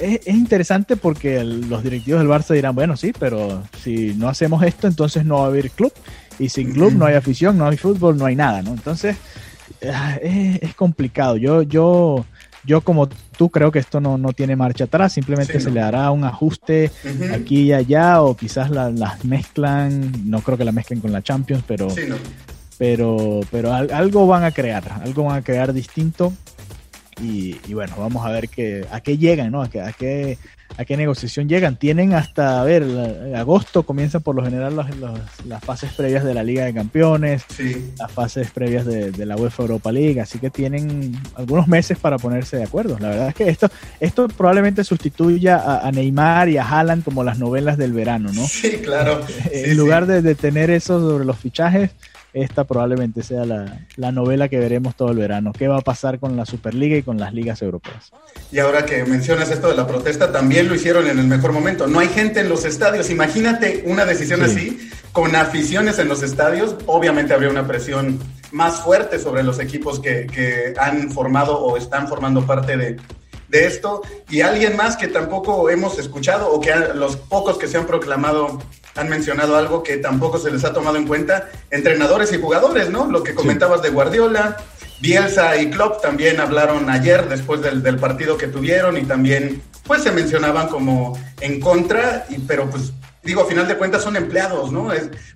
es, 0.00 0.26
interesante 0.26 0.96
porque 0.96 1.42
los 1.44 1.82
directivos 1.82 2.20
del 2.20 2.28
Barça 2.28 2.54
dirán, 2.54 2.74
bueno, 2.74 2.96
sí, 2.96 3.12
pero 3.18 3.62
si 3.82 4.14
no 4.14 4.28
hacemos 4.28 4.62
esto, 4.62 4.86
entonces 4.86 5.24
no 5.24 5.38
va 5.38 5.44
a 5.44 5.48
haber 5.48 5.70
club. 5.70 5.92
Y 6.38 6.48
sin 6.48 6.72
club 6.72 6.92
no 6.92 7.06
hay 7.06 7.14
afición, 7.14 7.56
no 7.56 7.66
hay 7.66 7.76
fútbol, 7.76 8.16
no 8.16 8.26
hay 8.26 8.36
nada, 8.36 8.62
¿no? 8.62 8.72
Entonces, 8.72 9.16
ah, 9.90 10.16
es, 10.20 10.74
complicado. 10.74 11.36
Yo, 11.36 11.62
yo, 11.62 12.24
yo 12.64 12.80
como 12.82 13.08
tú 13.08 13.50
creo 13.50 13.72
que 13.72 13.78
esto 13.78 14.00
no, 14.00 14.32
tiene 14.32 14.56
marcha 14.56 14.84
atrás, 14.84 15.12
simplemente 15.12 15.60
se 15.60 15.70
le 15.70 15.80
hará 15.80 16.10
un 16.10 16.24
ajuste 16.24 16.90
aquí 17.34 17.62
y 17.62 17.72
allá, 17.72 18.22
o 18.22 18.36
quizás 18.36 18.70
las 18.70 19.24
mezclan, 19.24 20.28
no 20.28 20.40
creo 20.40 20.58
que 20.58 20.64
la 20.64 20.72
mezclen 20.72 21.00
con 21.00 21.12
la 21.12 21.22
Champions, 21.22 21.64
pero 21.66 21.88
pero, 22.78 23.40
pero 23.50 23.72
algo 23.72 24.26
van 24.26 24.44
a 24.44 24.50
crear, 24.50 25.00
algo 25.02 25.24
van 25.24 25.38
a 25.38 25.42
crear 25.42 25.72
distinto. 25.72 26.32
Y, 27.18 27.72
bueno, 27.72 27.94
vamos 27.98 28.26
a 28.26 28.30
ver 28.30 28.50
que, 28.50 28.86
a 28.90 29.00
qué 29.00 29.16
llegan, 29.16 29.50
¿no? 29.50 29.62
A 29.62 29.70
qué, 29.70 29.80
a 29.80 29.92
qué, 29.92 30.36
a 30.76 30.84
qué 30.84 30.96
negociación 30.96 31.48
llegan. 31.48 31.76
Tienen 31.76 32.12
hasta, 32.12 32.60
a 32.60 32.64
ver, 32.64 32.84
agosto 33.36 33.84
comienzan 33.84 34.22
por 34.22 34.34
lo 34.34 34.44
general 34.44 34.76
las 34.76 35.64
fases 35.64 35.92
previas 35.92 36.24
de 36.24 36.34
la 36.34 36.42
Liga 36.42 36.64
de 36.64 36.74
Campeones, 36.74 37.44
las 37.98 38.12
fases 38.12 38.50
previas 38.50 38.84
de, 38.84 39.26
la 39.26 39.36
UEFA 39.36 39.64
Europa 39.64 39.90
League, 39.90 40.20
así 40.20 40.38
que 40.38 40.50
tienen 40.50 41.20
algunos 41.34 41.66
meses 41.66 41.98
para 41.98 42.18
ponerse 42.18 42.56
de 42.56 42.64
acuerdo. 42.64 42.96
La 43.00 43.08
verdad 43.08 43.28
es 43.28 43.34
que 43.34 43.48
esto, 43.48 43.68
esto 43.98 44.28
probablemente 44.28 44.84
sustituya 44.84 45.80
a, 45.84 45.90
Neymar 45.90 46.48
y 46.48 46.58
a 46.58 46.64
Haaland 46.64 47.02
como 47.02 47.24
las 47.24 47.38
novelas 47.38 47.76
del 47.76 47.92
verano, 47.92 48.30
¿no? 48.32 48.46
Sí, 48.46 48.78
claro. 48.82 49.20
en 49.50 49.76
lugar 49.76 50.06
de, 50.06 50.22
de 50.22 50.34
tener 50.34 50.70
eso 50.70 51.00
sobre 51.00 51.24
los 51.24 51.38
fichajes, 51.38 51.90
esta 52.36 52.64
probablemente 52.64 53.22
sea 53.22 53.46
la, 53.46 54.12
novela 54.12 54.48
que 54.48 54.58
veremos 54.58 54.94
todo 54.94 55.10
el 55.10 55.16
verano. 55.16 55.52
¿Qué 55.56 55.68
va 55.68 55.78
a 55.78 55.80
pasar 55.80 56.18
con 56.20 56.36
la 56.36 56.44
Superliga 56.44 56.96
y 56.96 57.02
con 57.02 57.16
las 57.18 57.32
ligas 57.32 57.62
europeas? 57.62 58.12
Y 58.52 58.58
ahora 58.58 58.84
que 58.84 59.04
mencionas 59.04 59.50
esto 59.50 59.68
de 59.68 59.74
la 59.74 59.86
protesta, 59.86 60.30
también 60.32 60.68
lo 60.68 60.74
hicieron 60.74 61.06
en 61.08 61.18
el 61.18 61.26
mejor 61.26 61.52
momento. 61.52 61.86
No 61.86 61.98
hay 61.98 62.08
gente 62.08 62.40
en 62.40 62.50
los 62.50 62.66
estadios. 62.66 63.08
Imagínate 63.08 63.84
una 63.86 64.04
decisión 64.04 64.42
así, 64.42 64.90
con 65.12 65.34
aficiones 65.34 65.98
en 65.98 66.08
los 66.08 66.22
estadios. 66.22 66.76
Obviamente 66.84 67.32
habría 67.32 67.48
una 67.48 67.66
presión 67.66 68.18
más 68.52 68.80
fuerte 68.80 69.18
sobre 69.18 69.42
los 69.42 69.58
equipos 69.58 69.98
que, 69.98 70.26
que 70.26 70.74
han 70.78 71.10
formado 71.10 71.58
o 71.58 71.78
están 71.78 72.06
formando 72.06 72.44
parte 72.46 72.76
de, 72.76 72.96
de 73.48 73.66
esto. 73.66 74.02
Y 74.28 74.40
alguien 74.40 74.76
más 74.76 74.96
que 74.96 75.08
tampoco 75.08 75.70
hemos 75.70 75.98
escuchado 75.98 76.50
o 76.50 76.60
que 76.60 76.72
los 76.94 77.16
pocos 77.16 77.58
que 77.58 77.68
se 77.68 77.76
han 77.76 77.86
proclamado 77.86 78.58
han 78.94 79.08
mencionado 79.08 79.56
algo 79.56 79.82
que 79.82 79.98
tampoco 79.98 80.38
se 80.38 80.50
les 80.50 80.64
ha 80.64 80.72
tomado 80.72 80.96
en 80.96 81.06
cuenta, 81.06 81.48
entrenadores 81.70 82.32
y 82.32 82.40
jugadores, 82.40 82.90
¿no? 82.90 83.10
Lo 83.10 83.22
que 83.22 83.34
comentabas 83.34 83.82
de 83.82 83.90
Guardiola, 83.90 84.56
Bielsa 85.00 85.56
y 85.60 85.70
Klopp 85.70 86.00
también 86.00 86.40
hablaron 86.40 86.88
ayer 86.88 87.28
después 87.28 87.60
del, 87.60 87.82
del, 87.82 87.98
partido 87.98 88.38
que 88.38 88.48
tuvieron 88.48 88.96
y 88.96 89.02
también 89.02 89.62
pues 89.84 90.02
se 90.02 90.12
mencionaban 90.12 90.68
como 90.68 91.18
en 91.40 91.60
contra, 91.60 92.26
y, 92.30 92.38
pero 92.38 92.68
pues 92.70 92.92
digo, 93.26 93.42
a 93.42 93.46
final 93.46 93.68
de 93.68 93.76
cuentas 93.76 94.02
son 94.02 94.16
empleados, 94.16 94.72
¿no? 94.72 94.88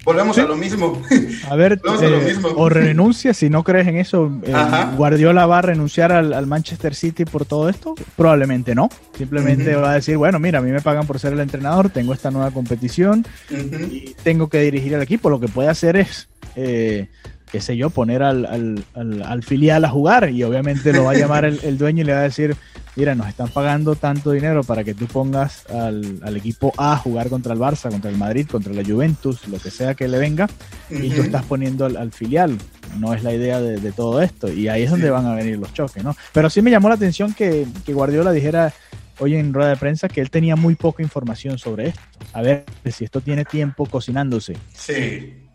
volvemos 0.05 0.39
a 0.39 0.45
lo 0.45 0.57
mismo. 0.57 1.03
A 1.49 1.57
ver, 1.57 1.81
eh, 2.03 2.39
o 2.57 2.69
renuncia, 2.69 3.35
si 3.35 3.51
no 3.51 3.65
crees 3.65 3.89
en 3.89 3.97
eso, 3.97 4.33
eh, 4.45 4.55
Guardiola 4.97 5.47
va 5.47 5.59
a 5.59 5.63
renunciar 5.63 6.13
al, 6.13 6.47
Manchester 6.47 6.95
City 6.95 7.25
por 7.25 7.45
todo 7.45 7.69
esto, 7.69 7.95
probablemente 8.17 8.75
no. 8.75 8.89
Simplemente 9.17 9.75
va 9.77 9.93
a 9.93 9.95
decir, 9.95 10.17
bueno, 10.17 10.39
mira, 10.39 10.61
a 10.61 10.63
mí 10.63 10.71
me 10.71 10.81
pagan 10.81 11.07
por 11.07 11.19
ser 11.19 11.33
el 11.33 11.41
entrenador, 11.41 11.91
tengo 11.91 12.15
esta 12.15 12.31
nueva 12.31 12.51
competición 12.51 13.27
y 13.51 14.15
tengo 14.23 14.49
que 14.49 14.61
dirigir 14.61 14.95
el 14.95 15.03
equipo. 15.03 15.29
Lo 15.29 15.41
que 15.41 15.49
puede 15.49 15.69
hacer 15.69 15.97
es... 15.97 16.29
Eh, 16.57 17.09
qué 17.51 17.61
sé 17.61 17.77
yo, 17.77 17.91
poner 17.91 18.23
al, 18.23 18.47
al, 18.95 19.23
al, 19.23 19.43
filial 19.43 19.85
a 19.85 19.89
jugar 19.89 20.31
y 20.31 20.43
obviamente 20.45 20.93
lo 20.93 21.05
va 21.05 21.13
a 21.13 21.15
llamar 21.15 21.45
el, 21.45 21.79
dueño 21.79 22.03
y 22.03 22.05
le 22.05 22.13
va 22.13 22.21
a 22.21 22.23
decir, 22.23 22.57
mira, 22.97 23.15
nos 23.15 23.29
están 23.29 23.49
pagando 23.49 23.95
tanto 23.97 24.33
dinero 24.33 24.63
para 24.65 24.85
que 24.85 24.95
tú 24.95 25.07
pongas 25.07 25.65
al, 25.71 26.37
equipo 26.37 26.73
A 26.77 26.93
a 26.93 26.97
jugar 26.97 27.29
contra 27.29 27.53
el 27.53 27.59
Barça, 27.59 27.91
contra 27.91 28.11
el 28.11 28.17
Madrid, 28.17 28.47
contra 28.47 28.73
la 28.73 28.85
Juventus, 28.85 29.47
lo 29.49 29.59
que 29.59 29.71
sea 29.71 29.95
que 29.95 30.09
le 30.09 30.19
venga, 30.19 30.49
y 30.91 31.11
tú 31.11 31.23
estás 31.23 31.45
poniendo 31.45 31.87
al, 31.87 32.13
filial. 32.13 32.57
No 32.99 33.15
es 33.15 33.23
la 33.23 33.33
idea 33.33 33.61
de, 33.61 33.93
todo 33.93 34.21
esto. 34.21 34.53
Y 34.53 34.69
ahí 34.69 34.83
es 34.83 34.91
donde 34.91 35.11
van 35.11 35.27
a 35.27 35.35
venir 35.35 35.59
los 35.59 35.73
choques, 35.73 36.03
¿no? 36.03 36.17
Pero 36.33 36.51
sí 36.51 36.61
me 36.63 36.71
llamó 36.71 36.89
la 36.89 36.97
atención 36.97 37.35
que, 37.35 37.67
que 37.85 37.93
Guardiola 37.93 38.33
dijera 38.33 38.73
hoy 39.21 39.37
en 39.37 39.53
rueda 39.53 39.71
de 39.71 39.77
prensa 39.77 40.09
que 40.09 40.21
él 40.21 40.31
tenía 40.31 40.57
muy 40.57 40.75
poca 40.75 41.03
información 41.03 41.59
sobre 41.59 41.89
esto. 41.89 42.01
A 42.33 42.43
ver 42.43 42.65
si 42.91 43.05
esto 43.05 43.21
tiene 43.21 43.45
tiempo 43.45 43.87
cocinándose. 43.87 44.57
Sí. 44.75 45.50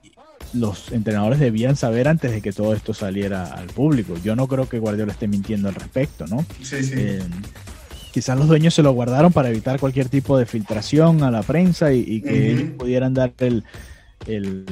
Los 0.55 0.91
entrenadores 0.91 1.39
debían 1.39 1.75
saber 1.75 2.07
antes 2.07 2.31
de 2.31 2.41
que 2.41 2.51
todo 2.51 2.73
esto 2.73 2.93
saliera 2.93 3.45
al 3.45 3.67
público. 3.67 4.15
Yo 4.23 4.35
no 4.35 4.47
creo 4.47 4.69
que 4.69 4.79
Guardiola 4.79 5.11
esté 5.11 5.27
mintiendo 5.27 5.67
al 5.69 5.75
respecto, 5.75 6.25
¿no? 6.27 6.45
Sí, 6.61 6.83
sí. 6.83 6.93
Eh, 6.95 7.21
quizás 8.11 8.37
los 8.37 8.47
dueños 8.47 8.73
se 8.73 8.81
lo 8.81 8.93
guardaron 8.93 9.33
para 9.33 9.49
evitar 9.49 9.79
cualquier 9.79 10.07
tipo 10.07 10.37
de 10.37 10.45
filtración 10.45 11.21
a 11.23 11.31
la 11.31 11.43
prensa 11.43 11.91
y, 11.91 12.21
que 12.21 12.51
ellos 12.51 12.69
pudieran 12.77 13.13
dar 13.13 13.33
el, 13.39 13.65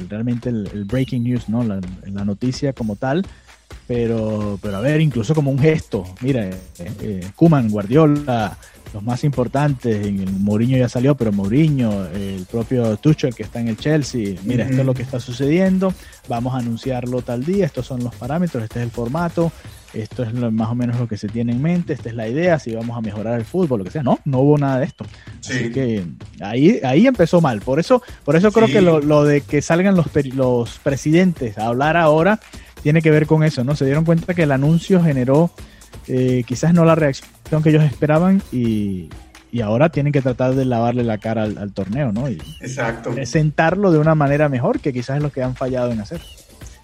realmente 0.10 0.50
el, 0.50 0.86
breaking 0.86 1.24
news, 1.24 1.50
¿no? 1.50 1.64
La, 1.64 1.82
la, 2.06 2.24
noticia 2.24 2.72
como 2.72 2.96
tal. 2.96 3.26
Pero, 3.86 4.58
pero 4.62 4.78
a 4.78 4.80
ver, 4.80 5.02
incluso 5.02 5.36
como 5.36 5.52
un 5.52 5.60
gesto, 5.60 6.06
mira, 6.22 6.46
eh, 6.46 6.56
eh 6.80 7.28
Kuman, 7.36 7.70
Guardiola, 7.70 8.58
los 8.94 9.04
más 9.04 9.24
importantes, 9.24 10.06
en 10.06 10.20
el 10.20 10.32
Mourinho 10.32 10.78
ya 10.78 10.88
salió, 10.88 11.16
pero 11.16 11.32
Mourinho, 11.32 12.06
el 12.08 12.46
propio 12.50 12.96
Tuchel 12.98 13.34
que 13.34 13.44
está 13.44 13.60
en 13.60 13.70
el 13.70 13.78
Chelsea, 13.78 14.36
mira, 14.44 14.66
esto 14.66 14.82
es 14.82 14.86
lo 14.86 14.94
que 14.94 15.02
está 15.02 15.20
sucediendo, 15.20 15.94
vamos 16.28 16.54
a 16.54 16.58
anunciarlo 16.58 17.22
tal 17.22 17.44
día, 17.44 17.66
estos 17.66 17.88
son 17.88 18.04
los 18.04 18.14
parámetros, 18.16 18.64
este 18.64 18.80
es 18.80 18.86
el 18.86 18.92
formato, 18.92 19.52
esto 19.94 20.24
es 20.24 20.34
más 20.34 20.70
o 20.70 20.76
menos 20.76 21.00
lo 21.00 21.08
que 21.08 21.18
se 21.18 21.28
tiene 21.28 21.52
en 21.52 21.62
mente, 21.62 21.94
esta 21.94 22.10
es 22.10 22.16
la 22.16 22.28
idea, 22.28 22.60
si 22.60 22.74
vamos 22.76 22.98
a 22.98 23.02
mejorar 23.02 23.40
el 23.40 23.46
fútbol, 23.46 23.80
lo 23.80 23.86
que 23.86 23.92
sea. 23.92 24.04
No, 24.04 24.20
no 24.26 24.40
hubo 24.40 24.58
nada 24.58 24.80
de 24.80 24.86
esto. 24.86 25.06
Así 25.40 25.72
que 25.72 26.04
ahí, 26.42 26.80
ahí 26.84 27.06
empezó 27.06 27.42
mal. 27.42 27.62
Por 27.62 27.80
eso, 27.80 28.02
por 28.24 28.36
eso 28.36 28.52
creo 28.52 28.68
que 28.68 28.82
lo, 28.82 29.02
lo, 29.02 29.24
de 29.24 29.42
que 29.42 29.62
salgan 29.62 29.96
los, 29.96 30.08
los 30.34 30.80
presidentes 30.80 31.58
a 31.60 31.68
hablar 31.68 31.96
ahora 31.96 32.40
tiene 32.82 33.02
que 33.02 33.12
ver 33.12 33.28
con 33.28 33.44
eso, 33.44 33.64
¿no? 33.64 33.76
Se 33.76 33.86
dieron 33.86 34.04
cuenta 34.04 34.34
que 34.34 34.44
el 34.44 34.52
anuncio 34.52 35.02
generó 35.02 35.52
eh, 36.08 36.44
quizás 36.46 36.74
no 36.74 36.86
la 36.86 36.96
reacción 36.96 37.30
que 37.62 37.70
ellos 37.70 37.84
esperaban 37.84 38.42
y, 38.52 39.10
ahora 39.64 39.90
tienen 39.90 40.12
que 40.12 40.22
tratar 40.22 40.56
de 40.56 40.66
lavarle 40.66 41.04
la 41.04 41.20
cara 41.20 41.44
al, 41.44 41.74
torneo, 41.74 42.12
¿no? 42.12 42.28
Y 42.28 42.42
Exacto. 42.62 43.12
Presentarlo 43.12 43.92
de 43.92 44.00
una 44.00 44.16
manera 44.16 44.50
mejor, 44.50 44.80
que 44.80 44.92
quizás 44.92 45.18
es 45.18 45.24
lo 45.24 45.32
que 45.32 45.44
han 45.44 45.56
fallado 45.56 45.92
en 45.92 46.02
hacer. 46.02 46.22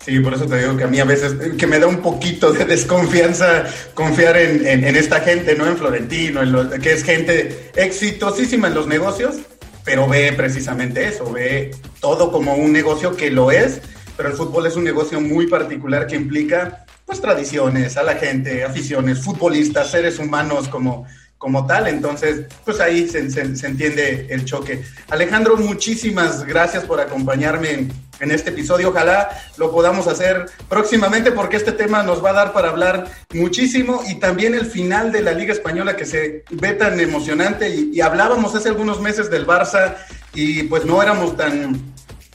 Sí, 0.05 0.20
por 0.20 0.34
eso 0.34 0.45
te 0.45 0.57
digo 0.57 0.78
que 0.78 0.86
a 0.86 0.88
mí 0.88 0.99
a 0.99 1.05
veces, 1.05 1.36
que 1.57 1.67
me 1.67 1.80
da 1.80 1.88
un 1.88 1.97
poquito 1.97 2.53
de 2.53 2.65
desconfianza 2.65 3.65
confiar 3.93 4.38
en, 4.38 4.84
esta 4.95 5.20
gente, 5.20 5.55
¿no? 5.55 5.67
En 5.67 5.78
Florentino, 5.78 6.41
en 6.41 6.82
que 6.82 6.93
es 6.93 7.03
gente 7.03 7.72
exitosísima 7.76 8.70
en 8.70 8.76
los 8.76 8.88
negocios, 8.88 9.38
pero 9.84 10.07
ve 10.07 10.32
precisamente 10.34 11.07
eso, 11.07 11.32
ve 11.32 11.72
todo 11.99 12.32
como 12.32 12.53
un 12.53 12.72
negocio 12.72 13.15
que 13.15 13.30
lo 13.30 13.51
es, 13.51 13.82
pero 14.15 14.30
el 14.30 14.36
fútbol 14.36 14.67
es 14.67 14.76
un 14.76 14.84
negocio 14.84 15.20
muy 15.20 15.47
particular 15.47 16.07
que 16.07 16.15
implica 16.15 16.86
pues 17.10 17.22
tradiciones, 17.22 17.97
a 17.97 18.03
la 18.03 18.14
gente, 18.18 18.64
aficiones, 18.64 19.24
futbolistas, 19.24 19.89
seres 19.89 20.20
humanos 20.20 20.68
como, 20.68 21.07
como 21.39 21.66
tal. 21.66 21.88
Entonces, 21.88 22.45
pues 22.64 22.80
ahí 22.80 23.10
se, 23.10 23.18
entiende 23.18 24.28
el 24.30 24.45
choque. 24.45 24.84
Alejandro, 25.10 25.57
muchísimas 25.57 26.45
gracias 26.45 26.84
por 26.84 27.01
acompañarme 27.01 27.89
en, 28.20 28.32
este 28.32 28.51
episodio. 28.51 28.89
Ojalá 28.89 29.28
lo 29.57 29.72
podamos 29.72 30.05
hacer 30.05 30.45
próximamente 30.68 31.32
porque 31.32 31.57
este 31.57 31.72
tema 31.72 32.03
nos 32.03 32.24
va 32.24 32.30
a 32.30 32.34
dar 32.34 32.53
para 32.53 32.70
hablar 32.70 33.07
muchísimo 33.34 34.03
y 34.07 34.20
también 34.20 34.53
el 34.53 34.68
final 34.68 35.12
de 35.12 35.24
la 35.24 35.32
Liga 35.32 35.53
Española 35.53 35.95
que 35.95 36.05
se 36.05 36.43
ve 36.51 36.74
tan 36.74 36.99
emocionante 36.99 37.70
y, 37.70 37.89
y 37.91 38.01
hablábamos 38.01 38.53
hace 38.53 38.70
algunos 38.70 39.01
meses 39.01 39.32
del 39.32 39.47
Barça 39.47 39.95
y 40.36 40.62
pues 40.64 40.86
no 40.86 41.01
éramos 41.01 41.36
tan 41.36 41.89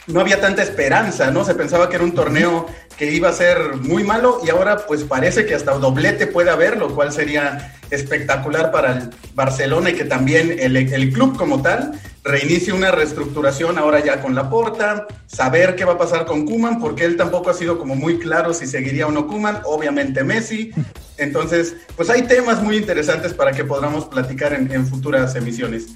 no 0.07 0.21
había 0.21 0.41
tanta 0.41 0.63
esperanza, 0.63 1.31
¿no? 1.31 1.45
Se 1.45 1.55
pensaba 1.55 1.89
que 1.89 1.97
era 1.97 2.05
un 2.05 2.15
torneo 2.15 2.67
que 2.97 3.11
iba 3.11 3.29
a 3.29 3.33
ser 3.33 3.77
muy 3.81 4.05
malo 4.05 4.41
y 4.45 4.51
ahora 4.51 4.87
pues 4.87 5.03
parece 5.05 5.47
que 5.47 5.55
hasta 5.55 5.73
doblete 5.73 6.27
puede 6.27 6.51
haber, 6.51 6.77
lo 6.77 6.95
cual 6.95 7.13
sería 7.13 7.75
espectacular 7.91 8.71
para 8.71 8.93
el 8.93 9.11
Barcelona 9.35 9.91
y 9.91 9.95
que 9.95 10.05
también 10.05 10.57
el, 10.59 11.13
club 11.13 11.37
como 11.37 11.63
tal 11.63 11.99
reinicie 12.23 12.73
una 12.73 12.91
reestructuración 12.91 13.79
ahora 13.79 14.01
ya 14.01 14.21
con 14.21 14.35
la 14.35 14.49
porta, 14.49 15.07
saber 15.27 15.75
qué 15.75 15.85
va 15.85 15.95
a 15.95 15.99
pasar 15.99 16.25
con 16.25 16.47
Kuman, 16.47 16.81
porque 16.81 17.05
él 17.05 17.17
tampoco 17.17 17.51
ha 17.51 17.55
sido 17.55 17.79
como 17.79 17.95
muy 17.95 18.19
claro 18.19 18.55
si 18.55 18.67
seguiría 18.67 19.07
o 19.07 19.11
no 19.11 19.27
Kuman, 19.27 19.61
obviamente 19.65 20.25
Messi. 20.25 20.73
Entonces, 21.19 21.77
pues 21.97 22.11
hay 22.11 22.23
temas 22.23 22.63
muy 22.63 22.77
interesantes 22.77 23.35
para 23.35 23.53
que 23.53 23.65
podamos 23.65 24.07
platicar 24.07 24.53
en 24.55 24.87
futuras 24.87 25.35
emisiones. 25.37 25.89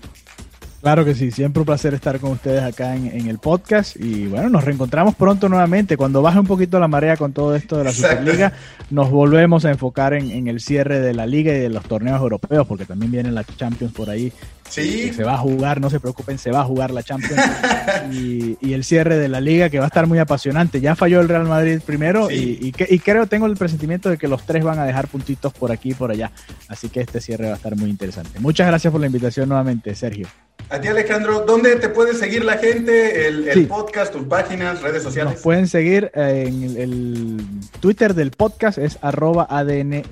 Claro 0.80 1.04
que 1.04 1.14
sí, 1.16 1.32
siempre 1.32 1.60
un 1.60 1.66
placer 1.66 1.92
estar 1.92 2.20
con 2.20 2.30
ustedes 2.30 2.62
acá 2.62 2.94
en, 2.94 3.28
el 3.28 3.38
podcast 3.38 3.96
y 3.96 4.28
bueno, 4.28 4.48
nos 4.48 4.62
reencontramos 4.62 5.16
pronto 5.16 5.48
nuevamente. 5.48 5.96
Cuando 5.96 6.22
baje 6.22 6.38
un 6.38 6.46
poquito 6.46 6.78
la 6.78 6.86
marea 6.86 7.16
con 7.16 7.32
todo 7.32 7.56
esto 7.56 7.78
de 7.78 7.84
la 7.84 7.92
Superliga, 7.92 8.52
nos 8.90 9.10
volvemos 9.10 9.64
a 9.64 9.70
enfocar 9.70 10.14
en, 10.14 10.46
el 10.46 10.60
cierre 10.60 11.00
de 11.00 11.14
la 11.14 11.26
liga 11.26 11.52
y 11.52 11.58
de 11.58 11.68
los 11.68 11.82
torneos 11.82 12.20
europeos, 12.20 12.64
porque 12.66 12.84
también 12.84 13.10
vienen 13.10 13.34
las 13.34 13.46
Champions 13.56 13.92
por 13.92 14.08
ahí. 14.08 14.32
Sí. 14.68 15.12
Se 15.12 15.24
va 15.24 15.34
a 15.34 15.38
jugar, 15.38 15.80
no 15.80 15.90
se 15.90 16.00
preocupen, 16.00 16.38
se 16.38 16.50
va 16.50 16.60
a 16.60 16.64
jugar 16.64 16.90
la 16.90 17.02
Champions 17.02 17.42
y, 18.12 18.56
el 18.72 18.84
cierre 18.84 19.16
de 19.16 19.28
la 19.28 19.40
liga 19.40 19.70
que 19.70 19.78
va 19.78 19.86
a 19.86 19.88
estar 19.88 20.06
muy 20.06 20.18
apasionante. 20.18 20.80
Ya 20.80 20.94
falló 20.94 21.20
el 21.20 21.28
Real 21.28 21.44
Madrid 21.44 21.80
primero 21.84 22.30
y, 22.30 22.58
y, 22.60 22.98
creo, 22.98 23.26
tengo 23.26 23.46
el 23.46 23.56
presentimiento 23.56 24.08
de 24.08 24.18
que 24.18 24.28
los 24.28 24.44
tres 24.44 24.62
van 24.62 24.78
a 24.78 24.84
dejar 24.84 25.08
puntitos 25.08 25.52
por 25.52 25.72
aquí 25.72 25.90
y 25.90 25.94
por 25.94 26.10
allá. 26.10 26.30
Así 26.68 26.88
que 26.88 27.00
este 27.00 27.20
cierre 27.20 27.46
va 27.46 27.54
a 27.54 27.56
estar 27.56 27.74
muy 27.76 27.90
interesante. 27.90 28.38
Muchas 28.40 28.66
gracias 28.66 28.90
por 28.92 29.00
la 29.00 29.06
invitación 29.06 29.48
nuevamente, 29.48 29.94
Sergio. 29.94 30.28
A 30.70 30.78
ti, 30.78 30.88
Alejandro, 30.88 31.44
¿dónde 31.46 31.76
te 31.76 31.88
puede 31.88 32.12
seguir 32.12 32.44
la 32.44 32.58
gente? 32.58 33.26
El, 33.26 33.66
podcast, 33.68 34.12
tus 34.12 34.24
páginas, 34.24 34.82
redes 34.82 35.02
sociales. 35.02 35.34
Nos 35.34 35.42
pueden 35.42 35.66
seguir 35.66 36.10
en 36.14 36.76
el, 36.76 37.40
Twitter 37.80 38.12
del 38.12 38.32
podcast, 38.32 38.76
es 38.76 38.98
arroba 39.00 39.46
ADN 39.48 40.02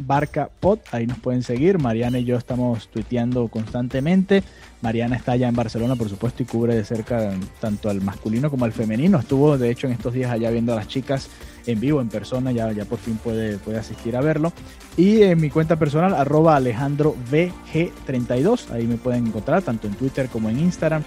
Ahí 0.92 1.06
nos 1.06 1.18
pueden 1.18 1.42
seguir. 1.42 1.78
Mariana 1.78 2.18
y 2.20 2.24
yo 2.24 2.38
estamos 2.38 2.88
tuiteando 2.88 3.48
constantemente. 3.48 4.42
Mariana 4.82 5.16
está 5.16 5.32
allá 5.32 5.48
en 5.48 5.54
Barcelona, 5.54 5.96
por 5.96 6.08
supuesto, 6.08 6.42
y 6.42 6.46
cubre 6.46 6.74
de 6.74 6.84
cerca 6.84 7.32
tanto 7.60 7.88
al 7.88 8.02
masculino 8.02 8.50
como 8.50 8.66
al 8.66 8.72
femenino. 8.72 9.18
Estuvo, 9.18 9.56
de 9.56 9.70
hecho, 9.70 9.86
en 9.86 9.94
estos 9.94 10.12
días 10.12 10.30
allá 10.30 10.50
viendo 10.50 10.72
a 10.72 10.76
las 10.76 10.88
chicas 10.88 11.28
en 11.66 11.80
vivo, 11.80 12.00
en 12.00 12.08
persona, 12.08 12.52
ya, 12.52 12.70
ya 12.72 12.84
por 12.84 12.98
fin 12.98 13.16
puede, 13.16 13.58
puede 13.58 13.78
asistir 13.78 14.16
a 14.16 14.20
verlo. 14.20 14.52
Y 14.96 15.22
en 15.22 15.40
mi 15.40 15.50
cuenta 15.50 15.76
personal, 15.76 16.14
arroba 16.14 16.56
AlejandroVG32, 16.56 18.70
ahí 18.70 18.86
me 18.86 18.96
pueden 18.96 19.26
encontrar 19.26 19.62
tanto 19.62 19.88
en 19.88 19.94
Twitter 19.94 20.28
como 20.28 20.48
en 20.50 20.60
Instagram. 20.60 21.02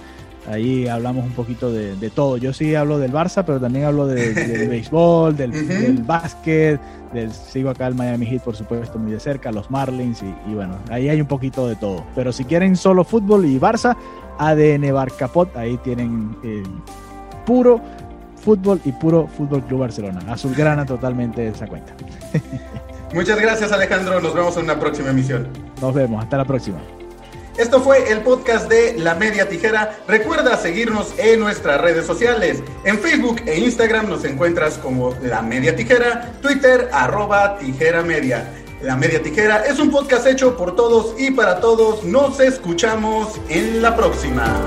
Ahí 0.50 0.88
hablamos 0.88 1.26
un 1.26 1.34
poquito 1.34 1.72
de, 1.72 2.10
todo. 2.10 2.38
Yo 2.38 2.54
sí 2.54 2.74
hablo 2.74 2.98
del 2.98 3.12
Barça, 3.12 3.44
pero 3.46 3.60
también 3.60 3.86
hablo 3.86 4.08
del 4.08 4.34
béisbol, 4.70 5.38
del, 5.38 6.04
básquet, 6.04 6.82
del, 7.14 7.32
sigo 7.32 7.70
acá 7.70 7.86
el 7.86 7.94
Miami 7.94 8.26
Heat, 8.26 8.42
por 8.42 8.56
supuesto, 8.56 8.98
muy 8.98 9.12
de 9.12 9.20
cerca, 9.20 9.52
los 9.52 9.70
Marlins, 9.70 10.24
y, 10.48 10.54
bueno, 10.54 10.76
ahí 10.90 11.08
hay 11.08 11.22
un 11.22 11.28
poquito 11.28 11.68
de 11.68 11.76
todo. 11.76 12.04
Pero 12.16 12.32
si 12.32 12.46
quieren 12.46 12.76
solo 12.76 13.04
fútbol 13.04 13.46
y 13.46 13.60
Barça, 13.60 13.96
ADN 14.40 14.92
Barcapot, 14.92 15.56
ahí 15.56 15.78
tienen 15.78 16.36
eh, 16.44 16.64
puro 17.46 17.80
fútbol 18.36 18.82
y 18.86 18.92
puro 18.92 19.28
Fútbol 19.28 19.64
Club 19.64 19.82
Barcelona. 19.82 20.20
Azulgrana 20.30 20.86
totalmente 20.86 21.48
esa 21.48 21.68
cuenta. 21.68 21.94
Muchas 23.14 23.40
gracias 23.40 23.72
Alejandro, 23.72 24.20
nos 24.20 24.34
vemos 24.34 24.58
en 24.58 24.64
una 24.64 24.80
próxima 24.80 25.10
emisión. 25.10 25.48
Nos 25.82 25.94
vemos, 25.94 26.24
hasta 26.24 26.38
la 26.38 26.46
próxima. 26.46 26.78
Esto 27.60 27.82
fue 27.82 28.10
el 28.10 28.22
podcast 28.22 28.70
de 28.70 28.98
La 28.98 29.16
Media 29.16 29.50
Tijera. 29.50 30.00
Recuerda 30.08 30.56
seguirnos 30.56 31.14
en 31.18 31.42
nuestras 31.42 31.82
redes 31.82 32.06
sociales. 32.06 32.64
En 32.86 32.98
Facebook 33.00 33.42
e 33.46 33.60
Instagram 33.60 34.08
nos 34.08 34.24
encuentras 34.24 34.78
como 34.78 35.14
La 35.22 35.42
Media 35.42 35.76
Tijera, 35.76 36.32
Twitter 36.42 36.88
arroba 36.94 37.58
Tijera 37.58 38.02
Media. 38.02 38.50
La 38.82 38.96
Media 38.96 39.22
Tijera 39.22 39.66
es 39.66 39.78
un 39.78 39.92
podcast 39.92 40.26
hecho 40.26 40.56
por 40.56 40.74
todos 40.78 41.20
y 41.20 41.32
para 41.32 41.60
todos. 41.60 42.06
Nos 42.06 42.40
escuchamos 42.40 43.38
en 43.50 43.82
la 43.82 43.94
próxima. 43.94 44.58